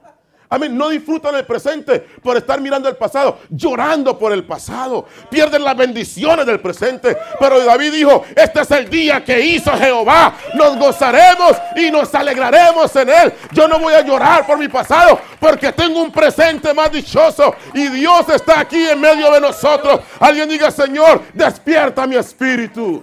Amén. 0.53 0.77
No 0.77 0.91
disfrutan 0.91 1.35
el 1.35 1.47
presente 1.47 2.01
por 2.23 2.37
estar 2.37 2.61
mirando 2.61 2.87
el 2.87 2.97
pasado, 2.97 3.39
llorando 3.49 4.19
por 4.19 4.35
el 4.35 4.45
pasado. 4.45 5.07
Pierden 5.31 5.65
las 5.65 5.75
bendiciones 5.75 6.45
del 6.45 6.61
presente. 6.61 7.17
Pero 7.41 7.65
David 7.65 7.91
dijo, 7.91 8.27
este 8.37 8.61
es 8.61 8.71
el 8.71 8.91
día 8.91 9.25
que 9.25 9.41
hizo 9.41 9.73
Jehová. 9.73 10.37
Nos 10.53 10.77
gozaremos 10.77 11.57
y 11.75 11.91
nos 11.91 12.15
alegraremos 12.15 12.95
en 12.97 13.09
él. 13.09 13.33
Yo 13.53 13.67
no 13.67 13.79
voy 13.79 13.95
a 13.95 14.03
llorar 14.03 14.47
por 14.47 14.59
mi 14.59 14.69
pasado 14.69 15.19
porque 15.41 15.73
tengo 15.73 16.03
un 16.03 16.13
presente 16.13 16.75
más 16.75 16.93
dichoso. 16.93 17.55
Y 17.73 17.89
Dios 17.89 18.29
está 18.29 18.61
aquí 18.61 18.91
en 18.91 19.01
medio 19.01 19.33
de 19.33 19.41
nosotros. 19.41 20.01
Alguien 20.21 20.51
diga, 20.51 20.71
Señor, 20.71 21.23
despierta 21.33 22.07
mi 22.07 22.17
espíritu. 22.17 23.03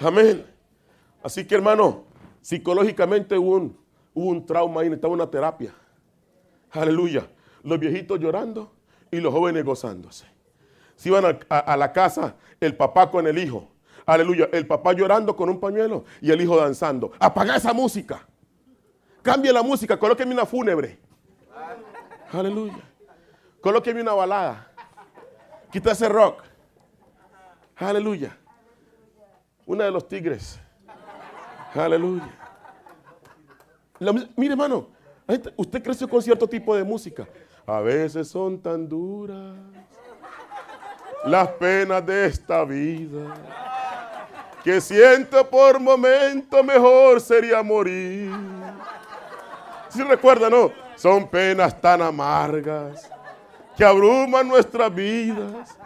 Amén. 0.00 0.44
Así 1.22 1.46
que 1.46 1.54
hermano, 1.54 2.04
psicológicamente 2.42 3.38
un 3.38 3.83
Hubo 4.14 4.30
un 4.30 4.46
trauma 4.46 4.80
ahí, 4.80 4.88
necesitaba 4.88 5.12
una 5.12 5.28
terapia. 5.28 5.74
Aleluya. 6.70 7.26
Los 7.62 7.78
viejitos 7.80 8.20
llorando 8.20 8.72
y 9.10 9.20
los 9.20 9.32
jóvenes 9.32 9.64
gozándose. 9.64 10.26
Se 10.94 11.08
iban 11.08 11.38
a, 11.48 11.76
la 11.76 11.92
casa 11.92 12.36
el 12.60 12.76
papá 12.76 13.10
con 13.10 13.26
el 13.26 13.38
hijo. 13.38 13.68
Aleluya. 14.06 14.48
El 14.52 14.66
papá 14.66 14.92
llorando 14.92 15.34
con 15.34 15.48
un 15.48 15.58
pañuelo 15.58 16.04
y 16.20 16.30
el 16.30 16.40
hijo 16.40 16.56
danzando. 16.56 17.12
Apaga 17.18 17.56
esa 17.56 17.72
música. 17.72 18.26
Cambie 19.22 19.52
la 19.52 19.62
música. 19.62 19.98
Colóqueme 19.98 20.32
una 20.32 20.46
fúnebre. 20.46 20.98
Aleluya. 22.32 22.82
Colóqueme 23.60 24.02
una 24.02 24.12
balada. 24.12 24.70
Quita 25.72 25.92
ese 25.92 26.08
rock. 26.08 26.42
Aleluya. 27.76 28.36
Una 29.66 29.84
de 29.84 29.90
los 29.90 30.06
tigres. 30.06 30.60
Aleluya 31.74 32.43
mire, 34.36 34.52
hermano, 34.52 34.88
usted 35.56 35.82
creció 35.82 36.08
con 36.08 36.22
cierto 36.22 36.48
tipo 36.48 36.74
de 36.76 36.84
música. 36.84 37.26
A 37.66 37.80
veces 37.80 38.28
son 38.28 38.58
tan 38.60 38.88
duras 38.88 39.56
las 41.24 41.48
penas 41.48 42.04
de 42.04 42.26
esta 42.26 42.64
vida 42.64 43.34
que 44.62 44.80
siento 44.80 45.48
por 45.48 45.80
momento 45.80 46.62
mejor 46.62 47.20
sería 47.20 47.62
morir. 47.62 48.30
Si 49.88 50.02
recuerda, 50.02 50.50
¿no? 50.50 50.72
Son 50.96 51.28
penas 51.28 51.78
tan 51.80 52.02
amargas 52.02 53.10
que 53.76 53.84
abruman 53.84 54.48
nuestras 54.48 54.94
vidas 54.94 55.76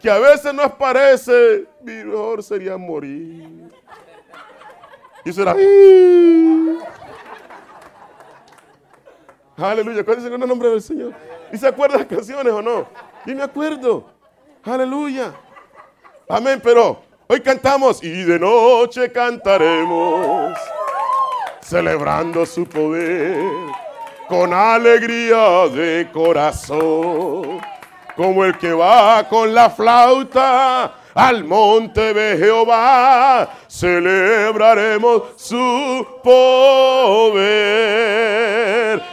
que 0.00 0.10
a 0.10 0.18
veces 0.18 0.54
nos 0.54 0.72
parece 0.72 1.66
mejor 1.82 2.42
sería 2.42 2.76
morir. 2.76 3.70
Y 5.24 5.32
será. 5.32 5.56
Aleluya. 9.58 10.04
¿Cuál 10.04 10.18
es 10.18 10.24
el 10.24 10.38
nombre 10.38 10.70
del 10.70 10.80
Señor? 10.80 11.12
¿Y 11.52 11.58
se 11.58 11.66
acuerdan 11.66 11.98
las 11.98 12.08
canciones 12.08 12.52
o 12.52 12.62
no? 12.62 12.86
Y 13.26 13.34
me 13.34 13.42
acuerdo. 13.42 14.06
Aleluya. 14.62 15.32
Amén. 16.28 16.60
Pero 16.62 17.02
hoy 17.26 17.40
cantamos 17.40 18.02
y 18.02 18.22
de 18.22 18.38
noche 18.38 19.10
cantaremos. 19.10 20.56
Celebrando 21.60 22.46
su 22.46 22.66
poder. 22.66 23.42
Con 24.28 24.52
alegría 24.52 25.66
de 25.68 26.08
corazón. 26.12 27.60
Como 28.14 28.44
el 28.44 28.56
que 28.58 28.72
va 28.72 29.28
con 29.28 29.52
la 29.52 29.70
flauta 29.70 30.94
al 31.14 31.44
monte 31.44 32.12
de 32.14 32.36
Jehová, 32.36 33.48
celebraremos 33.68 35.22
su 35.36 36.06
poder. 36.22 37.48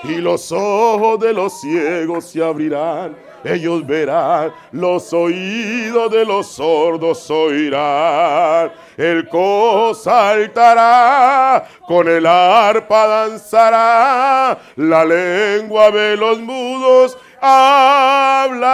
Y 0.03 0.15
los 0.17 0.51
ojos 0.51 1.19
de 1.19 1.33
los 1.33 1.59
ciegos 1.61 2.25
se 2.25 2.43
abrirán 2.43 3.15
ellos 3.45 3.85
verán, 3.85 4.51
los 4.71 5.13
oídos 5.13 6.11
de 6.11 6.25
los 6.25 6.47
sordos 6.47 7.29
oirán. 7.29 8.71
El 8.97 9.29
co 9.29 9.93
saltará, 9.93 11.63
con 11.87 12.07
el 12.07 12.25
arpa 12.25 13.05
danzará, 13.05 14.57
la 14.77 15.05
lengua 15.05 15.91
de 15.91 16.17
los 16.17 16.39
mudos 16.39 17.15
hablará. 17.39 18.65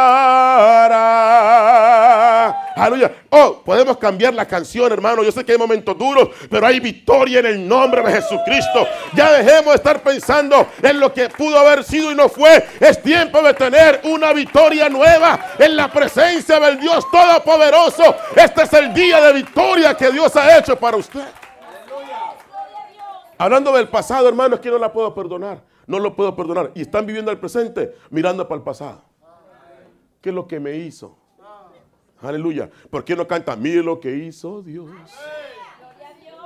Aleluya. 2.81 3.11
Oh, 3.29 3.61
podemos 3.63 3.95
cambiar 3.97 4.33
la 4.33 4.47
canción, 4.47 4.91
hermano. 4.91 5.21
Yo 5.21 5.31
sé 5.31 5.45
que 5.45 5.51
hay 5.51 5.57
momentos 5.59 5.95
duros, 5.95 6.29
pero 6.49 6.65
hay 6.65 6.79
victoria 6.79 7.37
en 7.37 7.45
el 7.45 7.67
nombre 7.67 8.01
de 8.01 8.13
Jesucristo. 8.13 8.87
Ya 9.13 9.31
dejemos 9.33 9.65
de 9.65 9.75
estar 9.75 10.01
pensando 10.01 10.65
en 10.81 10.99
lo 10.99 11.13
que 11.13 11.29
pudo 11.29 11.59
haber 11.59 11.83
sido 11.83 12.11
y 12.11 12.15
no 12.15 12.27
fue. 12.27 12.65
Es 12.79 12.99
tiempo 13.03 13.39
de 13.43 13.53
tener 13.53 14.01
una 14.05 14.33
victoria 14.33 14.89
nueva 14.89 15.53
en 15.59 15.75
la 15.75 15.91
presencia 15.91 16.59
del 16.59 16.79
Dios 16.79 17.05
Todopoderoso. 17.11 18.15
Este 18.35 18.63
es 18.63 18.73
el 18.73 18.91
día 18.95 19.21
de 19.27 19.33
victoria 19.33 19.93
que 19.93 20.11
Dios 20.11 20.35
ha 20.35 20.57
hecho 20.57 20.75
para 20.75 20.97
usted. 20.97 21.27
Hablando 23.37 23.73
del 23.73 23.89
pasado, 23.89 24.27
hermano, 24.27 24.55
es 24.55 24.61
que 24.61 24.71
no 24.71 24.79
la 24.79 24.91
puedo 24.91 25.13
perdonar. 25.13 25.61
No 25.85 25.99
lo 25.99 26.15
puedo 26.15 26.35
perdonar. 26.35 26.71
Y 26.73 26.81
están 26.81 27.05
viviendo 27.05 27.29
el 27.29 27.37
presente 27.37 27.95
mirando 28.09 28.47
para 28.47 28.57
el 28.57 28.63
pasado. 28.63 29.03
¿Qué 30.19 30.29
es 30.29 30.35
lo 30.35 30.47
que 30.47 30.59
me 30.59 30.77
hizo? 30.77 31.20
Aleluya. 32.21 32.69
¿Por 32.89 33.03
qué 33.03 33.15
no 33.15 33.27
canta? 33.27 33.55
Mire 33.55 33.81
lo 33.81 33.99
que 33.99 34.15
hizo 34.15 34.61
Dios. 34.61 34.89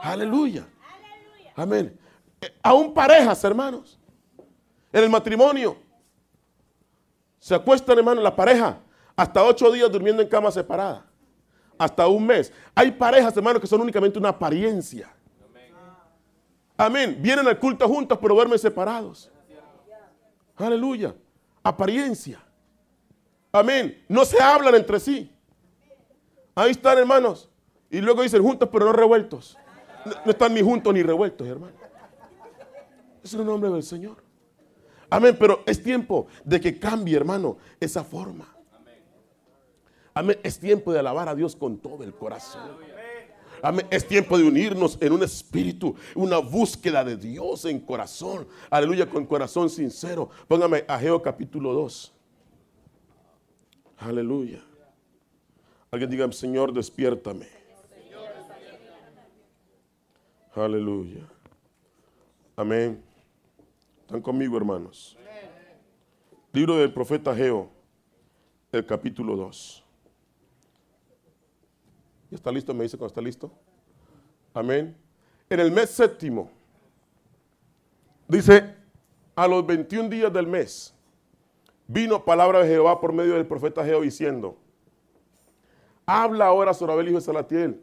Aleluya. 0.02 0.66
Amén. 1.56 1.98
Eh, 2.42 2.54
aún 2.62 2.94
parejas, 2.94 3.44
hermanos. 3.44 4.00
En 4.92 5.04
el 5.04 5.10
matrimonio. 5.10 5.78
Se 7.40 7.54
acuestan, 7.54 7.98
hermano, 7.98 8.22
la 8.22 8.36
pareja. 8.36 8.80
Hasta 9.16 9.44
ocho 9.44 9.72
días 9.72 9.92
durmiendo 9.92 10.22
en 10.22 10.30
cama 10.30 10.52
separada. 10.52 11.06
Hasta 11.78 12.08
un 12.08 12.26
mes. 12.26 12.52
Hay 12.74 12.92
parejas, 12.92 13.36
hermanos, 13.36 13.62
que 13.62 13.68
son 13.68 13.82
únicamente 13.82 14.18
una 14.18 14.30
apariencia. 14.30 15.12
Amén. 16.78 17.18
Vienen 17.20 17.48
al 17.48 17.60
culto 17.60 17.88
juntos, 17.88 18.18
pero 18.22 18.36
duermen 18.36 18.60
separados. 18.60 19.32
Aleluya. 20.56 21.14
Apariencia. 21.64 22.42
Amén. 23.52 24.04
No 24.08 24.24
se 24.24 24.42
hablan 24.42 24.76
entre 24.76 25.00
sí. 25.00 25.35
Ahí 26.56 26.72
están, 26.72 26.98
hermanos. 26.98 27.50
Y 27.90 28.00
luego 28.00 28.24
dicen 28.24 28.42
juntos, 28.42 28.70
pero 28.72 28.86
no 28.86 28.94
revueltos. 28.94 29.58
No, 30.06 30.32
están 30.32 30.54
ni 30.54 30.62
juntos 30.62 30.94
ni 30.94 31.04
revueltos, 31.04 31.46
hermano. 31.48 31.74
Es 33.22 33.34
el 33.34 33.46
nombre 33.46 33.70
del 33.70 33.84
Señor. 33.84 34.24
Amén. 35.10 35.36
Pero 35.38 35.64
es 35.66 35.84
tiempo 35.84 36.28
de 36.44 36.62
que 36.62 36.80
cambie, 36.80 37.18
hermano, 37.18 37.58
esa 37.80 38.04
forma. 38.04 38.56
Amén. 40.14 40.40
Es 40.44 40.58
tiempo 40.58 40.94
de 40.94 41.00
alabar 41.00 41.28
a 41.28 41.36
Dios 41.36 41.56
con 41.56 41.78
todo 41.78 42.04
el 42.04 42.14
corazón. 42.14 42.72
Amén. 43.62 43.88
Es 43.90 44.08
tiempo 44.08 44.38
de 44.38 44.46
unirnos 44.46 44.98
en 45.02 45.12
un 45.12 45.24
espíritu, 45.24 45.96
una 46.14 46.38
búsqueda 46.38 47.04
de 47.04 47.18
Dios 47.18 47.66
en 47.66 47.80
corazón. 47.80 48.48
Aleluya, 48.70 49.10
con 49.10 49.26
corazón 49.26 49.70
sincero. 49.70 50.30
Póngame 50.48 50.86
Ageo 50.88 51.22
capítulo 51.22 51.74
2. 51.74 52.14
Aleluya. 53.98 54.64
Alguien 55.96 56.10
diga, 56.10 56.30
Señor, 56.34 56.74
despiértame. 56.74 57.48
Aleluya. 60.54 61.26
Amén. 62.58 63.02
¿Están 64.02 64.22
conmigo, 64.22 64.58
hermanos? 64.58 65.18
Libro 66.52 66.76
del 66.76 66.92
profeta 66.92 67.34
Geo, 67.34 67.70
el 68.74 68.86
capítulo 68.86 69.38
2. 69.38 69.86
¿Ya 72.30 72.36
está 72.36 72.52
listo? 72.52 72.74
Me 72.74 72.84
dice 72.84 72.98
cuando 72.98 73.14
está 73.14 73.22
listo. 73.22 73.50
Amén. 74.54 74.98
En 75.50 75.62
el 75.62 75.72
mes 75.72 75.92
séptimo, 75.92 76.52
dice, 78.28 78.76
a 79.34 79.48
los 79.48 79.66
21 79.66 80.10
días 80.10 80.34
del 80.34 80.46
mes, 80.46 80.94
vino 81.88 82.26
palabra 82.26 82.60
de 82.60 82.68
Jehová 82.68 83.00
por 83.00 83.14
medio 83.14 83.36
del 83.36 83.48
profeta 83.48 83.86
Geo 83.86 84.02
diciendo, 84.02 84.58
Habla 86.06 86.48
ahora 86.48 86.74
Zorabel, 86.74 87.08
hijo 87.08 87.18
de 87.18 87.22
Salatiel, 87.22 87.82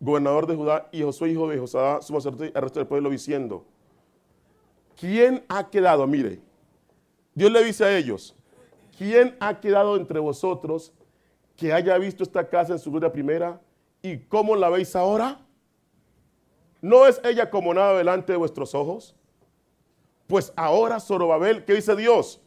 gobernador 0.00 0.46
de 0.46 0.54
Judá, 0.54 0.88
y 0.92 1.02
Josué, 1.02 1.30
hijo 1.30 1.48
de 1.48 1.58
Josadá, 1.58 2.00
su 2.00 2.12
sacerdote, 2.14 2.52
al 2.54 2.62
resto 2.62 2.80
del 2.80 2.88
pueblo, 2.88 3.10
diciendo, 3.10 3.64
¿quién 4.98 5.44
ha 5.48 5.68
quedado? 5.68 6.06
Mire, 6.06 6.40
Dios 7.34 7.50
le 7.50 7.62
dice 7.62 7.84
a 7.84 7.96
ellos, 7.96 8.34
¿quién 8.96 9.36
ha 9.40 9.60
quedado 9.60 9.96
entre 9.96 10.18
vosotros 10.18 10.92
que 11.56 11.72
haya 11.72 11.98
visto 11.98 12.22
esta 12.22 12.48
casa 12.48 12.72
en 12.72 12.78
su 12.78 12.90
gloria 12.90 13.12
primera? 13.12 13.60
¿Y 14.00 14.18
cómo 14.18 14.56
la 14.56 14.70
veis 14.70 14.94
ahora? 14.96 15.40
¿No 16.80 17.06
es 17.06 17.20
ella 17.24 17.50
como 17.50 17.74
nada 17.74 17.98
delante 17.98 18.32
de 18.32 18.38
vuestros 18.38 18.74
ojos? 18.74 19.14
Pues 20.26 20.52
ahora, 20.56 21.00
Zorobabel, 21.00 21.64
¿qué 21.64 21.74
dice 21.74 21.96
Dios? 21.96 22.40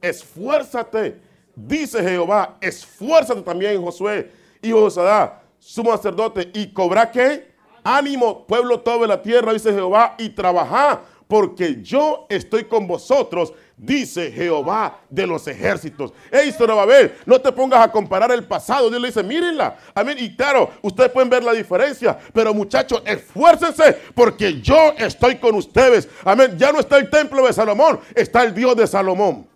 Esfuérzate, 0.00 1.20
dice 1.54 2.02
Jehová, 2.02 2.56
esfuérzate 2.60 3.42
también, 3.42 3.82
Josué, 3.82 4.30
hijo 4.68 4.84
de 4.84 4.90
Sadá, 4.90 5.42
sumo 5.58 5.92
sacerdote, 5.92 6.50
y 6.54 6.68
cobra 6.72 7.10
qué? 7.10 7.52
Ánimo, 7.84 8.46
pueblo 8.46 8.80
todo 8.80 9.00
de 9.02 9.08
la 9.08 9.22
tierra, 9.22 9.52
dice 9.52 9.72
Jehová, 9.72 10.14
y 10.18 10.28
trabaja, 10.30 11.00
porque 11.28 11.82
yo 11.82 12.26
estoy 12.30 12.64
con 12.64 12.86
vosotros, 12.86 13.52
dice 13.76 14.32
Jehová 14.32 15.00
de 15.10 15.26
los 15.26 15.46
ejércitos. 15.46 16.12
Ey, 16.30 16.50
Zorobabel, 16.52 17.14
no 17.26 17.38
te 17.38 17.52
pongas 17.52 17.80
a 17.80 17.92
comparar 17.92 18.32
el 18.32 18.44
pasado. 18.44 18.88
Dios 18.88 19.00
le 19.00 19.08
dice, 19.08 19.22
mírenla. 19.22 19.76
Amén. 19.94 20.16
Y 20.18 20.34
claro, 20.34 20.70
ustedes 20.80 21.10
pueden 21.10 21.28
ver 21.28 21.44
la 21.44 21.52
diferencia, 21.52 22.18
pero 22.32 22.54
muchachos, 22.54 23.02
esfuércense 23.04 23.96
porque 24.14 24.60
yo 24.60 24.94
estoy 24.96 25.36
con 25.36 25.54
ustedes. 25.54 26.08
Amén. 26.24 26.56
Ya 26.56 26.72
no 26.72 26.80
está 26.80 26.96
el 26.96 27.10
templo 27.10 27.46
de 27.46 27.52
Salomón, 27.52 28.00
está 28.14 28.42
el 28.42 28.54
Dios 28.54 28.74
de 28.74 28.86
Salomón. 28.86 29.46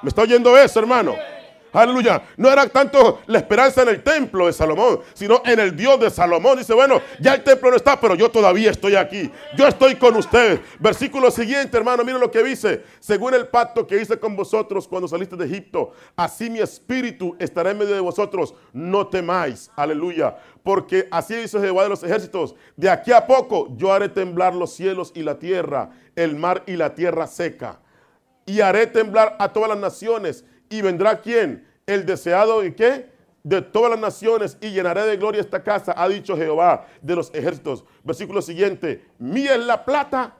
¿Me 0.00 0.08
está 0.08 0.22
oyendo 0.22 0.56
eso, 0.56 0.80
hermano? 0.80 1.14
Aleluya. 1.72 2.22
No 2.36 2.50
era 2.50 2.68
tanto 2.68 3.22
la 3.26 3.38
esperanza 3.38 3.82
en 3.82 3.88
el 3.88 4.02
templo 4.02 4.46
de 4.46 4.52
Salomón, 4.52 5.00
sino 5.14 5.40
en 5.44 5.58
el 5.58 5.74
Dios 5.74 5.98
de 5.98 6.10
Salomón. 6.10 6.58
Dice, 6.58 6.74
bueno, 6.74 7.00
ya 7.18 7.34
el 7.34 7.42
templo 7.42 7.70
no 7.70 7.76
está, 7.76 7.98
pero 7.98 8.14
yo 8.14 8.30
todavía 8.30 8.70
estoy 8.70 8.94
aquí. 8.94 9.30
Yo 9.56 9.66
estoy 9.66 9.96
con 9.96 10.14
ustedes. 10.16 10.60
Versículo 10.78 11.30
siguiente, 11.30 11.76
hermano, 11.76 12.04
miren 12.04 12.20
lo 12.20 12.30
que 12.30 12.42
dice. 12.42 12.84
Según 13.00 13.32
el 13.32 13.48
pacto 13.48 13.86
que 13.86 14.00
hice 14.00 14.18
con 14.18 14.36
vosotros 14.36 14.86
cuando 14.86 15.08
saliste 15.08 15.34
de 15.34 15.46
Egipto, 15.46 15.92
así 16.14 16.50
mi 16.50 16.58
espíritu 16.58 17.34
estará 17.38 17.70
en 17.70 17.78
medio 17.78 17.94
de 17.94 18.00
vosotros. 18.00 18.54
No 18.74 19.06
temáis. 19.06 19.70
Aleluya. 19.74 20.36
Porque 20.62 21.08
así 21.10 21.34
dice 21.34 21.58
Jehová 21.58 21.84
de 21.84 21.88
los 21.88 22.02
ejércitos. 22.02 22.54
De 22.76 22.90
aquí 22.90 23.12
a 23.12 23.26
poco 23.26 23.74
yo 23.76 23.92
haré 23.92 24.10
temblar 24.10 24.54
los 24.54 24.74
cielos 24.74 25.10
y 25.14 25.22
la 25.22 25.38
tierra, 25.38 25.90
el 26.16 26.36
mar 26.36 26.64
y 26.66 26.76
la 26.76 26.94
tierra 26.94 27.26
seca. 27.26 27.80
Y 28.44 28.60
haré 28.60 28.86
temblar 28.86 29.36
a 29.38 29.52
todas 29.52 29.70
las 29.70 29.78
naciones 29.78 30.44
¿Y 30.72 30.80
vendrá 30.80 31.20
quién? 31.20 31.68
El 31.86 32.06
deseado 32.06 32.64
y 32.64 32.72
qué? 32.72 33.10
De 33.42 33.60
todas 33.60 33.90
las 33.90 34.00
naciones 34.00 34.56
y 34.58 34.70
llenaré 34.70 35.02
de 35.02 35.18
gloria 35.18 35.42
esta 35.42 35.62
casa, 35.62 35.92
ha 35.94 36.08
dicho 36.08 36.34
Jehová 36.34 36.86
de 37.02 37.14
los 37.14 37.30
ejércitos. 37.34 37.84
Versículo 38.02 38.40
siguiente, 38.40 39.04
mía 39.18 39.54
es 39.54 39.60
la 39.60 39.84
plata 39.84 40.34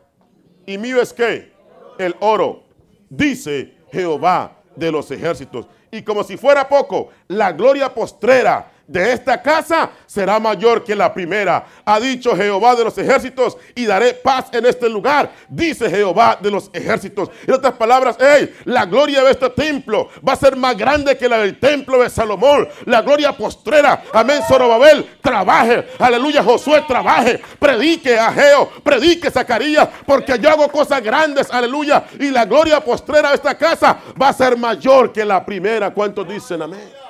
y 0.65 0.79
mío 0.79 1.03
es 1.03 1.13
qué? 1.13 1.53
El 1.99 2.17
oro, 2.21 2.63
dice 3.11 3.75
Jehová 3.93 4.57
de 4.75 4.91
los 4.91 5.11
ejércitos. 5.11 5.67
Y 5.91 6.01
como 6.01 6.25
si 6.25 6.39
fuera 6.39 6.67
poco, 6.67 7.11
la 7.29 7.53
gloria 7.53 7.93
postrera 7.93 8.72
de 8.87 9.13
esta 9.13 9.41
casa 9.41 9.91
será 10.07 10.39
mayor 10.39 10.85
que 10.85 10.95
la 10.95 11.13
primera. 11.13 11.65
Ha 11.85 11.99
dicho 12.01 12.37
Jehová 12.37 12.75
de 12.75 12.85
los 12.85 12.97
ejércitos 12.99 13.57
y 13.75 13.87
daré 13.87 14.15
paz 14.15 14.47
en 14.53 14.67
este 14.67 14.89
lugar. 14.89 15.31
Dice 15.49 15.89
Jehová 15.89 16.39
de 16.41 16.51
los 16.51 16.71
ejércitos. 16.73 17.31
En 17.47 17.55
otras 17.55 17.75
palabras, 17.75 18.17
hey, 18.21 18.55
la 18.65 18.85
gloria 18.85 19.23
de 19.23 19.31
este 19.31 19.49
templo 19.51 20.09
va 20.27 20.35
a 20.35 20.37
ser 20.37 20.57
más 20.57 20.77
grande 20.77 21.17
que 21.17 21.29
la 21.29 21.39
del 21.39 21.59
templo 21.59 22.03
de 22.03 22.11
Salomón. 22.11 22.69
La 22.87 23.03
gloria 23.03 23.37
postrera. 23.37 24.03
Amén, 24.13 24.43
Zorobabel, 24.47 25.09
trabaje. 25.21 25.89
Aleluya, 25.99 26.43
Josué, 26.43 26.85
trabaje. 26.87 27.41
Predique 27.59 28.19
a 28.19 28.33
Geo, 28.33 28.71
predique 28.83 29.31
Zacarías, 29.31 29.89
porque 30.05 30.39
yo 30.39 30.51
hago 30.51 30.69
cosas 30.69 31.03
grandes. 31.03 31.51
Aleluya. 31.51 32.05
Y 32.19 32.31
la 32.31 32.45
gloria 32.45 32.81
postrera 32.81 33.31
de 33.31 33.37
esta 33.37 33.57
casa 33.57 33.99
va 34.21 34.29
a 34.29 34.33
ser 34.33 34.57
mayor 34.57 35.13
que 35.13 35.25
la 35.25 35.45
primera. 35.45 35.93
¿Cuántos 35.93 36.29
dicen 36.29 36.63
amén? 36.63 37.02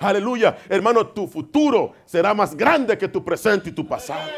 Aleluya. 0.00 0.56
Hermano, 0.68 1.06
tu 1.08 1.28
futuro 1.28 1.92
será 2.06 2.32
más 2.32 2.56
grande 2.56 2.96
que 2.96 3.06
tu 3.06 3.22
presente 3.22 3.68
y 3.68 3.72
tu 3.72 3.86
pasado. 3.86 4.28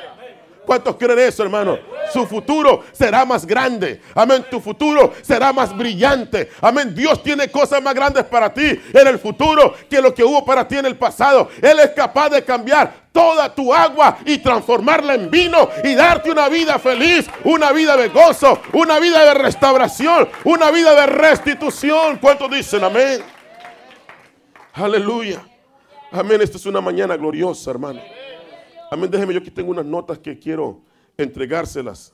¿Cuántos 0.66 0.96
creen 0.96 1.18
eso, 1.18 1.42
hermano? 1.42 1.78
Su 2.12 2.26
futuro 2.26 2.84
será 2.92 3.24
más 3.24 3.46
grande. 3.46 4.00
Amén. 4.14 4.44
Tu 4.50 4.60
futuro 4.60 5.12
será 5.22 5.52
más 5.52 5.76
brillante. 5.76 6.50
Amén. 6.60 6.94
Dios 6.94 7.22
tiene 7.22 7.48
cosas 7.48 7.82
más 7.82 7.94
grandes 7.94 8.24
para 8.24 8.52
ti 8.52 8.80
en 8.92 9.06
el 9.06 9.18
futuro 9.18 9.74
que 9.88 10.00
lo 10.00 10.12
que 10.14 10.24
hubo 10.24 10.44
para 10.44 10.66
ti 10.66 10.78
en 10.78 10.86
el 10.86 10.96
pasado. 10.96 11.48
Él 11.60 11.78
es 11.80 11.90
capaz 11.90 12.30
de 12.30 12.44
cambiar 12.44 12.92
toda 13.12 13.52
tu 13.54 13.72
agua 13.72 14.18
y 14.24 14.38
transformarla 14.38 15.14
en 15.14 15.30
vino 15.30 15.68
y 15.84 15.94
darte 15.94 16.30
una 16.30 16.48
vida 16.48 16.78
feliz, 16.78 17.28
una 17.44 17.72
vida 17.72 17.96
de 17.96 18.08
gozo, 18.08 18.60
una 18.72 18.98
vida 18.98 19.24
de 19.24 19.34
restauración, 19.34 20.28
una 20.44 20.70
vida 20.70 20.94
de 20.94 21.06
restitución. 21.06 22.18
¿Cuántos 22.18 22.50
dicen 22.50 22.84
amén? 22.84 23.22
Aleluya. 24.74 25.51
Amén. 26.12 26.42
Esta 26.42 26.58
es 26.58 26.66
una 26.66 26.82
mañana 26.82 27.16
gloriosa, 27.16 27.70
hermano. 27.70 28.00
Amén. 28.90 29.10
Déjeme, 29.10 29.32
yo 29.32 29.40
aquí 29.40 29.50
tengo 29.50 29.70
unas 29.70 29.86
notas 29.86 30.18
que 30.18 30.38
quiero 30.38 30.82
entregárselas. 31.16 32.12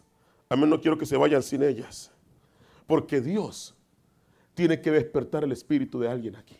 Amén. 0.49 0.71
No 0.71 0.81
quiero 0.81 0.97
que 0.97 1.05
se 1.05 1.17
vayan 1.17 1.43
sin 1.43 1.65
ellas. 1.65 2.13
Porque 2.87 3.21
Dios 3.21 3.75
tiene 4.55 4.81
que 4.81 4.93
despertar 4.93 5.43
el 5.43 5.51
espíritu 5.51 5.99
de 5.99 6.09
alguien 6.09 6.37
aquí. 6.37 6.57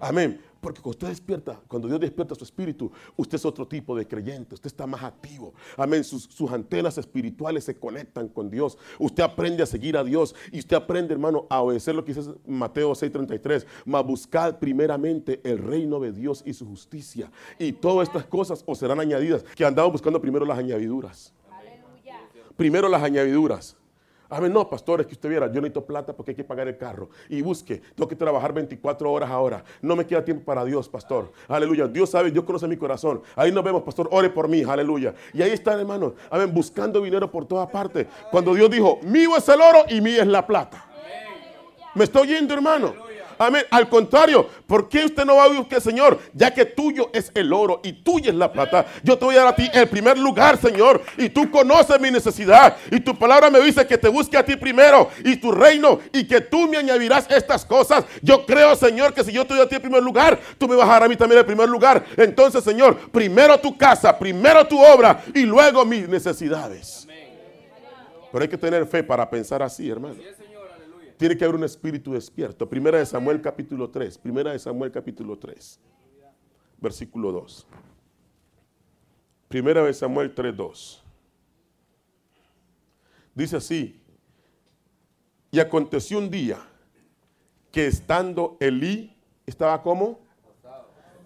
Amén. 0.00 0.40
Porque 0.62 0.80
cuando 0.80 0.90
usted 0.90 1.08
despierta, 1.08 1.60
cuando 1.66 1.88
Dios 1.88 1.98
despierta 1.98 2.36
su 2.36 2.44
espíritu, 2.44 2.92
usted 3.16 3.34
es 3.34 3.44
otro 3.44 3.66
tipo 3.66 3.96
de 3.96 4.06
creyente, 4.06 4.54
usted 4.54 4.68
está 4.68 4.86
más 4.86 5.02
activo. 5.02 5.54
Amén, 5.76 6.04
sus, 6.04 6.28
antenas 6.52 6.96
espirituales 6.98 7.64
se 7.64 7.76
conectan 7.76 8.28
con 8.28 8.48
Dios. 8.48 8.78
Usted 9.00 9.24
aprende 9.24 9.64
a 9.64 9.66
seguir 9.66 9.96
a 9.96 10.04
Dios 10.04 10.36
y 10.52 10.60
usted 10.60 10.76
aprende, 10.76 11.14
hermano, 11.14 11.48
a 11.50 11.60
obedecer 11.62 11.96
lo 11.96 12.04
que 12.04 12.14
dice 12.14 12.30
Mateo 12.46 12.92
6:33. 12.92 13.66
Mas 13.84 14.06
buscad 14.06 14.60
primeramente 14.60 15.40
el 15.42 15.58
reino 15.58 15.98
de 15.98 16.12
Dios 16.12 16.44
y 16.46 16.52
su 16.52 16.64
justicia. 16.64 17.28
Y 17.58 17.72
todas 17.72 18.06
estas 18.06 18.26
cosas 18.26 18.62
os 18.64 18.78
serán 18.78 19.00
añadidas. 19.00 19.42
Que 19.42 19.64
andamos 19.64 19.90
buscando 19.90 20.20
primero 20.20 20.46
las 20.46 20.58
añadiduras. 20.58 21.34
Primero 22.56 22.88
las 22.88 23.02
añadiduras. 23.02 23.76
A 24.32 24.40
ver, 24.40 24.50
no, 24.50 24.66
pastor, 24.66 25.02
es 25.02 25.06
que 25.06 25.12
usted 25.12 25.28
viera, 25.28 25.46
yo 25.48 25.60
necesito 25.60 25.84
plata 25.84 26.14
porque 26.14 26.30
hay 26.30 26.34
que 26.34 26.42
pagar 26.42 26.66
el 26.66 26.78
carro. 26.78 27.10
Y 27.28 27.42
busque, 27.42 27.82
tengo 27.94 28.08
que 28.08 28.16
trabajar 28.16 28.50
24 28.54 29.12
horas 29.12 29.28
ahora. 29.30 29.62
No 29.82 29.94
me 29.94 30.06
queda 30.06 30.24
tiempo 30.24 30.42
para 30.42 30.64
Dios, 30.64 30.88
pastor. 30.88 31.30
Aleluya. 31.48 31.86
Dios 31.86 32.08
sabe, 32.08 32.30
Dios 32.30 32.42
conoce 32.42 32.66
mi 32.66 32.78
corazón. 32.78 33.20
Ahí 33.36 33.52
nos 33.52 33.62
vemos, 33.62 33.82
pastor, 33.82 34.08
ore 34.10 34.30
por 34.30 34.48
mí. 34.48 34.62
Aleluya. 34.62 35.14
Y 35.34 35.42
ahí 35.42 35.50
están, 35.50 35.78
hermanos, 35.80 36.14
a 36.30 36.38
ver, 36.38 36.48
buscando 36.48 37.02
dinero 37.02 37.30
por 37.30 37.44
todas 37.44 37.68
partes. 37.68 38.06
Cuando 38.30 38.54
Dios 38.54 38.70
dijo, 38.70 39.00
mío 39.02 39.36
es 39.36 39.46
el 39.50 39.60
oro 39.60 39.80
y 39.90 40.00
mío 40.00 40.22
es 40.22 40.26
la 40.26 40.46
plata. 40.46 40.82
¿Me 41.94 42.04
estoy 42.04 42.22
oyendo, 42.22 42.54
hermano? 42.54 42.94
Amén. 43.38 43.64
Al 43.70 43.88
contrario, 43.88 44.48
¿por 44.66 44.88
qué 44.88 45.04
usted 45.04 45.24
no 45.24 45.36
va 45.36 45.44
a 45.44 45.48
buscar, 45.48 45.80
Señor? 45.80 46.18
Ya 46.32 46.52
que 46.52 46.64
tuyo 46.64 47.10
es 47.12 47.30
el 47.34 47.52
oro 47.52 47.80
y 47.82 47.92
tuya 47.92 48.30
es 48.30 48.36
la 48.36 48.52
plata. 48.52 48.86
Yo 49.02 49.18
te 49.18 49.24
voy 49.24 49.36
a 49.36 49.40
dar 49.40 49.48
a 49.48 49.56
ti 49.56 49.68
el 49.72 49.88
primer 49.88 50.18
lugar, 50.18 50.56
Señor. 50.56 51.02
Y 51.18 51.28
tú 51.28 51.50
conoces 51.50 52.00
mi 52.00 52.10
necesidad. 52.10 52.76
Y 52.90 53.00
tu 53.00 53.16
palabra 53.18 53.50
me 53.50 53.60
dice 53.60 53.86
que 53.86 53.98
te 53.98 54.08
busque 54.08 54.36
a 54.36 54.44
ti 54.44 54.56
primero 54.56 55.10
y 55.24 55.36
tu 55.36 55.52
reino 55.52 56.00
y 56.12 56.26
que 56.26 56.40
tú 56.40 56.68
me 56.68 56.76
añadirás 56.76 57.30
estas 57.30 57.64
cosas. 57.64 58.04
Yo 58.22 58.44
creo, 58.46 58.76
Señor, 58.76 59.14
que 59.14 59.24
si 59.24 59.32
yo 59.32 59.46
te 59.46 59.54
doy 59.54 59.62
a 59.62 59.68
ti 59.68 59.76
el 59.76 59.80
primer 59.80 60.02
lugar, 60.02 60.38
tú 60.58 60.68
me 60.68 60.76
vas 60.76 60.88
a 60.88 60.92
dar 60.92 61.04
a 61.04 61.08
mí 61.08 61.16
también 61.16 61.38
el 61.40 61.46
primer 61.46 61.68
lugar. 61.68 62.04
Entonces, 62.16 62.62
Señor, 62.64 63.10
primero 63.10 63.58
tu 63.58 63.76
casa, 63.76 64.18
primero 64.18 64.66
tu 64.66 64.80
obra 64.82 65.22
y 65.34 65.42
luego 65.42 65.84
mis 65.84 66.08
necesidades. 66.08 67.06
Pero 68.32 68.42
hay 68.42 68.48
que 68.48 68.58
tener 68.58 68.86
fe 68.86 69.02
para 69.02 69.28
pensar 69.28 69.62
así, 69.62 69.90
hermano. 69.90 70.16
Tiene 71.22 71.36
que 71.36 71.44
haber 71.44 71.54
un 71.54 71.62
espíritu 71.62 72.14
despierto. 72.14 72.68
Primera 72.68 72.98
de 72.98 73.06
Samuel 73.06 73.40
capítulo 73.40 73.88
3. 73.88 74.18
Primera 74.18 74.50
de 74.50 74.58
Samuel 74.58 74.90
capítulo 74.90 75.38
3. 75.38 75.78
Versículo 76.78 77.30
2. 77.30 77.64
Primera 79.46 79.84
de 79.84 79.94
Samuel 79.94 80.34
3, 80.34 80.56
2. 80.56 81.04
Dice 83.36 83.56
así. 83.56 84.02
Y 85.52 85.60
aconteció 85.60 86.18
un 86.18 86.28
día 86.28 86.58
que 87.70 87.86
estando 87.86 88.56
Elí, 88.58 89.16
estaba 89.46 89.80
como 89.80 90.18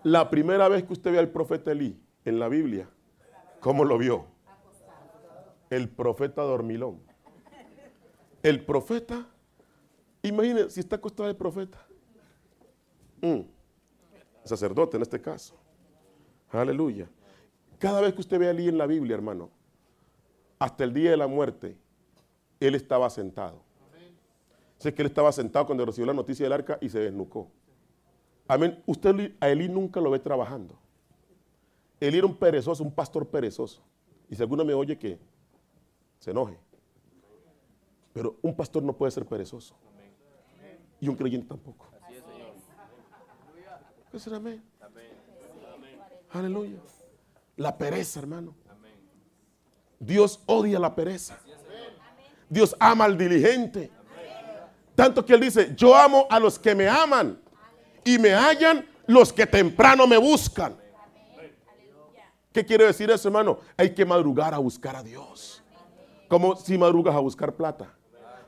la 0.03 0.29
primera 0.29 0.69
vez 0.69 0.85
que 0.85 0.93
usted 0.93 1.13
ve 1.13 1.19
al 1.21 1.31
profeta 1.31 1.73
Elí 1.73 1.99
en 2.27 2.39
la 2.39 2.51
Biblia, 2.51 2.87
¿cómo 3.61 3.83
lo 3.83 3.97
vio? 3.97 4.27
El 5.71 5.89
profeta 5.89 6.43
dormilón. 6.43 7.01
El 8.43 8.63
profeta 8.63 9.27
Imagínense 10.27 10.71
si 10.71 10.81
está 10.81 10.97
acostado 10.97 11.29
el 11.29 11.37
profeta. 11.37 11.79
Mm. 13.21 13.43
Sacerdote 14.45 14.97
en 14.97 15.03
este 15.03 15.21
caso. 15.21 15.55
Aleluya. 16.51 17.09
Cada 17.79 18.01
vez 18.01 18.15
que 18.15 18.21
usted 18.21 18.39
ve 18.39 18.49
a 18.49 18.51
en 18.51 18.79
la 18.79 18.87
Biblia, 18.87 19.15
hermano, 19.15 19.51
hasta 20.59 20.85
el 20.85 20.93
día 20.93 21.11
de 21.11 21.17
la 21.17 21.27
muerte, 21.29 21.77
él 22.59 22.75
estaba 22.75 23.09
sentado. 23.11 23.63
Sé 24.79 24.93
que 24.95 25.03
él 25.03 25.09
estaba 25.09 25.31
sentado 25.33 25.67
cuando 25.67 25.85
recibió 25.85 26.07
la 26.07 26.13
noticia 26.13 26.45
del 26.45 26.53
arca 26.53 26.79
y 26.81 26.89
se 26.89 26.99
desnucó. 26.99 27.51
Amén. 28.49 28.83
Usted 28.87 29.33
a 29.41 29.49
Elí 29.49 29.69
nunca 29.69 30.01
lo 30.01 30.11
ve 30.11 30.19
trabajando. 30.19 30.79
Él 32.01 32.15
era 32.15 32.27
un 32.27 32.37
perezoso, 32.37 32.83
un 32.83 32.93
pastor 32.93 33.29
perezoso. 33.29 33.83
Y 34.29 34.35
si 34.35 34.43
alguno 34.43 34.65
me 34.65 34.75
oye 34.75 34.99
que 34.99 35.19
se 36.19 36.33
enoje. 36.33 36.59
Pero 38.13 38.37
un 38.43 38.55
pastor 38.55 38.83
no 38.83 38.97
puede 38.97 39.13
ser 39.13 39.25
perezoso 39.27 39.77
y 41.01 41.09
un 41.09 41.17
creyente 41.17 41.49
tampoco. 41.49 41.87
Así 44.15 44.33
amén? 44.33 44.63
Aleluya. 46.33 46.79
La 47.57 47.77
pereza, 47.77 48.21
hermano. 48.21 48.55
Dios 49.99 50.41
odia 50.47 50.79
la 50.79 50.95
pereza. 50.95 51.39
Dios 52.49 52.77
ama 52.79 53.05
al 53.05 53.17
diligente. 53.17 53.91
Tanto 54.95 55.25
que 55.25 55.35
Él 55.35 55.41
dice, 55.41 55.75
yo 55.77 55.95
amo 55.95 56.27
a 56.31 56.41
los 56.41 56.59
que 56.59 56.75
me 56.75 56.89
aman 56.89 57.39
y 58.05 58.19
me 58.19 58.33
hallan 58.33 58.87
los 59.07 59.33
que 59.33 59.47
temprano 59.47 60.07
me 60.07 60.17
buscan. 60.17 60.77
¿Qué 62.53 62.65
quiere 62.65 62.87
decir 62.87 63.11
eso, 63.11 63.29
hermano? 63.29 63.59
Hay 63.77 63.95
que 63.95 64.05
madrugar 64.07 64.55
a 64.55 64.59
buscar 64.59 64.97
a 64.97 65.03
Dios. 65.03 65.63
Como 66.29 66.57
si 66.57 66.79
madrugas 66.79 67.15
a 67.15 67.19
buscar 67.19 67.55
plata. 67.55 67.95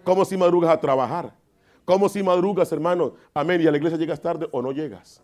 Como 0.02 0.24
si 0.24 0.36
madrugas 0.36 0.70
a 0.70 0.80
trabajar. 0.80 1.34
Como 1.88 2.10
si 2.10 2.22
madrugas, 2.22 2.70
hermano. 2.70 3.14
Amén. 3.32 3.62
Y 3.62 3.66
a 3.66 3.70
la 3.70 3.78
iglesia 3.78 3.96
llegas 3.96 4.20
tarde 4.20 4.46
o 4.52 4.60
no 4.60 4.72
llegas. 4.72 5.22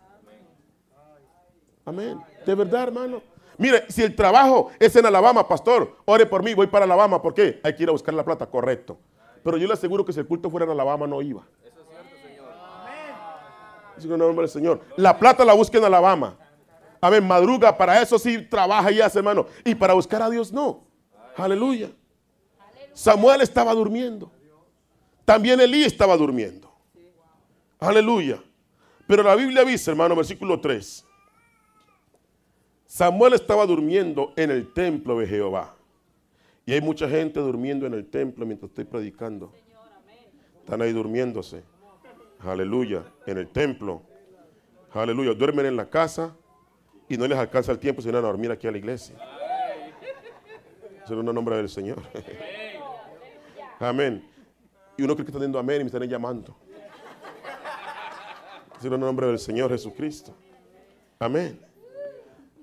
Amén. 1.84 2.18
De 2.46 2.54
verdad, 2.54 2.84
hermano. 2.84 3.20
Mire, 3.58 3.84
si 3.90 4.02
el 4.02 4.16
trabajo 4.16 4.70
es 4.80 4.96
en 4.96 5.04
Alabama, 5.04 5.46
pastor, 5.46 5.94
ore 6.06 6.24
por 6.24 6.42
mí, 6.42 6.54
voy 6.54 6.66
para 6.66 6.86
Alabama. 6.86 7.20
¿Por 7.20 7.34
qué? 7.34 7.60
Hay 7.62 7.76
que 7.76 7.82
ir 7.82 7.90
a 7.90 7.92
buscar 7.92 8.14
la 8.14 8.24
plata, 8.24 8.46
correcto. 8.46 8.96
Pero 9.42 9.58
yo 9.58 9.66
le 9.66 9.74
aseguro 9.74 10.06
que 10.06 10.14
si 10.14 10.20
el 10.20 10.26
culto 10.26 10.48
fuera 10.48 10.64
en 10.64 10.70
Alabama, 10.70 11.06
no 11.06 11.20
iba. 11.20 11.42
Eso 11.62 11.80
es 11.82 11.86
cierto, 11.86 12.16
Señor. 12.26 12.46
Amén. 13.98 14.18
nombre 14.18 14.44
del 14.44 14.48
Señor. 14.48 14.80
La 14.96 15.18
plata 15.18 15.44
la 15.44 15.52
busca 15.52 15.76
en 15.76 15.84
Alabama. 15.84 16.38
Amén. 16.98 17.28
Madruga, 17.28 17.76
para 17.76 18.00
eso 18.00 18.18
sí 18.18 18.40
trabaja 18.40 18.90
y 18.90 19.02
hace, 19.02 19.18
hermano. 19.18 19.44
Y 19.66 19.74
para 19.74 19.92
buscar 19.92 20.22
a 20.22 20.30
Dios, 20.30 20.50
no. 20.50 20.82
Aleluya. 21.36 21.90
Samuel 22.94 23.42
estaba 23.42 23.74
durmiendo. 23.74 24.32
También 25.24 25.60
Elí 25.60 25.84
estaba 25.84 26.16
durmiendo. 26.16 26.72
Aleluya. 27.78 28.42
Pero 29.06 29.22
la 29.22 29.34
Biblia 29.34 29.64
dice, 29.64 29.90
hermano, 29.90 30.16
versículo 30.16 30.60
3. 30.60 31.04
Samuel 32.86 33.34
estaba 33.34 33.66
durmiendo 33.66 34.32
en 34.36 34.50
el 34.50 34.72
templo 34.72 35.18
de 35.18 35.26
Jehová. 35.26 35.74
Y 36.66 36.72
hay 36.72 36.80
mucha 36.80 37.08
gente 37.08 37.40
durmiendo 37.40 37.86
en 37.86 37.94
el 37.94 38.06
templo 38.06 38.46
mientras 38.46 38.70
estoy 38.70 38.84
predicando. 38.84 39.52
Están 40.60 40.80
ahí 40.80 40.92
durmiéndose. 40.92 41.62
Aleluya. 42.40 43.04
En 43.26 43.38
el 43.38 43.48
templo. 43.48 44.02
Aleluya. 44.92 45.34
Duermen 45.34 45.66
en 45.66 45.76
la 45.76 45.90
casa 45.90 46.34
y 47.08 47.16
no 47.16 47.26
les 47.26 47.36
alcanza 47.36 47.72
el 47.72 47.78
tiempo 47.78 48.00
si 48.00 48.08
van 48.08 48.16
a 48.16 48.26
dormir 48.26 48.50
aquí 48.50 48.66
a 48.66 48.70
la 48.70 48.78
iglesia. 48.78 49.16
Eso 51.04 51.12
es 51.12 51.26
el 51.26 51.34
nombre 51.34 51.56
del 51.56 51.68
Señor. 51.68 52.02
Amén. 53.78 54.33
Y 54.96 55.02
uno 55.02 55.14
cree 55.14 55.24
que 55.24 55.30
está 55.30 55.38
diciendo 55.38 55.58
amén 55.58 55.80
y 55.80 55.84
me 55.84 55.86
están 55.86 56.02
llamando. 56.08 56.56
Es 58.78 58.84
el 58.84 59.00
nombre 59.00 59.26
del 59.26 59.38
Señor 59.38 59.70
Jesucristo. 59.70 60.34
Amén. 61.18 61.60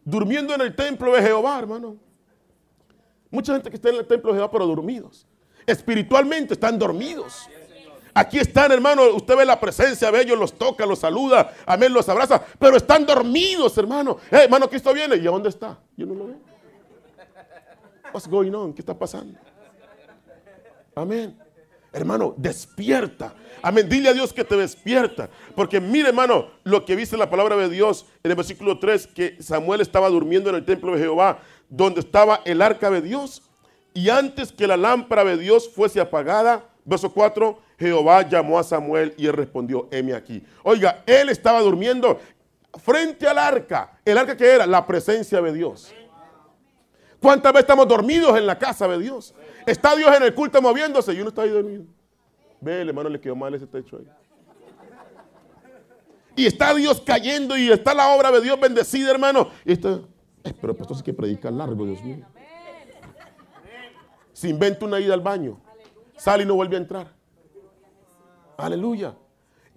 Durmiendo 0.03 0.53
en 0.53 0.61
el 0.61 0.75
templo 0.75 1.13
de 1.13 1.21
Jehová, 1.21 1.59
hermano. 1.59 1.97
Mucha 3.29 3.53
gente 3.53 3.69
que 3.69 3.75
está 3.75 3.89
en 3.89 3.95
el 3.95 4.05
templo 4.05 4.31
de 4.31 4.37
Jehová, 4.37 4.51
pero 4.51 4.67
dormidos. 4.67 5.25
Espiritualmente 5.65 6.53
están 6.53 6.77
dormidos. 6.77 7.47
Aquí 8.13 8.39
están, 8.39 8.71
hermano. 8.71 9.15
Usted 9.15 9.37
ve 9.37 9.45
la 9.45 9.59
presencia 9.59 10.11
de 10.11 10.21
ellos, 10.21 10.37
los 10.37 10.53
toca, 10.53 10.85
los 10.85 10.99
saluda, 10.99 11.53
amén, 11.65 11.93
los 11.93 12.07
abraza, 12.09 12.43
pero 12.59 12.75
están 12.75 13.05
dormidos, 13.05 13.77
hermano. 13.77 14.17
Eh, 14.29 14.43
hermano, 14.43 14.69
Cristo 14.69 14.93
viene. 14.93 15.15
¿Y 15.15 15.27
a 15.27 15.31
dónde 15.31 15.49
está? 15.49 15.79
Yo 15.95 16.05
no 16.05 16.13
lo 16.15 16.27
veo. 16.27 16.37
What's 18.13 18.27
going 18.27 18.51
on? 18.51 18.73
¿Qué 18.73 18.81
está 18.81 18.97
pasando? 18.97 19.39
Amén. 20.93 21.37
Hermano, 21.93 22.33
despierta. 22.37 23.33
Amén. 23.61 23.89
Dile 23.89 24.09
a 24.09 24.13
Dios 24.13 24.31
que 24.31 24.45
te 24.45 24.55
despierta. 24.55 25.29
Porque 25.55 25.81
mire, 25.81 26.09
hermano, 26.09 26.47
lo 26.63 26.85
que 26.85 26.95
dice 26.95 27.17
la 27.17 27.29
palabra 27.29 27.57
de 27.57 27.69
Dios 27.69 28.05
en 28.23 28.31
el 28.31 28.37
versículo 28.37 28.79
3, 28.79 29.07
que 29.07 29.37
Samuel 29.41 29.81
estaba 29.81 30.09
durmiendo 30.09 30.49
en 30.49 30.55
el 30.55 30.65
templo 30.65 30.93
de 30.93 30.99
Jehová, 30.99 31.39
donde 31.69 31.99
estaba 31.99 32.41
el 32.45 32.61
arca 32.61 32.89
de 32.89 33.01
Dios. 33.01 33.43
Y 33.93 34.07
antes 34.07 34.53
que 34.53 34.67
la 34.67 34.77
lámpara 34.77 35.25
de 35.25 35.37
Dios 35.37 35.69
fuese 35.69 35.99
apagada, 35.99 36.65
verso 36.85 37.11
4, 37.11 37.59
Jehová 37.77 38.27
llamó 38.27 38.57
a 38.57 38.63
Samuel 38.63 39.13
y 39.17 39.27
él 39.27 39.33
respondió, 39.33 39.89
heme 39.91 40.13
aquí. 40.13 40.41
Oiga, 40.63 41.03
él 41.05 41.27
estaba 41.27 41.59
durmiendo 41.59 42.19
frente 42.81 43.27
al 43.27 43.37
arca. 43.37 43.99
¿El 44.05 44.17
arca 44.17 44.37
que 44.37 44.45
era? 44.45 44.65
La 44.65 44.85
presencia 44.85 45.41
de 45.41 45.51
Dios. 45.51 45.93
¿Cuántas 47.21 47.53
veces 47.53 47.63
estamos 47.63 47.87
dormidos 47.87 48.35
en 48.35 48.47
la 48.47 48.57
casa 48.57 48.87
de 48.87 48.97
Dios? 48.97 49.35
Está 49.65 49.95
Dios 49.95 50.09
en 50.15 50.23
el 50.23 50.33
culto 50.33 50.59
moviéndose 50.61 51.13
y 51.13 51.19
uno 51.19 51.29
está 51.29 51.43
ahí 51.43 51.49
dormido. 51.49 51.83
Ve, 52.59 52.81
el 52.81 52.89
hermano 52.89 53.09
le 53.09 53.21
quedó 53.21 53.35
mal 53.35 53.53
ese 53.53 53.67
techo 53.67 53.97
ahí. 53.97 54.07
Y 56.35 56.47
está 56.47 56.73
Dios 56.73 57.01
cayendo 57.01 57.55
y 57.57 57.71
está 57.71 57.93
la 57.93 58.09
obra 58.09 58.31
de 58.31 58.41
Dios 58.41 58.59
bendecida, 58.59 59.11
hermano. 59.11 59.49
Y 59.65 59.73
está, 59.73 59.99
eh, 60.43 60.53
pero 60.59 60.73
pues 60.73 60.81
entonces 60.81 61.03
que 61.03 61.13
predicar 61.13 61.53
largo, 61.53 61.85
Dios 61.85 62.03
mío. 62.03 62.25
Se 64.33 64.49
inventa 64.49 64.85
una 64.85 64.99
ida 64.99 65.13
al 65.13 65.21
baño. 65.21 65.59
Sale 66.17 66.43
y 66.43 66.45
no 66.47 66.55
vuelve 66.55 66.75
a 66.75 66.79
entrar. 66.79 67.13
Aleluya. 68.57 69.15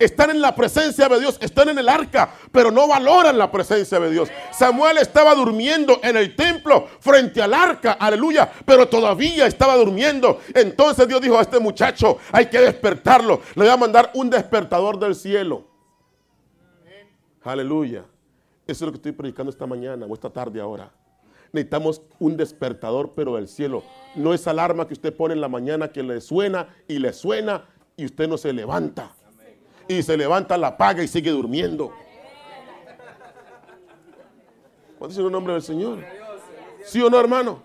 Están 0.05 0.31
en 0.31 0.43
la 0.43 0.55
presencia 0.55 1.09
de 1.09 1.19
Dios, 1.19 1.39
están 1.41 1.71
en 1.71 1.79
el 1.79 1.89
arca, 1.89 2.35
pero 2.53 2.71
no 2.71 2.87
valoran 2.87 3.39
la 3.39 3.51
presencia 3.51 3.99
de 3.99 4.11
Dios. 4.11 4.29
Samuel 4.53 4.99
estaba 4.99 5.35
durmiendo 5.35 5.99
en 6.03 6.19
el 6.19 6.37
templo 6.37 6.87
frente 7.01 7.41
al 7.41 7.55
arca, 7.55 7.93
aleluya, 7.93 8.53
pero 8.67 8.87
todavía 8.87 9.47
estaba 9.47 9.77
durmiendo. 9.77 10.41
Entonces 10.55 11.09
Dios 11.09 11.23
dijo 11.23 11.39
a 11.39 11.43
este 11.43 11.59
muchacho, 11.59 12.19
hay 12.33 12.47
que 12.47 12.61
despertarlo. 12.61 13.41
Le 13.55 13.63
voy 13.63 13.73
a 13.73 13.79
mandar 13.79 14.11
un 14.15 14.29
despertador 14.29 14.99
del 14.99 15.15
cielo. 15.15 15.69
Aleluya. 17.43 18.05
Eso 18.67 18.85
es 18.85 18.87
lo 18.87 18.93
que 18.93 18.97
estoy 18.97 19.13
predicando 19.13 19.51
esta 19.51 19.67
mañana 19.67 20.05
o 20.05 20.13
esta 20.13 20.29
tarde 20.29 20.61
ahora. 20.61 20.93
Necesitamos 21.51 22.03
un 22.19 22.37
despertador, 22.37 23.13
pero 23.15 23.37
del 23.37 23.49
cielo. 23.49 23.83
No 24.17 24.35
esa 24.35 24.51
alarma 24.51 24.87
que 24.87 24.93
usted 24.93 25.17
pone 25.17 25.33
en 25.33 25.41
la 25.41 25.49
mañana 25.49 25.89
que 25.89 26.03
le 26.03 26.21
suena 26.21 26.69
y 26.89 26.99
le 26.99 27.15
suena 27.15 27.65
y 27.97 28.05
usted 28.05 28.29
no 28.29 28.37
se 28.37 28.53
levanta 28.53 29.11
y 29.89 30.03
se 30.03 30.16
levanta, 30.16 30.57
la 30.57 30.76
paga 30.76 31.03
y 31.03 31.09
sigue 31.09 31.30
durmiendo. 31.30 31.93
¿Cuál 34.99 35.11
es 35.11 35.18
el 35.18 35.30
nombre 35.30 35.53
del 35.53 35.62
Señor? 35.62 36.05
¿Sí 36.85 37.01
o 37.03 37.11
no, 37.11 37.18
hermano? 37.18 37.62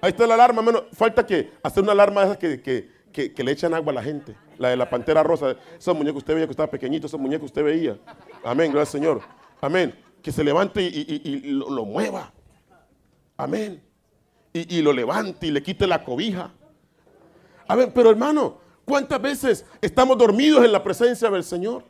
Ahí 0.00 0.10
está 0.10 0.26
la 0.26 0.34
alarma, 0.34 0.60
hermano. 0.60 0.84
Falta 0.92 1.26
que 1.26 1.52
hacer 1.62 1.82
una 1.82 1.92
alarma 1.92 2.22
de 2.22 2.26
esas 2.26 2.38
que, 2.38 2.90
que, 3.12 3.44
le 3.44 3.52
echan 3.52 3.74
agua 3.74 3.92
a 3.92 3.94
la 3.94 4.02
gente. 4.02 4.36
La 4.58 4.70
de 4.70 4.76
la 4.76 4.88
pantera 4.88 5.22
rosa. 5.22 5.56
Esos 5.78 5.96
muñecos 5.96 6.18
usted 6.18 6.34
veía 6.34 6.46
que 6.46 6.52
estaba 6.52 6.70
pequeñito, 6.70 7.06
esos 7.06 7.20
muñecos 7.20 7.46
usted 7.46 7.64
veía. 7.64 7.98
Amén, 8.44 8.72
gracias 8.72 8.92
Señor. 8.92 9.20
Amén. 9.60 9.94
Que 10.22 10.32
se 10.32 10.42
levante 10.44 10.82
y, 10.82 11.42
lo, 11.52 11.84
mueva. 11.84 12.32
Amén. 13.36 13.82
Y, 14.52 14.82
lo 14.82 14.92
levante 14.92 15.46
y 15.46 15.50
le 15.50 15.62
quite 15.62 15.86
la 15.86 16.04
cobija. 16.04 16.52
A 17.68 17.76
ver, 17.76 17.92
pero 17.94 18.10
hermano, 18.10 18.58
¿Cuántas 18.84 19.20
veces 19.20 19.66
estamos 19.80 20.18
dormidos 20.18 20.64
en 20.64 20.72
la 20.72 20.82
presencia 20.82 21.30
del 21.30 21.44
Señor? 21.44 21.82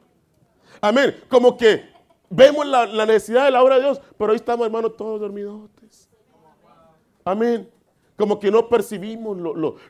Amén. 0.80 1.14
Como 1.28 1.56
que 1.56 1.84
vemos 2.28 2.66
la, 2.66 2.86
necesidad 3.06 3.44
de 3.44 3.50
la 3.50 3.62
obra 3.62 3.76
de 3.76 3.82
Dios, 3.82 4.00
pero 4.16 4.32
ahí 4.32 4.36
estamos, 4.36 4.66
hermanos, 4.66 4.96
todos 4.96 5.20
dormidos. 5.20 5.70
Amén. 7.24 7.68
Como 8.16 8.38
que 8.38 8.50
no 8.50 8.68
percibimos 8.68 9.36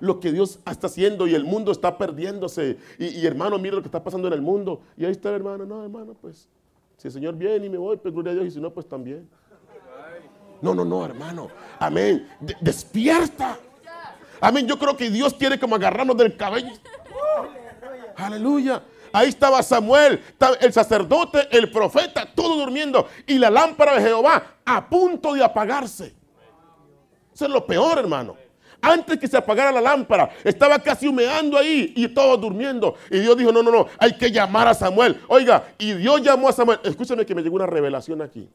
lo, 0.01 0.21
que 0.21 0.31
Dios 0.31 0.61
está 0.71 0.87
haciendo 0.87 1.27
y 1.27 1.35
el 1.35 1.45
mundo 1.45 1.73
está 1.73 1.99
perdiéndose. 1.99 2.79
Y, 2.99 3.27
hermano, 3.27 3.59
mira 3.59 3.75
lo 3.75 3.83
que 3.83 3.89
está 3.89 4.03
pasando 4.03 4.29
en 4.29 4.35
el 4.35 4.41
mundo. 4.41 4.83
Y 4.97 5.05
ahí 5.05 5.11
está 5.11 5.31
el 5.31 5.37
hermano. 5.37 5.65
No, 5.67 5.83
hermano, 5.83 6.15
pues 6.21 6.49
si 6.97 7.09
el 7.09 7.13
Señor 7.13 7.35
viene 7.35 7.67
y 7.67 7.69
me 7.69 7.79
voy, 7.79 7.97
pues 7.97 8.15
gloria 8.15 8.31
a 8.33 8.35
Dios. 8.35 8.47
Y 8.47 8.51
si 8.53 8.61
no, 8.61 8.71
pues 8.73 8.87
también. 8.87 9.29
No, 10.63 10.75
no, 10.75 10.85
no, 10.85 11.05
hermano. 11.05 11.49
Amén. 11.79 12.29
despierta. 12.61 13.59
Amén. 14.41 14.67
Yo 14.67 14.79
creo 14.79 14.97
que 14.97 15.11
Dios 15.11 15.35
quiere 15.35 15.59
como 15.59 15.77
agarrarnos 15.77 16.17
del 16.17 16.37
cabello. 16.37 16.73
Aleluya. 18.17 18.83
Ahí 19.13 19.29
estaba 19.29 19.63
Samuel, 19.63 20.23
el 20.61 20.73
sacerdote, 20.73 21.49
el 21.51 21.71
profeta, 21.71 22.27
todo 22.33 22.57
durmiendo. 22.57 23.09
Y 23.27 23.39
la 23.39 23.51
lámpara 23.51 23.95
de 23.95 24.03
Jehová 24.03 24.43
a 24.65 24.89
punto 24.89 25.35
de 25.35 25.43
apagarse. 25.43 26.15
Eso 27.35 27.45
es 27.47 27.51
lo 27.51 27.67
peor, 27.67 27.99
hermano. 27.99 28.37
Antes 28.83 29.19
que 29.19 29.29
se 29.29 29.37
apagara 29.37 29.73
la 29.73 29.81
lámpara, 29.81 30.31
estaba 30.43 30.79
casi 30.79 31.07
humeando 31.07 31.59
ahí 31.59 31.93
y 31.97 32.09
todos 32.09 32.41
durmiendo. 32.41 32.95
Y 33.11 33.19
Dios 33.19 33.37
dijo, 33.37 33.53
no, 33.53 33.63
no, 33.63 33.71
no, 33.71 33.87
hay 33.99 34.17
que 34.17 34.31
llamar 34.31 34.69
a 34.69 34.75
Samuel. 34.75 35.21
Oiga, 35.29 35.75
y 35.79 35.93
Dios 35.95 36.23
llamó 36.23 36.49
a 36.49 36.53
Samuel. 36.53 36.81
Escúchame 36.83 37.27
que 37.27 37.35
me 37.35 37.43
llegó 37.43 37.57
una 37.57 37.67
revelación 37.67 38.23
aquí. 38.23 38.49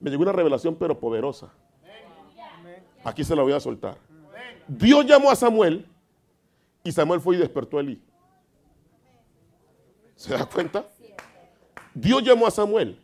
Me 0.00 0.10
llegó 0.10 0.22
una 0.22 0.32
revelación 0.32 0.76
pero 0.76 0.98
poderosa. 0.98 1.50
Aquí 3.04 3.22
se 3.22 3.36
la 3.36 3.42
voy 3.42 3.52
a 3.52 3.60
soltar. 3.60 3.98
Dios 4.66 5.04
llamó 5.04 5.30
a 5.30 5.36
Samuel 5.36 5.86
y 6.82 6.90
Samuel 6.90 7.20
fue 7.20 7.36
y 7.36 7.38
despertó 7.38 7.78
a 7.78 7.80
Elí. 7.80 8.02
¿Se 10.16 10.32
da 10.32 10.46
cuenta? 10.46 10.86
Dios 11.92 12.22
llamó 12.22 12.46
a 12.46 12.50
Samuel 12.50 12.98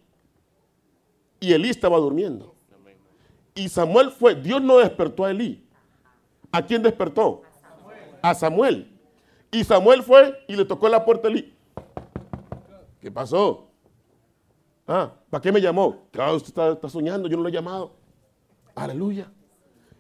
y 1.38 1.52
Elí 1.52 1.68
estaba 1.68 1.98
durmiendo. 1.98 2.54
Y 3.54 3.68
Samuel 3.68 4.10
fue, 4.10 4.34
Dios 4.34 4.62
no 4.62 4.78
despertó 4.78 5.24
a 5.24 5.30
Elí. 5.30 5.66
¿A 6.50 6.64
quién 6.64 6.82
despertó? 6.82 7.42
A 8.22 8.34
Samuel. 8.34 8.90
Y 9.50 9.64
Samuel 9.64 10.02
fue 10.02 10.44
y 10.48 10.56
le 10.56 10.64
tocó 10.64 10.88
la 10.88 11.04
puerta 11.04 11.28
a 11.28 11.30
Elí. 11.30 11.54
¿Qué 13.00 13.10
pasó? 13.10 13.68
Ah, 14.86 15.12
¿para 15.28 15.40
qué 15.42 15.52
me 15.52 15.60
llamó? 15.60 16.08
Claro, 16.10 16.36
usted 16.36 16.48
está, 16.48 16.72
está 16.72 16.88
soñando, 16.88 17.28
yo 17.28 17.36
no 17.36 17.42
lo 17.42 17.48
he 17.48 17.52
llamado. 17.52 17.94
Aleluya. 18.74 19.30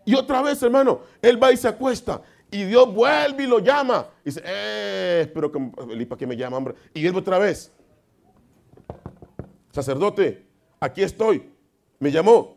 Y 0.04 0.14
otra 0.14 0.42
vez, 0.42 0.62
hermano, 0.62 1.02
él 1.22 1.42
va 1.42 1.52
y 1.52 1.56
se 1.56 1.68
acuesta. 1.68 2.22
Y 2.50 2.64
Dios 2.64 2.92
vuelve 2.92 3.44
y 3.44 3.46
lo 3.46 3.60
llama. 3.60 4.08
Y 4.24 4.30
dice, 4.30 4.42
eh, 4.44 5.30
pero 5.32 5.50
¿para 5.52 6.18
qué 6.18 6.26
me 6.26 6.36
llama, 6.36 6.56
hombre? 6.56 6.74
Y 6.94 7.02
vuelve 7.02 7.20
otra 7.20 7.38
vez. 7.38 7.72
Sacerdote, 9.70 10.46
aquí 10.80 11.02
estoy. 11.02 11.50
Me 11.98 12.10
llamó. 12.10 12.56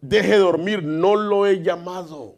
Deje 0.00 0.36
dormir, 0.36 0.82
no 0.82 1.16
lo 1.16 1.46
he 1.46 1.62
llamado. 1.62 2.36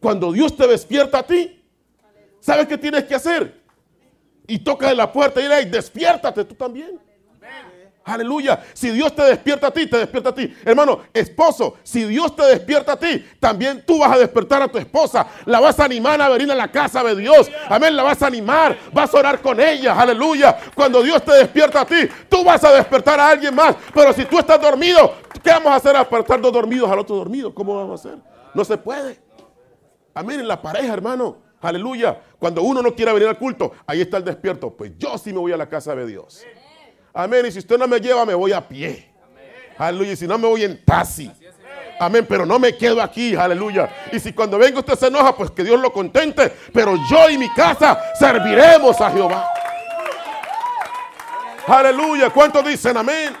Cuando 0.00 0.32
Dios 0.32 0.56
te 0.56 0.66
despierta 0.66 1.18
a 1.18 1.22
ti, 1.26 1.62
¿sabes 2.40 2.66
qué 2.66 2.76
tienes 2.76 3.04
que 3.04 3.14
hacer? 3.14 3.62
Y 4.48 4.58
toca 4.58 4.88
de 4.88 4.96
la 4.96 5.12
puerta 5.12 5.40
y 5.40 5.48
le 5.48 5.64
despiértate 5.66 6.44
tú 6.44 6.54
también. 6.54 6.98
Aleluya. 8.04 8.64
Si 8.72 8.90
Dios 8.90 9.14
te 9.14 9.22
despierta 9.22 9.68
a 9.68 9.70
ti, 9.70 9.86
te 9.86 9.98
despierta 9.98 10.30
a 10.30 10.34
ti. 10.34 10.52
Hermano, 10.64 11.02
esposo, 11.12 11.76
si 11.82 12.04
Dios 12.04 12.34
te 12.34 12.42
despierta 12.44 12.92
a 12.92 12.98
ti, 12.98 13.24
también 13.38 13.84
tú 13.86 14.00
vas 14.00 14.12
a 14.12 14.18
despertar 14.18 14.62
a 14.62 14.68
tu 14.68 14.78
esposa. 14.78 15.26
La 15.46 15.60
vas 15.60 15.78
a 15.78 15.84
animar 15.84 16.20
a 16.20 16.28
venir 16.28 16.50
a 16.50 16.54
la 16.54 16.70
casa 16.70 17.02
de 17.04 17.14
Dios. 17.14 17.50
Amén, 17.68 17.94
la 17.94 18.02
vas 18.02 18.20
a 18.22 18.26
animar. 18.26 18.76
Vas 18.92 19.14
a 19.14 19.18
orar 19.18 19.40
con 19.40 19.60
ella. 19.60 19.98
Aleluya. 19.98 20.56
Cuando 20.74 21.02
Dios 21.02 21.22
te 21.24 21.32
despierta 21.32 21.82
a 21.82 21.86
ti, 21.86 22.08
tú 22.28 22.42
vas 22.44 22.62
a 22.64 22.72
despertar 22.72 23.20
a 23.20 23.28
alguien 23.28 23.54
más. 23.54 23.76
Pero 23.94 24.12
si 24.12 24.24
tú 24.24 24.38
estás 24.38 24.60
dormido, 24.60 25.14
¿qué 25.42 25.50
vamos 25.50 25.72
a 25.72 25.76
hacer? 25.76 25.96
Apartar 25.96 26.40
dos 26.40 26.52
dormidos 26.52 26.90
al 26.90 26.98
otro 26.98 27.16
dormido. 27.16 27.54
¿Cómo 27.54 27.76
vamos 27.76 28.04
a 28.04 28.08
hacer? 28.08 28.18
No 28.54 28.64
se 28.64 28.76
puede. 28.76 29.20
Amén, 30.14 30.40
en 30.40 30.48
la 30.48 30.60
pareja, 30.60 30.92
hermano. 30.92 31.36
Aleluya. 31.60 32.20
Cuando 32.38 32.62
uno 32.62 32.82
no 32.82 32.94
quiere 32.94 33.12
venir 33.12 33.28
al 33.28 33.38
culto, 33.38 33.72
ahí 33.86 34.00
está 34.00 34.16
el 34.16 34.24
despierto. 34.24 34.70
Pues 34.70 34.92
yo 34.98 35.16
sí 35.16 35.32
me 35.32 35.38
voy 35.38 35.52
a 35.52 35.56
la 35.56 35.68
casa 35.68 35.94
de 35.94 36.04
Dios. 36.06 36.44
Y 37.14 37.52
si 37.52 37.58
usted 37.58 37.78
no 37.78 37.86
me 37.86 38.00
lleva, 38.00 38.24
me 38.24 38.34
voy 38.34 38.52
a 38.52 38.66
pie. 38.66 39.08
Aleluya. 39.76 40.12
Y 40.12 40.16
si 40.16 40.26
no, 40.26 40.38
me 40.38 40.48
voy 40.48 40.64
en 40.64 40.82
taxi. 40.84 41.30
Amén. 42.00 42.26
Pero 42.28 42.46
no 42.46 42.58
me 42.58 42.76
quedo 42.76 43.02
aquí. 43.02 43.34
Aleluya. 43.34 43.88
Y 44.12 44.18
si 44.18 44.32
cuando 44.32 44.58
venga 44.58 44.78
usted 44.78 44.94
se 44.94 45.06
enoja, 45.08 45.36
pues 45.36 45.50
que 45.50 45.62
Dios 45.62 45.78
lo 45.80 45.92
contente. 45.92 46.52
Pero 46.72 46.96
yo 47.10 47.28
y 47.30 47.38
mi 47.38 47.48
casa 47.50 48.00
serviremos 48.18 49.00
a 49.00 49.10
Jehová. 49.10 49.48
Aleluya. 51.66 52.30
¿Cuántos 52.30 52.64
dicen 52.64 52.96
amén? 52.96 53.36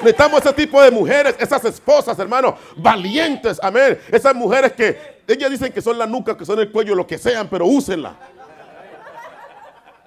Necesitamos 0.00 0.40
ese 0.40 0.52
tipo 0.54 0.80
de 0.80 0.90
mujeres, 0.90 1.36
esas 1.38 1.62
esposas, 1.66 2.18
hermano, 2.18 2.56
valientes, 2.76 3.60
amén. 3.62 4.00
Esas 4.10 4.34
mujeres 4.34 4.72
que 4.72 5.20
ellas 5.28 5.50
dicen 5.50 5.70
que 5.72 5.82
son 5.82 5.98
la 5.98 6.06
nuca, 6.06 6.36
que 6.36 6.46
son 6.46 6.58
el 6.58 6.72
cuello, 6.72 6.94
lo 6.94 7.06
que 7.06 7.18
sean, 7.18 7.48
pero 7.48 7.66
úsenla. 7.66 8.16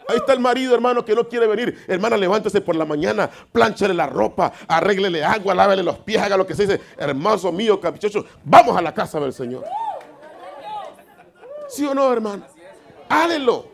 Ahí 0.07 0.17
está 0.17 0.33
el 0.33 0.39
marido, 0.39 0.73
hermano, 0.75 1.03
que 1.03 1.15
no 1.15 1.27
quiere 1.27 1.47
venir. 1.47 1.83
Hermana, 1.87 2.17
levántese 2.17 2.61
por 2.61 2.75
la 2.75 2.85
mañana, 2.85 3.29
plánchale 3.51 3.93
la 3.93 4.07
ropa, 4.07 4.51
arréglele 4.67 5.23
agua, 5.23 5.53
lávele 5.53 5.83
los 5.83 5.99
pies, 5.99 6.21
haga 6.21 6.37
lo 6.37 6.45
que 6.45 6.55
se 6.55 6.67
dice. 6.67 6.81
Hermoso 6.97 7.51
mío, 7.51 7.79
caprichoso, 7.79 8.25
vamos 8.43 8.75
a 8.77 8.81
la 8.81 8.93
casa 8.93 9.19
del 9.19 9.33
Señor. 9.33 9.65
¿Sí 11.69 11.85
o 11.85 11.93
no, 11.93 12.11
hermano? 12.11 12.45
Hágalo. 13.09 13.67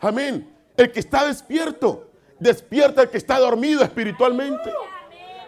Amén. 0.00 0.54
El 0.76 0.90
que 0.92 1.00
está 1.00 1.26
despierto, 1.26 2.10
despierta 2.38 3.02
el 3.02 3.10
que 3.10 3.18
está 3.18 3.38
dormido 3.38 3.82
espiritualmente. 3.82 4.72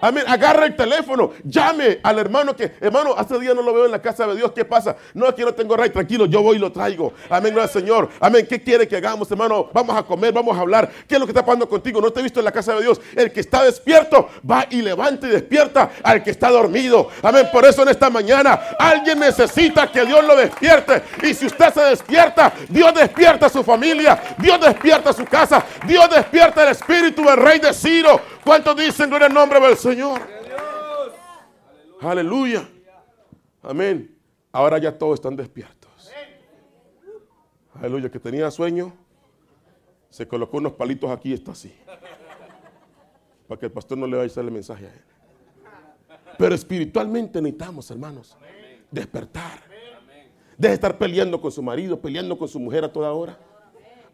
Amén. 0.03 0.25
Agarra 0.27 0.67
el 0.67 0.75
teléfono, 0.75 1.31
llame 1.45 2.01
al 2.03 2.19
hermano 2.19 2.57
que, 2.57 2.73
hermano, 2.81 3.15
hace 3.17 3.39
día 3.39 3.55
no 3.55 3.63
lo 3.63 3.73
veo 3.73 3.85
en 3.87 3.93
la 3.93 4.03
casa 4.03 4.27
de 4.27 4.35
Dios. 4.35 4.51
¿Qué 4.51 4.65
pasa? 4.65 4.97
No, 5.15 5.29
aquí 5.29 5.43
no 5.43 5.55
tengo 5.55 5.77
rey, 5.77 5.91
tranquilo, 5.91 6.27
yo 6.27 6.43
voy 6.43 6.57
y 6.57 6.59
lo 6.59 6.73
traigo. 6.73 7.13
Amén, 7.31 7.55
gracias 7.55 7.81
Señor. 7.81 8.09
Amén. 8.19 8.45
¿Qué 8.49 8.61
quiere 8.61 8.89
que 8.89 8.97
hagamos, 8.97 9.31
hermano? 9.31 9.71
Vamos 9.73 9.97
a 9.97 10.03
comer, 10.03 10.33
vamos 10.33 10.59
a 10.59 10.61
hablar. 10.61 10.91
¿Qué 11.07 11.15
es 11.15 11.21
lo 11.21 11.25
que 11.27 11.31
está 11.31 11.45
pasando 11.45 11.69
contigo? 11.69 12.01
No 12.01 12.11
te 12.11 12.19
he 12.19 12.23
visto 12.25 12.41
en 12.41 12.45
la 12.45 12.51
casa 12.51 12.75
de 12.75 12.83
Dios. 12.83 13.01
El 13.15 13.33
que 13.33 13.39
está 13.39 13.63
despierto 13.63 14.29
va 14.49 14.67
y 14.71 14.83
levanta 14.83 15.29
y 15.29 15.31
despierta 15.31 15.93
al 16.03 16.25
que 16.25 16.33
está 16.33 16.51
dormido. 16.51 17.09
Amén. 17.23 17.49
Por 17.53 17.65
eso 17.65 17.83
en 17.83 17.91
esta 17.91 18.11
mañana 18.11 18.61
alguien 18.81 19.21
necesita 19.21 19.87
que 19.87 20.05
Dios 20.05 20.25
lo 20.25 20.35
despierte. 20.35 21.01
Y 21.23 21.33
si 21.33 21.47
usted 21.47 21.73
se 21.73 21.81
despierta, 21.83 22.53
Dios 22.69 22.93
despierta 22.93 23.47
a 23.47 23.51
su 23.51 23.63
familia, 23.63 24.21
Dios 24.37 24.61
despierta 24.61 25.11
a 25.11 25.13
su 25.13 25.25
casa, 25.27 25.65
Dios 25.87 26.11
despierta 26.11 26.65
el 26.65 26.71
espíritu 26.71 27.23
del 27.23 27.37
rey 27.37 27.61
de 27.61 27.73
Ciro. 27.73 28.21
¿Cuántos 28.45 28.77
dicen 28.77 29.09
gloria 29.09 29.29
al 29.29 29.35
nombre 29.35 29.61
del 29.61 29.77
Señor? 29.77 30.21
Aleluya. 32.01 32.69
Amén. 33.63 34.19
Ahora 34.51 34.79
ya 34.79 34.97
todos 34.97 35.15
están 35.15 35.37
despiertos. 35.37 36.11
Aleluya. 37.75 38.11
Que 38.11 38.19
tenía 38.19 38.51
sueño, 38.51 38.93
se 40.11 40.27
colocó 40.27 40.59
unos 40.59 40.73
palitos 40.73 41.11
aquí 41.11 41.31
y 41.31 41.35
está 41.35 41.53
así. 41.53 41.73
Para 43.47 43.59
que 43.59 43.67
el 43.67 43.73
pastor 43.73 43.99
no 43.99 44.07
le 44.07 44.17
vaya 44.17 44.25
a 44.25 44.27
hacer 44.27 44.45
el 44.45 44.51
mensaje 44.51 44.87
a 44.87 44.93
él. 44.93 45.03
Pero 46.39 46.55
espiritualmente 46.55 47.41
necesitamos, 47.41 47.91
hermanos, 47.91 48.37
despertar. 48.91 49.61
Deje 50.57 50.69
de 50.69 50.75
estar 50.75 50.99
peleando 50.99 51.41
con 51.41 51.53
su 51.53 51.63
marido, 51.63 52.01
peleando 52.01 52.37
con 52.37 52.49
su 52.49 52.59
mujer 52.59 52.85
a 52.85 52.93
toda 52.93 53.13
hora. 53.13 53.39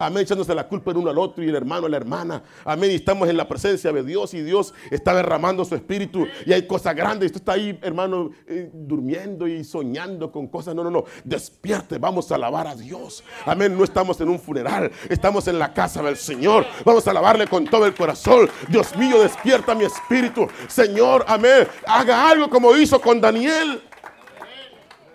Amén, 0.00 0.22
echándose 0.22 0.54
la 0.54 0.68
culpa 0.68 0.92
el 0.92 0.98
uno 0.98 1.10
al 1.10 1.18
otro 1.18 1.42
y 1.42 1.48
el 1.48 1.56
hermano 1.56 1.86
a 1.86 1.88
la 1.88 1.96
hermana. 1.96 2.44
Amén, 2.64 2.92
y 2.92 2.94
estamos 2.94 3.28
en 3.28 3.36
la 3.36 3.48
presencia 3.48 3.92
de 3.92 4.04
Dios 4.04 4.32
y 4.32 4.42
Dios 4.42 4.72
está 4.92 5.12
derramando 5.12 5.64
su 5.64 5.74
espíritu 5.74 6.24
y 6.46 6.52
hay 6.52 6.68
cosas 6.68 6.94
grandes. 6.94 7.26
Usted 7.26 7.40
está 7.40 7.52
ahí, 7.54 7.76
hermano, 7.82 8.30
eh, 8.46 8.70
durmiendo 8.72 9.48
y 9.48 9.64
soñando 9.64 10.30
con 10.30 10.46
cosas. 10.46 10.76
No, 10.76 10.84
no, 10.84 10.90
no. 10.90 11.04
Despierte, 11.24 11.98
vamos 11.98 12.30
a 12.30 12.36
alabar 12.36 12.68
a 12.68 12.76
Dios. 12.76 13.24
Amén, 13.44 13.76
no 13.76 13.82
estamos 13.82 14.20
en 14.20 14.28
un 14.28 14.38
funeral, 14.38 14.92
estamos 15.08 15.48
en 15.48 15.58
la 15.58 15.74
casa 15.74 16.00
del 16.00 16.16
Señor. 16.16 16.64
Vamos 16.84 17.04
a 17.08 17.10
alabarle 17.10 17.48
con 17.48 17.64
todo 17.64 17.84
el 17.84 17.94
corazón. 17.94 18.48
Dios 18.68 18.96
mío, 18.96 19.20
despierta 19.20 19.74
mi 19.74 19.84
espíritu. 19.84 20.46
Señor, 20.68 21.24
amén, 21.26 21.66
haga 21.84 22.30
algo 22.30 22.48
como 22.48 22.76
hizo 22.76 23.00
con 23.00 23.20
Daniel. 23.20 23.82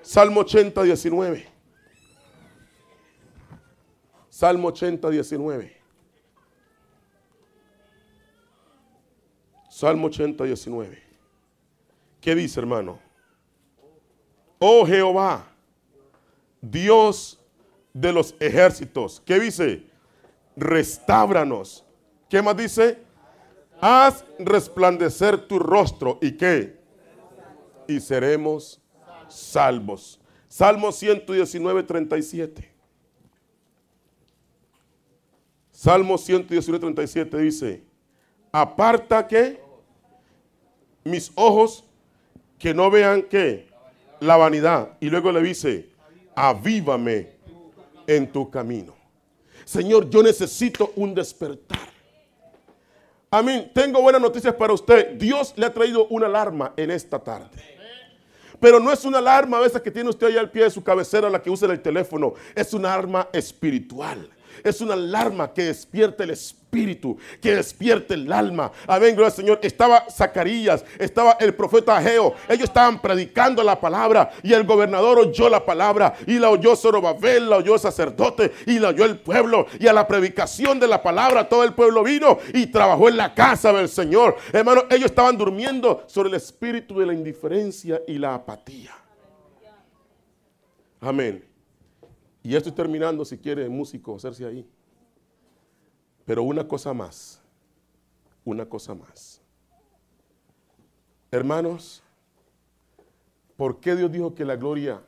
Salmo 0.02 0.42
80, 0.42 0.84
19. 0.84 1.53
Salmo 4.34 4.70
80, 4.70 5.12
19. 5.12 5.78
Salmo 9.70 10.08
80, 10.08 10.44
19. 10.44 11.04
¿Qué 12.20 12.34
dice, 12.34 12.60
hermano? 12.60 13.00
Oh 14.58 14.88
Jehová, 14.88 15.46
Dios 16.60 17.40
de 17.94 18.12
los 18.12 18.34
ejércitos. 18.40 19.22
¿Qué 19.24 19.40
dice? 19.40 19.86
Restábranos. 20.56 21.86
¿Qué 22.28 22.42
más 22.42 22.58
dice? 22.58 23.04
Haz 23.80 24.26
resplandecer 24.40 25.48
tu 25.48 25.60
rostro. 25.60 26.18
¿Y 26.24 26.32
qué? 26.32 26.80
Y 27.88 28.00
seremos 28.00 28.82
salvos. 29.28 30.20
Salmo 30.48 30.92
119, 30.92 31.84
37. 31.84 32.73
Salmo 35.84 36.18
119, 36.18 36.80
37 36.80 37.38
dice, 37.40 37.84
aparta 38.54 39.28
que 39.28 39.60
mis 41.04 41.30
ojos 41.36 41.84
que 42.58 42.74
no 42.74 42.90
vean 42.90 43.24
que 43.24 43.68
la 44.22 44.38
vanidad. 44.38 44.96
Y 45.02 45.10
luego 45.10 45.30
le 45.34 45.42
dice, 45.42 45.90
avívame 46.36 47.32
en 48.08 48.32
tu 48.32 48.50
camino. 48.50 48.96
Señor, 49.66 50.10
yo 50.10 50.24
necesito 50.24 50.94
un 50.96 51.14
despertar. 51.14 51.90
Amén. 53.30 53.70
Tengo 53.76 54.02
buenas 54.02 54.22
noticias 54.22 54.56
para 54.56 54.72
usted. 54.72 55.16
Dios 55.16 55.54
le 55.58 55.66
ha 55.66 55.74
traído 55.74 56.08
una 56.08 56.28
alarma 56.28 56.72
en 56.78 56.92
esta 56.92 57.20
tarde. 57.20 57.62
Pero 58.58 58.80
no 58.80 58.90
es 58.90 59.04
una 59.04 59.18
alarma 59.18 59.58
a 59.58 59.60
veces 59.60 59.82
que 59.82 59.92
tiene 59.92 60.10
usted 60.10 60.28
ahí 60.28 60.38
al 60.38 60.50
pie 60.50 60.64
de 60.64 60.70
su 60.70 60.82
cabecera 60.82 61.30
la 61.30 61.42
que 61.42 61.50
usa 61.50 61.70
el 61.70 61.82
teléfono. 61.82 62.36
Es 62.56 62.74
una 62.74 62.94
arma 62.94 63.28
espiritual 63.34 64.33
es 64.64 64.82
una 64.82 64.94
alarma 64.94 65.54
que 65.54 65.64
despierta 65.64 66.24
el 66.24 66.32
espíritu, 66.32 67.18
que 67.42 67.56
despierta 67.56 68.14
el 68.14 68.32
alma. 68.32 68.72
Amén, 68.88 69.16
gloria 69.16 69.28
al 69.28 69.34
Señor. 69.34 69.60
Estaba 69.62 70.06
Zacarías, 70.10 70.84
estaba 70.98 71.38
el 71.40 71.54
profeta 71.54 71.98
Ageo. 71.98 72.34
Ellos 72.48 72.66
estaban 72.66 73.02
predicando 73.02 73.64
la 73.64 73.80
palabra 73.80 74.32
y 74.42 74.54
el 74.54 74.64
gobernador 74.64 75.20
oyó 75.20 75.50
la 75.50 75.66
palabra 75.66 76.16
y 76.26 76.40
la 76.40 76.50
oyó 76.50 76.76
Zorobabel, 76.76 77.50
la 77.50 77.58
oyó 77.58 77.76
el 77.76 77.80
sacerdote 77.80 78.52
y 78.66 78.80
la 78.80 78.90
oyó 78.90 79.06
el 79.06 79.18
pueblo. 79.20 79.68
Y 79.80 79.88
a 79.88 79.94
la 79.94 80.08
predicación 80.08 80.80
de 80.80 80.88
la 80.88 81.02
palabra 81.02 81.48
todo 81.48 81.64
el 81.64 81.74
pueblo 81.74 82.04
vino 82.04 82.40
y 82.54 82.68
trabajó 82.68 83.10
en 83.10 83.18
la 83.18 83.34
casa 83.34 83.72
del 83.74 83.90
Señor. 83.90 84.36
Hermano, 84.52 84.84
ellos 84.90 85.06
estaban 85.06 85.38
durmiendo 85.38 86.04
sobre 86.08 86.30
el 86.30 86.36
espíritu 86.36 87.00
de 87.00 87.06
la 87.06 87.14
indiferencia 87.14 88.02
y 88.08 88.18
la 88.18 88.36
apatía. 88.36 88.92
Amén. 91.02 91.53
Y 92.44 92.50
ya 92.50 92.58
estoy 92.58 92.74
terminando, 92.74 93.24
si 93.24 93.38
quiere, 93.38 93.70
músico, 93.70 94.18
hacerse 94.18 94.46
ahí. 94.46 94.70
Pero 96.26 96.44
una 96.44 96.68
cosa 96.68 96.94
más, 96.94 97.42
una 98.44 98.66
cosa 98.68 98.94
más. 98.94 99.42
Hermanos, 101.32 102.04
¿por 103.56 103.80
qué 103.80 103.96
Dios 103.96 104.12
dijo 104.12 104.36
que 104.36 104.44
la 104.44 104.58
gloria 104.58 105.02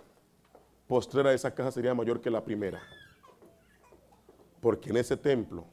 postrera 0.88 1.30
de 1.30 1.36
esa 1.36 1.54
casa 1.54 1.74
sería 1.74 1.94
mayor 1.94 2.22
que 2.22 2.32
la 2.32 2.44
primera? 2.44 2.82
Porque 4.62 4.90
en 4.90 4.98
ese 4.98 5.18
templo 5.18 5.66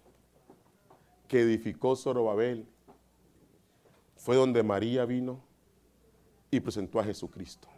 que 1.29 1.41
edificó 1.41 1.95
Zorobabel 1.95 2.67
fue 4.17 4.37
donde 4.37 4.63
María 4.63 5.05
vino 5.05 5.41
y 6.51 6.61
presentó 6.61 7.01
a 7.01 7.05
Jesucristo. 7.05 7.69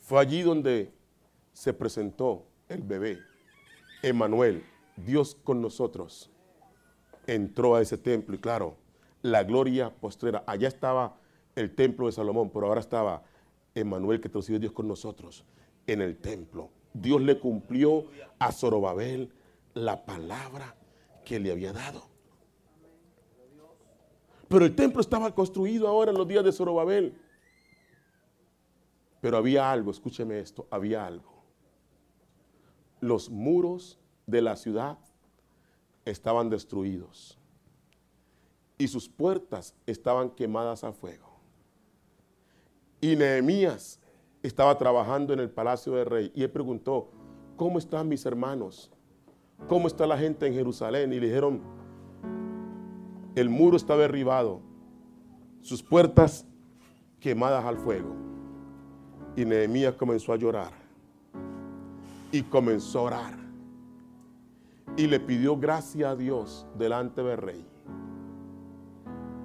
Fue 0.00 0.20
allí 0.20 0.42
donde 0.42 0.92
se 1.54 1.72
presentó 1.72 2.44
el 2.68 2.82
bebé, 2.82 3.20
Emanuel, 4.02 4.64
Dios 4.96 5.36
con 5.42 5.62
nosotros, 5.62 6.30
entró 7.26 7.76
a 7.76 7.80
ese 7.80 7.96
templo 7.96 8.34
y 8.34 8.38
claro, 8.38 8.76
la 9.22 9.44
gloria 9.44 9.90
postrera, 9.90 10.44
allá 10.46 10.68
estaba 10.68 11.16
el 11.54 11.74
templo 11.74 12.06
de 12.06 12.12
Salomón, 12.12 12.50
pero 12.52 12.66
ahora 12.66 12.80
estaba 12.80 13.22
Emanuel 13.74 14.20
que 14.20 14.28
recibió 14.28 14.58
Dios 14.58 14.72
con 14.72 14.86
nosotros 14.86 15.44
en 15.86 16.02
el 16.02 16.18
templo. 16.18 16.70
Dios 16.92 17.22
le 17.22 17.38
cumplió 17.38 18.04
a 18.38 18.52
Zorobabel 18.52 19.32
la 19.72 20.04
palabra 20.04 20.76
que 21.24 21.38
le 21.38 21.52
había 21.52 21.72
dado. 21.72 22.02
Pero 24.48 24.64
el 24.64 24.74
templo 24.74 25.00
estaba 25.00 25.34
construido 25.34 25.88
ahora 25.88 26.10
en 26.10 26.18
los 26.18 26.28
días 26.28 26.44
de 26.44 26.52
Zorobabel. 26.52 27.16
Pero 29.20 29.36
había 29.38 29.72
algo, 29.72 29.90
escúcheme 29.90 30.38
esto, 30.38 30.66
había 30.70 31.06
algo 31.06 31.33
los 33.04 33.30
muros 33.30 33.98
de 34.26 34.40
la 34.40 34.56
ciudad 34.56 34.98
estaban 36.04 36.48
destruidos 36.48 37.38
y 38.78 38.88
sus 38.88 39.08
puertas 39.08 39.74
estaban 39.86 40.30
quemadas 40.30 40.84
a 40.84 40.92
fuego. 40.92 41.28
Y 43.00 43.14
Nehemías 43.16 44.00
estaba 44.42 44.76
trabajando 44.78 45.32
en 45.32 45.40
el 45.40 45.50
palacio 45.50 45.92
del 45.92 46.06
rey 46.06 46.32
y 46.34 46.42
él 46.42 46.50
preguntó, 46.50 47.10
¿cómo 47.56 47.78
están 47.78 48.08
mis 48.08 48.24
hermanos? 48.24 48.90
¿Cómo 49.68 49.86
está 49.86 50.06
la 50.06 50.18
gente 50.18 50.46
en 50.46 50.54
Jerusalén? 50.54 51.12
Y 51.12 51.20
le 51.20 51.26
dijeron, 51.26 51.60
el 53.34 53.50
muro 53.50 53.76
está 53.76 53.96
derribado, 53.96 54.60
sus 55.60 55.82
puertas 55.82 56.46
quemadas 57.20 57.64
al 57.64 57.76
fuego. 57.76 58.14
Y 59.36 59.44
Nehemías 59.44 59.94
comenzó 59.94 60.32
a 60.32 60.36
llorar 60.36 60.83
y 62.34 62.42
comenzó 62.42 62.98
a 62.98 63.02
orar. 63.02 63.34
Y 64.96 65.06
le 65.06 65.20
pidió 65.20 65.56
gracia 65.56 66.10
a 66.10 66.16
Dios 66.16 66.66
delante 66.76 67.22
del 67.22 67.36
rey. 67.36 67.64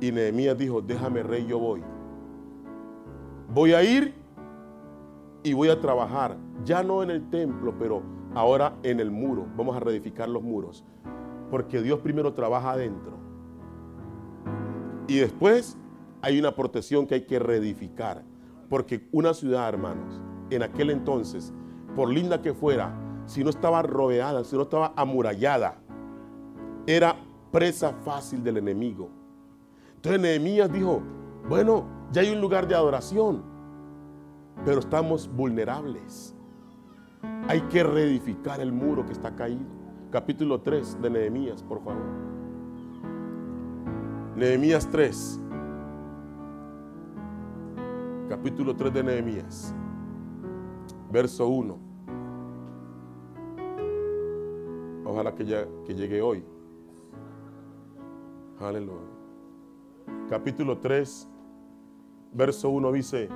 Y 0.02 0.12
Nehemías 0.12 0.58
dijo, 0.58 0.82
déjame 0.82 1.22
rey, 1.22 1.46
yo 1.46 1.60
voy. 1.60 1.84
Voy 3.54 3.74
a 3.74 3.84
ir 3.84 4.16
y 5.44 5.54
voy 5.54 5.70
a 5.70 5.80
trabajar, 5.80 6.36
ya 6.66 6.82
no 6.82 7.04
en 7.04 7.12
el 7.12 7.30
templo, 7.30 7.76
pero 7.78 8.02
ahora 8.34 8.76
en 8.82 9.00
el 9.00 9.12
muro. 9.12 9.46
Vamos 9.56 9.76
a 9.76 9.80
reedificar 9.80 10.28
los 10.28 10.42
muros. 10.42 10.84
Porque 11.52 11.84
Dios 11.84 12.00
primero 12.00 12.34
trabaja 12.34 12.72
adentro. 12.72 13.20
Y 15.08 15.18
después 15.18 15.78
hay 16.24 16.40
una 16.40 16.56
protección 16.56 17.06
que 17.06 17.14
hay 17.14 17.26
que 17.28 17.38
reedificar. 17.38 18.24
Porque 18.68 19.08
una 19.12 19.36
ciudad, 19.36 19.70
hermanos, 19.70 20.20
en 20.50 20.64
aquel 20.64 20.90
entonces 20.90 21.54
por 21.96 22.10
linda 22.10 22.42
que 22.42 22.54
fuera, 22.54 22.94
si 23.26 23.44
no 23.44 23.50
estaba 23.50 23.82
rodeada, 23.82 24.44
si 24.44 24.56
no 24.56 24.64
estaba 24.64 24.94
amurallada, 24.96 25.76
era 26.88 27.16
presa 27.52 27.94
fácil 28.04 28.44
del 28.44 28.58
enemigo. 28.58 29.10
Entonces 29.96 30.22
Nehemías 30.22 30.72
dijo, 30.72 31.02
bueno, 31.48 31.86
ya 32.12 32.22
hay 32.22 32.32
un 32.32 32.42
lugar 32.42 32.68
de 32.68 32.76
adoración, 32.76 33.44
pero 34.66 34.80
estamos 34.80 35.30
vulnerables. 35.32 36.36
Hay 37.48 37.62
que 37.62 37.84
reedificar 37.84 38.60
el 38.62 38.72
muro 38.72 39.06
que 39.06 39.12
está 39.12 39.36
caído. 39.36 39.66
Capítulo 40.12 40.62
3 40.62 41.02
de 41.02 41.10
Nehemías, 41.10 41.62
por 41.62 41.84
favor. 41.84 42.02
Nehemías 44.36 44.88
3. 44.90 45.40
Capítulo 48.30 48.76
3 48.76 48.94
de 48.94 49.04
Nehemías. 49.04 49.76
Verso 51.12 51.48
1. 51.48 51.78
Ojalá 55.06 55.34
que, 55.34 55.46
ya, 55.46 55.68
que 55.86 55.96
llegue 55.96 56.22
hoy. 56.22 56.44
Aleluya. 58.60 59.08
Capítulo 60.30 60.78
3, 60.78 61.28
verso 62.34 62.70
1 62.70 62.92
dice, 62.92 63.30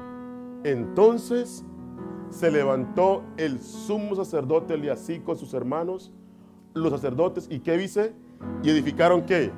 entonces 0.63 1.65
se 2.30 2.51
levantó 2.51 3.24
el 3.38 3.59
sumo 3.59 4.15
sacerdote 4.15 4.76
Eliasí 4.76 5.19
con 5.19 5.38
sus 5.38 5.53
hermanos, 5.53 6.11
los 6.74 6.91
sacerdotes, 6.91 7.47
¿y 7.49 7.59
qué 7.59 7.78
dice? 7.78 8.13
¿Y 8.63 8.69
edificaron 8.69 9.26
qué? 9.26 9.51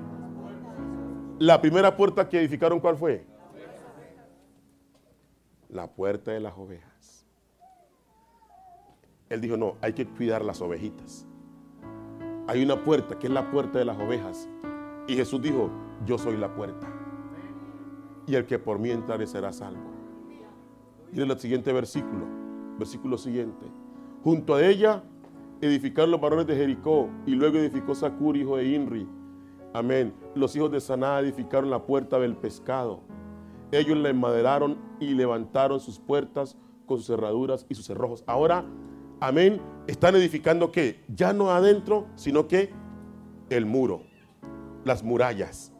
La 1.39 1.59
primera 1.59 1.95
puerta 1.97 2.29
que 2.29 2.39
edificaron, 2.39 2.79
¿cuál 2.79 2.95
fue? 2.95 3.25
La 5.69 5.91
puerta 5.91 6.31
de 6.31 6.39
las 6.39 6.57
ovejas. 6.57 6.94
Él 9.29 9.41
dijo, 9.41 9.57
no, 9.57 9.75
hay 9.81 9.93
que 9.93 10.05
cuidar 10.05 10.43
las 10.43 10.61
ovejitas. 10.61 11.27
Hay 12.47 12.63
una 12.63 12.83
puerta 12.83 13.17
que 13.17 13.27
es 13.27 13.33
la 13.33 13.49
puerta 13.49 13.79
de 13.79 13.85
las 13.85 13.97
ovejas. 13.97 14.47
Y 15.07 15.15
Jesús 15.15 15.41
dijo, 15.41 15.69
yo 16.05 16.17
soy 16.17 16.37
la 16.37 16.53
puerta. 16.53 16.87
Y 18.27 18.35
el 18.35 18.45
que 18.45 18.59
por 18.59 18.77
mí 18.77 18.91
entrare 18.91 19.25
será 19.25 19.51
salvo. 19.51 19.91
Mire 21.11 21.25
el 21.25 21.39
siguiente 21.39 21.73
versículo. 21.73 22.25
Versículo 22.77 23.17
siguiente. 23.17 23.65
Junto 24.23 24.55
a 24.55 24.65
ella 24.65 25.03
edificaron 25.61 26.11
los 26.11 26.21
varones 26.21 26.45
de 26.47 26.55
Jericó 26.55 27.09
y 27.25 27.31
luego 27.31 27.57
edificó 27.57 27.95
Sacur, 27.95 28.37
hijo 28.37 28.57
de 28.57 28.65
Inri. 28.65 29.07
Amén. 29.73 30.13
Los 30.35 30.55
hijos 30.55 30.71
de 30.71 30.79
Saná 30.79 31.19
edificaron 31.19 31.69
la 31.69 31.85
puerta 31.85 32.19
del 32.19 32.35
pescado. 32.35 33.01
Ellos 33.71 33.97
la 33.97 34.09
enmaderaron 34.09 34.77
y 34.99 35.13
levantaron 35.13 35.79
sus 35.79 35.99
puertas 35.99 36.57
con 36.85 36.97
sus 36.97 37.07
cerraduras 37.07 37.65
y 37.69 37.75
sus 37.75 37.85
cerrojos. 37.85 38.23
Ahora, 38.27 38.65
amén, 39.19 39.61
están 39.87 40.15
edificando 40.15 40.71
qué? 40.71 41.03
Ya 41.07 41.33
no 41.33 41.51
adentro, 41.51 42.07
sino 42.15 42.47
que 42.47 42.71
el 43.49 43.65
muro, 43.65 44.01
las 44.83 45.03
murallas. 45.03 45.71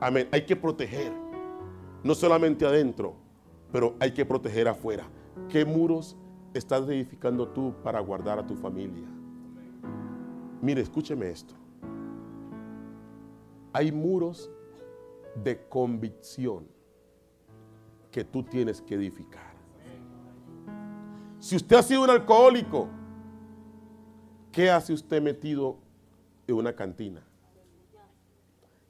Amén. 0.00 0.28
Hay 0.32 0.46
que 0.46 0.56
proteger. 0.56 1.12
No 2.02 2.14
solamente 2.14 2.64
adentro, 2.64 3.14
pero 3.70 3.94
hay 4.00 4.12
que 4.12 4.24
proteger 4.24 4.68
afuera. 4.68 5.06
¿Qué 5.48 5.64
muros 5.64 6.16
estás 6.54 6.88
edificando 6.88 7.48
tú 7.48 7.74
para 7.82 8.00
guardar 8.00 8.38
a 8.38 8.46
tu 8.46 8.56
familia? 8.56 9.06
Mire, 10.62 10.80
escúcheme 10.80 11.28
esto. 11.30 11.54
Hay 13.72 13.92
muros 13.92 14.50
de 15.42 15.66
convicción 15.68 16.66
que 18.10 18.24
tú 18.24 18.42
tienes 18.42 18.80
que 18.80 18.94
edificar. 18.94 19.49
Si 21.40 21.56
usted 21.56 21.76
ha 21.76 21.82
sido 21.82 22.02
un 22.02 22.10
alcohólico, 22.10 22.86
¿qué 24.52 24.70
hace 24.70 24.92
usted 24.92 25.22
metido 25.22 25.78
en 26.46 26.54
una 26.54 26.74
cantina? 26.74 27.22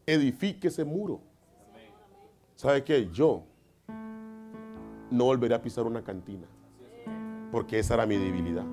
Edifique 0.04 0.68
ese 0.68 0.84
muro. 0.84 1.20
¿Sabe 2.56 2.82
qué? 2.82 3.08
Yo 3.10 3.44
no 5.10 5.24
volveré 5.24 5.54
a 5.54 5.62
pisar 5.62 5.86
una 5.86 6.02
cantina. 6.02 6.46
Porque 7.52 7.78
esa 7.78 7.94
era 7.94 8.04
mi 8.04 8.16
debilidad. 8.16 8.64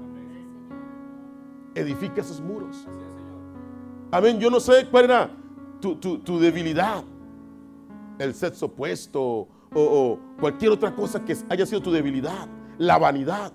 Edifique 1.75 2.21
esos 2.21 2.41
muros. 2.41 2.87
Amén. 4.11 4.39
Yo 4.39 4.49
no 4.49 4.59
sé 4.59 4.87
cuál 4.89 5.05
era 5.05 5.29
tu, 5.79 6.39
debilidad. 6.39 7.03
El 8.17 8.33
sexo 8.33 8.65
opuesto 8.65 9.47
o, 9.73 10.19
cualquier 10.39 10.71
otra 10.71 10.95
cosa 10.95 11.23
que 11.23 11.37
haya 11.49 11.65
sido 11.67 11.81
tu 11.81 11.91
debilidad. 11.91 12.47
La 12.79 12.97
vanidad. 12.97 13.53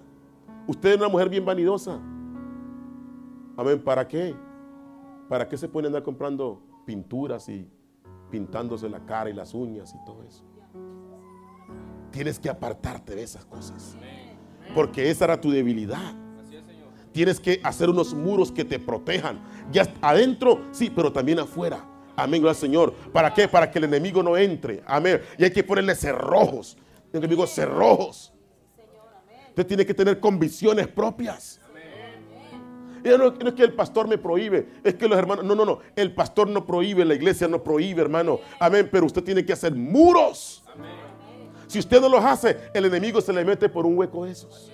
Usted 0.72 0.92
es 0.92 0.96
una 0.96 1.08
mujer 1.08 1.28
bien 1.28 1.44
vanidosa. 1.44 2.00
Amén. 3.58 3.78
¿Para 3.84 4.08
qué? 4.08 4.34
¿Para 5.28 5.46
qué 5.46 5.58
se 5.58 5.68
pueden 5.68 5.88
andar 5.88 6.02
comprando 6.02 6.62
pinturas 6.86 7.46
y 7.50 7.70
pintándose 8.30 8.88
la 8.88 9.04
cara 9.04 9.28
y 9.28 9.34
las 9.34 9.52
uñas 9.52 9.94
y 9.94 10.02
todo 10.06 10.22
eso? 10.22 10.42
Tienes 12.10 12.38
que 12.38 12.48
apartarte 12.48 13.14
de 13.14 13.22
esas 13.22 13.44
cosas. 13.44 13.98
Porque 14.74 15.10
esa 15.10 15.26
era 15.26 15.38
tu 15.38 15.50
debilidad. 15.50 16.14
Tienes 17.12 17.38
que 17.38 17.60
hacer 17.62 17.90
unos 17.90 18.14
muros 18.14 18.50
que 18.50 18.64
te 18.64 18.78
protejan. 18.78 19.42
Ya 19.70 19.92
adentro, 20.00 20.68
sí, 20.70 20.88
pero 20.88 21.12
también 21.12 21.38
afuera. 21.38 21.84
Amén, 22.16 22.40
gracias 22.40 22.62
Señor. 22.62 22.94
¿Para 23.12 23.34
qué? 23.34 23.46
Para 23.46 23.70
que 23.70 23.78
el 23.78 23.84
enemigo 23.84 24.22
no 24.22 24.38
entre. 24.38 24.82
Amén. 24.86 25.20
Y 25.36 25.44
hay 25.44 25.50
que 25.50 25.62
ponerle 25.62 25.94
cerrojos. 25.94 26.78
Enemigos 27.12 27.50
cerrojos. 27.50 28.32
Usted 29.52 29.66
tiene 29.66 29.84
que 29.84 29.92
tener 29.92 30.18
convicciones 30.18 30.88
propias. 30.88 31.60
Y 33.04 33.08
no, 33.08 33.26
es 33.26 33.52
que 33.52 33.64
el 33.64 33.74
pastor 33.74 34.08
me 34.08 34.16
prohíbe, 34.16 34.66
es 34.82 34.94
que 34.94 35.06
los 35.06 35.18
hermanos, 35.18 35.44
no, 35.44 35.54
no, 35.54 35.66
no, 35.66 35.80
el 35.94 36.14
pastor 36.14 36.48
no 36.48 36.64
prohíbe, 36.64 37.04
la 37.04 37.14
iglesia 37.14 37.46
no 37.48 37.62
prohíbe, 37.62 38.00
hermano. 38.00 38.40
Amén, 38.58 38.88
pero 38.90 39.04
usted 39.04 39.22
tiene 39.22 39.44
que 39.44 39.52
hacer 39.52 39.74
muros. 39.74 40.64
Si 41.66 41.78
usted 41.78 42.00
no 42.00 42.08
los 42.08 42.24
hace, 42.24 42.70
el 42.72 42.86
enemigo 42.86 43.20
se 43.20 43.32
le 43.34 43.44
mete 43.44 43.68
por 43.68 43.84
un 43.84 43.98
hueco 43.98 44.24
de 44.24 44.32
esos 44.32 44.72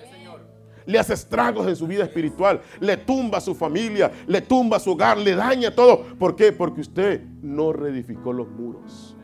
le 0.86 0.98
hace 0.98 1.12
estragos 1.12 1.66
en 1.66 1.76
su 1.76 1.86
vida 1.86 2.04
espiritual, 2.04 2.62
le 2.80 2.96
tumba 2.96 3.42
su 3.42 3.54
familia, 3.54 4.10
le 4.26 4.40
tumba 4.40 4.80
su 4.80 4.92
hogar, 4.92 5.18
le 5.18 5.34
daña 5.34 5.74
todo. 5.74 6.02
¿Por 6.18 6.34
qué? 6.34 6.50
Porque 6.50 6.80
usted 6.80 7.22
no 7.42 7.74
reedificó 7.74 8.32
los 8.32 8.48
muros. 8.48 9.14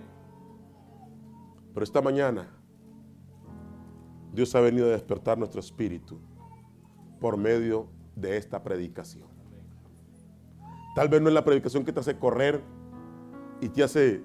Pero 1.73 1.83
esta 1.83 2.03
mañana 2.03 2.54
Dios 4.35 4.55
ha 4.55 4.61
venido 4.61 4.87
a 4.87 4.91
despertar 4.91 5.39
nuestro 5.39 5.61
espíritu 5.61 6.18
por 7.20 7.37
medio 7.37 7.89
de 8.16 8.37
esta 8.37 8.62
predicación. 8.62 9.28
Tal 10.95 11.09
vez 11.09 11.20
no 11.20 11.28
es 11.28 11.35
la 11.35 11.45
predicación 11.45 11.85
que 11.85 11.93
te 11.93 12.01
hace 12.01 12.18
correr 12.18 12.62
y 13.61 13.68
te 13.68 13.82
hace 13.82 14.22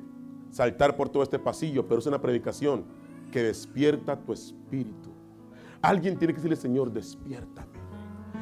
saltar 0.52 0.96
por 0.96 1.10
todo 1.10 1.24
este 1.24 1.40
pasillo, 1.40 1.88
pero 1.88 2.00
es 2.00 2.06
una 2.06 2.22
predicación 2.22 2.86
que 3.32 3.44
despierta 3.44 4.18
tu 4.18 4.34
espíritu 4.34 5.10
Alguien 5.82 6.18
tiene 6.18 6.34
que 6.34 6.40
decirle, 6.40 6.58
Señor, 6.58 6.92
despiértame. 6.92 7.80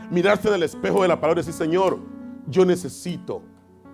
Mirarse 0.09 0.47
en 0.47 0.55
el 0.55 0.63
espejo 0.63 1.01
de 1.03 1.07
la 1.07 1.19
palabra 1.19 1.41
y 1.41 1.45
decir, 1.45 1.53
Señor, 1.53 1.99
yo 2.47 2.65
necesito 2.65 3.43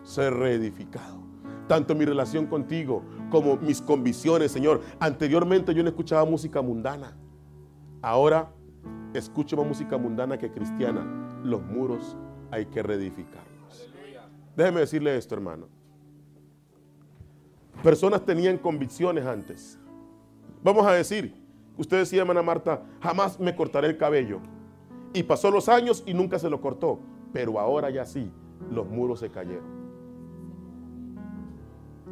ser 0.03 0.33
reedificado. 0.33 1.21
Tanto 1.67 1.95
mi 1.95 2.05
relación 2.05 2.45
contigo 2.45 3.03
como 3.29 3.57
mis 3.57 3.81
convicciones, 3.81 4.51
Señor. 4.51 4.81
Anteriormente 4.99 5.73
yo 5.73 5.83
no 5.83 5.89
escuchaba 5.89 6.23
música 6.25 6.61
mundana. 6.61 7.17
Ahora 8.03 8.51
escucho 9.15 9.57
más 9.57 9.65
música 9.65 9.97
mundana 9.97 10.37
que 10.37 10.51
cristiana. 10.51 11.41
Los 11.43 11.63
muros 11.63 12.15
hay 12.51 12.67
que 12.67 12.83
reedificarlos. 12.83 13.91
Déjeme 14.55 14.81
decirle 14.81 15.17
esto, 15.17 15.33
hermano. 15.33 15.67
Personas 17.81 18.23
tenían 18.23 18.59
convicciones 18.59 19.25
antes. 19.25 19.79
Vamos 20.63 20.85
a 20.85 20.91
decir, 20.91 21.43
Usted 21.77 21.97
decía, 21.97 22.21
hermana 22.21 22.43
Marta, 22.43 22.83
jamás 23.01 23.39
me 23.39 23.55
cortaré 23.55 23.87
el 23.87 23.97
cabello. 23.97 24.39
Y 25.13 25.23
pasó 25.23 25.49
los 25.49 25.69
años 25.69 26.03
y 26.05 26.13
nunca 26.13 26.37
se 26.37 26.49
lo 26.49 26.61
cortó. 26.61 26.99
Pero 27.31 27.59
ahora 27.59 27.89
ya 27.89 28.05
sí, 28.05 28.31
los 28.71 28.87
muros 28.87 29.19
se 29.19 29.29
cayeron. 29.29 29.83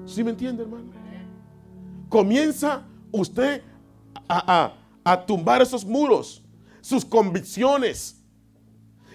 ¿Sí 0.05 0.23
me 0.23 0.31
entiende, 0.31 0.63
hermano? 0.63 0.85
Comienza 2.09 2.83
usted 3.11 3.61
a, 4.27 4.63
a 4.65 4.73
tumbar 5.25 5.61
esos 5.61 5.85
muros, 5.85 6.43
sus 6.81 7.03
convicciones. 7.05 8.23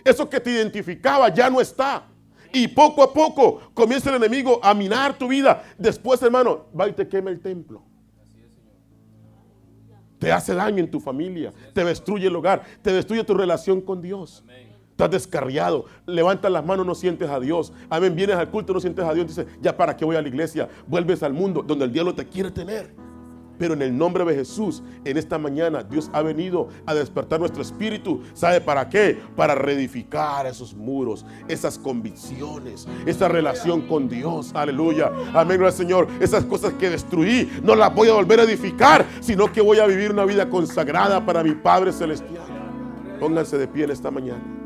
Eso 0.05 0.29
que 0.29 0.41
te 0.41 0.51
identificaba 0.51 1.33
ya 1.33 1.51
no 1.51 1.61
está. 1.61 2.07
Y 2.53 2.69
poco 2.69 3.03
a 3.03 3.13
poco 3.13 3.61
comienza 3.75 4.11
el 4.11 4.17
enemigo 4.17 4.61
a 4.63 4.73
minar 4.73 5.19
tu 5.19 5.29
vida. 5.29 5.65
Después, 5.77 6.23
hermano, 6.23 6.67
va 6.79 6.89
y 6.89 6.93
te 6.93 7.09
quema 7.09 7.31
el 7.31 7.41
templo 7.41 7.83
te 10.19 10.33
hace 10.33 10.55
daño 10.55 10.79
en 10.79 10.91
tu 10.91 11.01
familia, 11.01 11.53
te 11.73 11.85
destruye 11.85 12.27
el 12.27 12.37
hogar, 12.37 12.63
te 12.83 12.93
destruye 12.93 13.25
tu 13.25 13.35
relación 13.35 13.81
con 13.81 14.01
Dios. 14.01 14.45
Estás 14.91 15.11
descarriado, 15.11 15.85
levantas 16.07 16.51
las 16.51 16.65
manos, 16.65 16.87
no 16.87 16.95
sientes 16.95 17.29
a 17.29 17.39
Dios. 17.39 17.73
Amén, 17.91 18.17
vienes 18.17 18.37
al 18.37 18.51
culto, 18.51 18.73
no 18.73 18.81
sientes 18.81 19.05
a 19.05 19.13
Dios. 19.13 19.27
Dices, 19.27 19.47
ya 19.61 19.77
para 19.77 19.95
qué 19.95 20.07
voy 20.07 20.17
a 20.17 20.23
la 20.23 20.29
iglesia, 20.29 20.71
vuelves 20.87 21.23
al 21.23 21.35
mundo 21.35 21.63
donde 21.63 21.85
el 21.85 21.93
diablo 21.93 22.15
te 22.15 22.27
quiere 22.27 22.51
tener. 22.51 22.95
Pero 23.59 23.75
en 23.75 23.83
el 23.83 23.97
nombre 23.97 24.25
de 24.25 24.35
Jesús, 24.35 24.83
en 25.05 25.17
esta 25.17 25.39
mañana, 25.39 25.83
Dios 25.83 26.11
ha 26.13 26.23
venido 26.23 26.69
a 26.85 26.95
despertar 26.95 27.41
nuestro 27.41 27.63
espíritu. 27.63 28.23
¿Sabe 28.35 28.61
para 28.61 28.89
qué? 28.89 29.19
Para 29.35 29.55
reedificar 29.55 30.47
esos 30.47 30.75
muros, 30.75 31.25
esas 31.49 31.79
convicciones, 31.79 32.87
esa 33.07 33.29
relación 33.29 33.83
con 33.83 34.09
Dios. 34.09 34.53
Aleluya. 34.55 35.11
Amén, 35.35 35.59
gracias 35.59 35.77
Señor. 35.77 36.09
Esas 36.21 36.45
cosas 36.45 36.73
que 36.75 36.91
destruí, 36.91 37.51
no 37.63 37.75
las 37.75 37.95
voy 37.95 38.09
a 38.09 38.15
volver 38.15 38.41
a 38.41 38.45
edificar, 38.45 39.07
sino 39.21 39.53
que 39.53 39.61
voy 39.61 39.79
a 39.79 39.87
vivir 39.87 40.11
una 40.11 40.25
vida 40.25 40.49
consagrada 40.49 41.25
para 41.25 41.43
mi 41.43 41.53
Padre 41.53 41.93
Celestial. 41.93 42.45
Pónganse 43.21 43.59
de 43.59 43.69
pie 43.69 43.85
en 43.85 43.91
esta 43.91 44.11
mañana. 44.11 44.66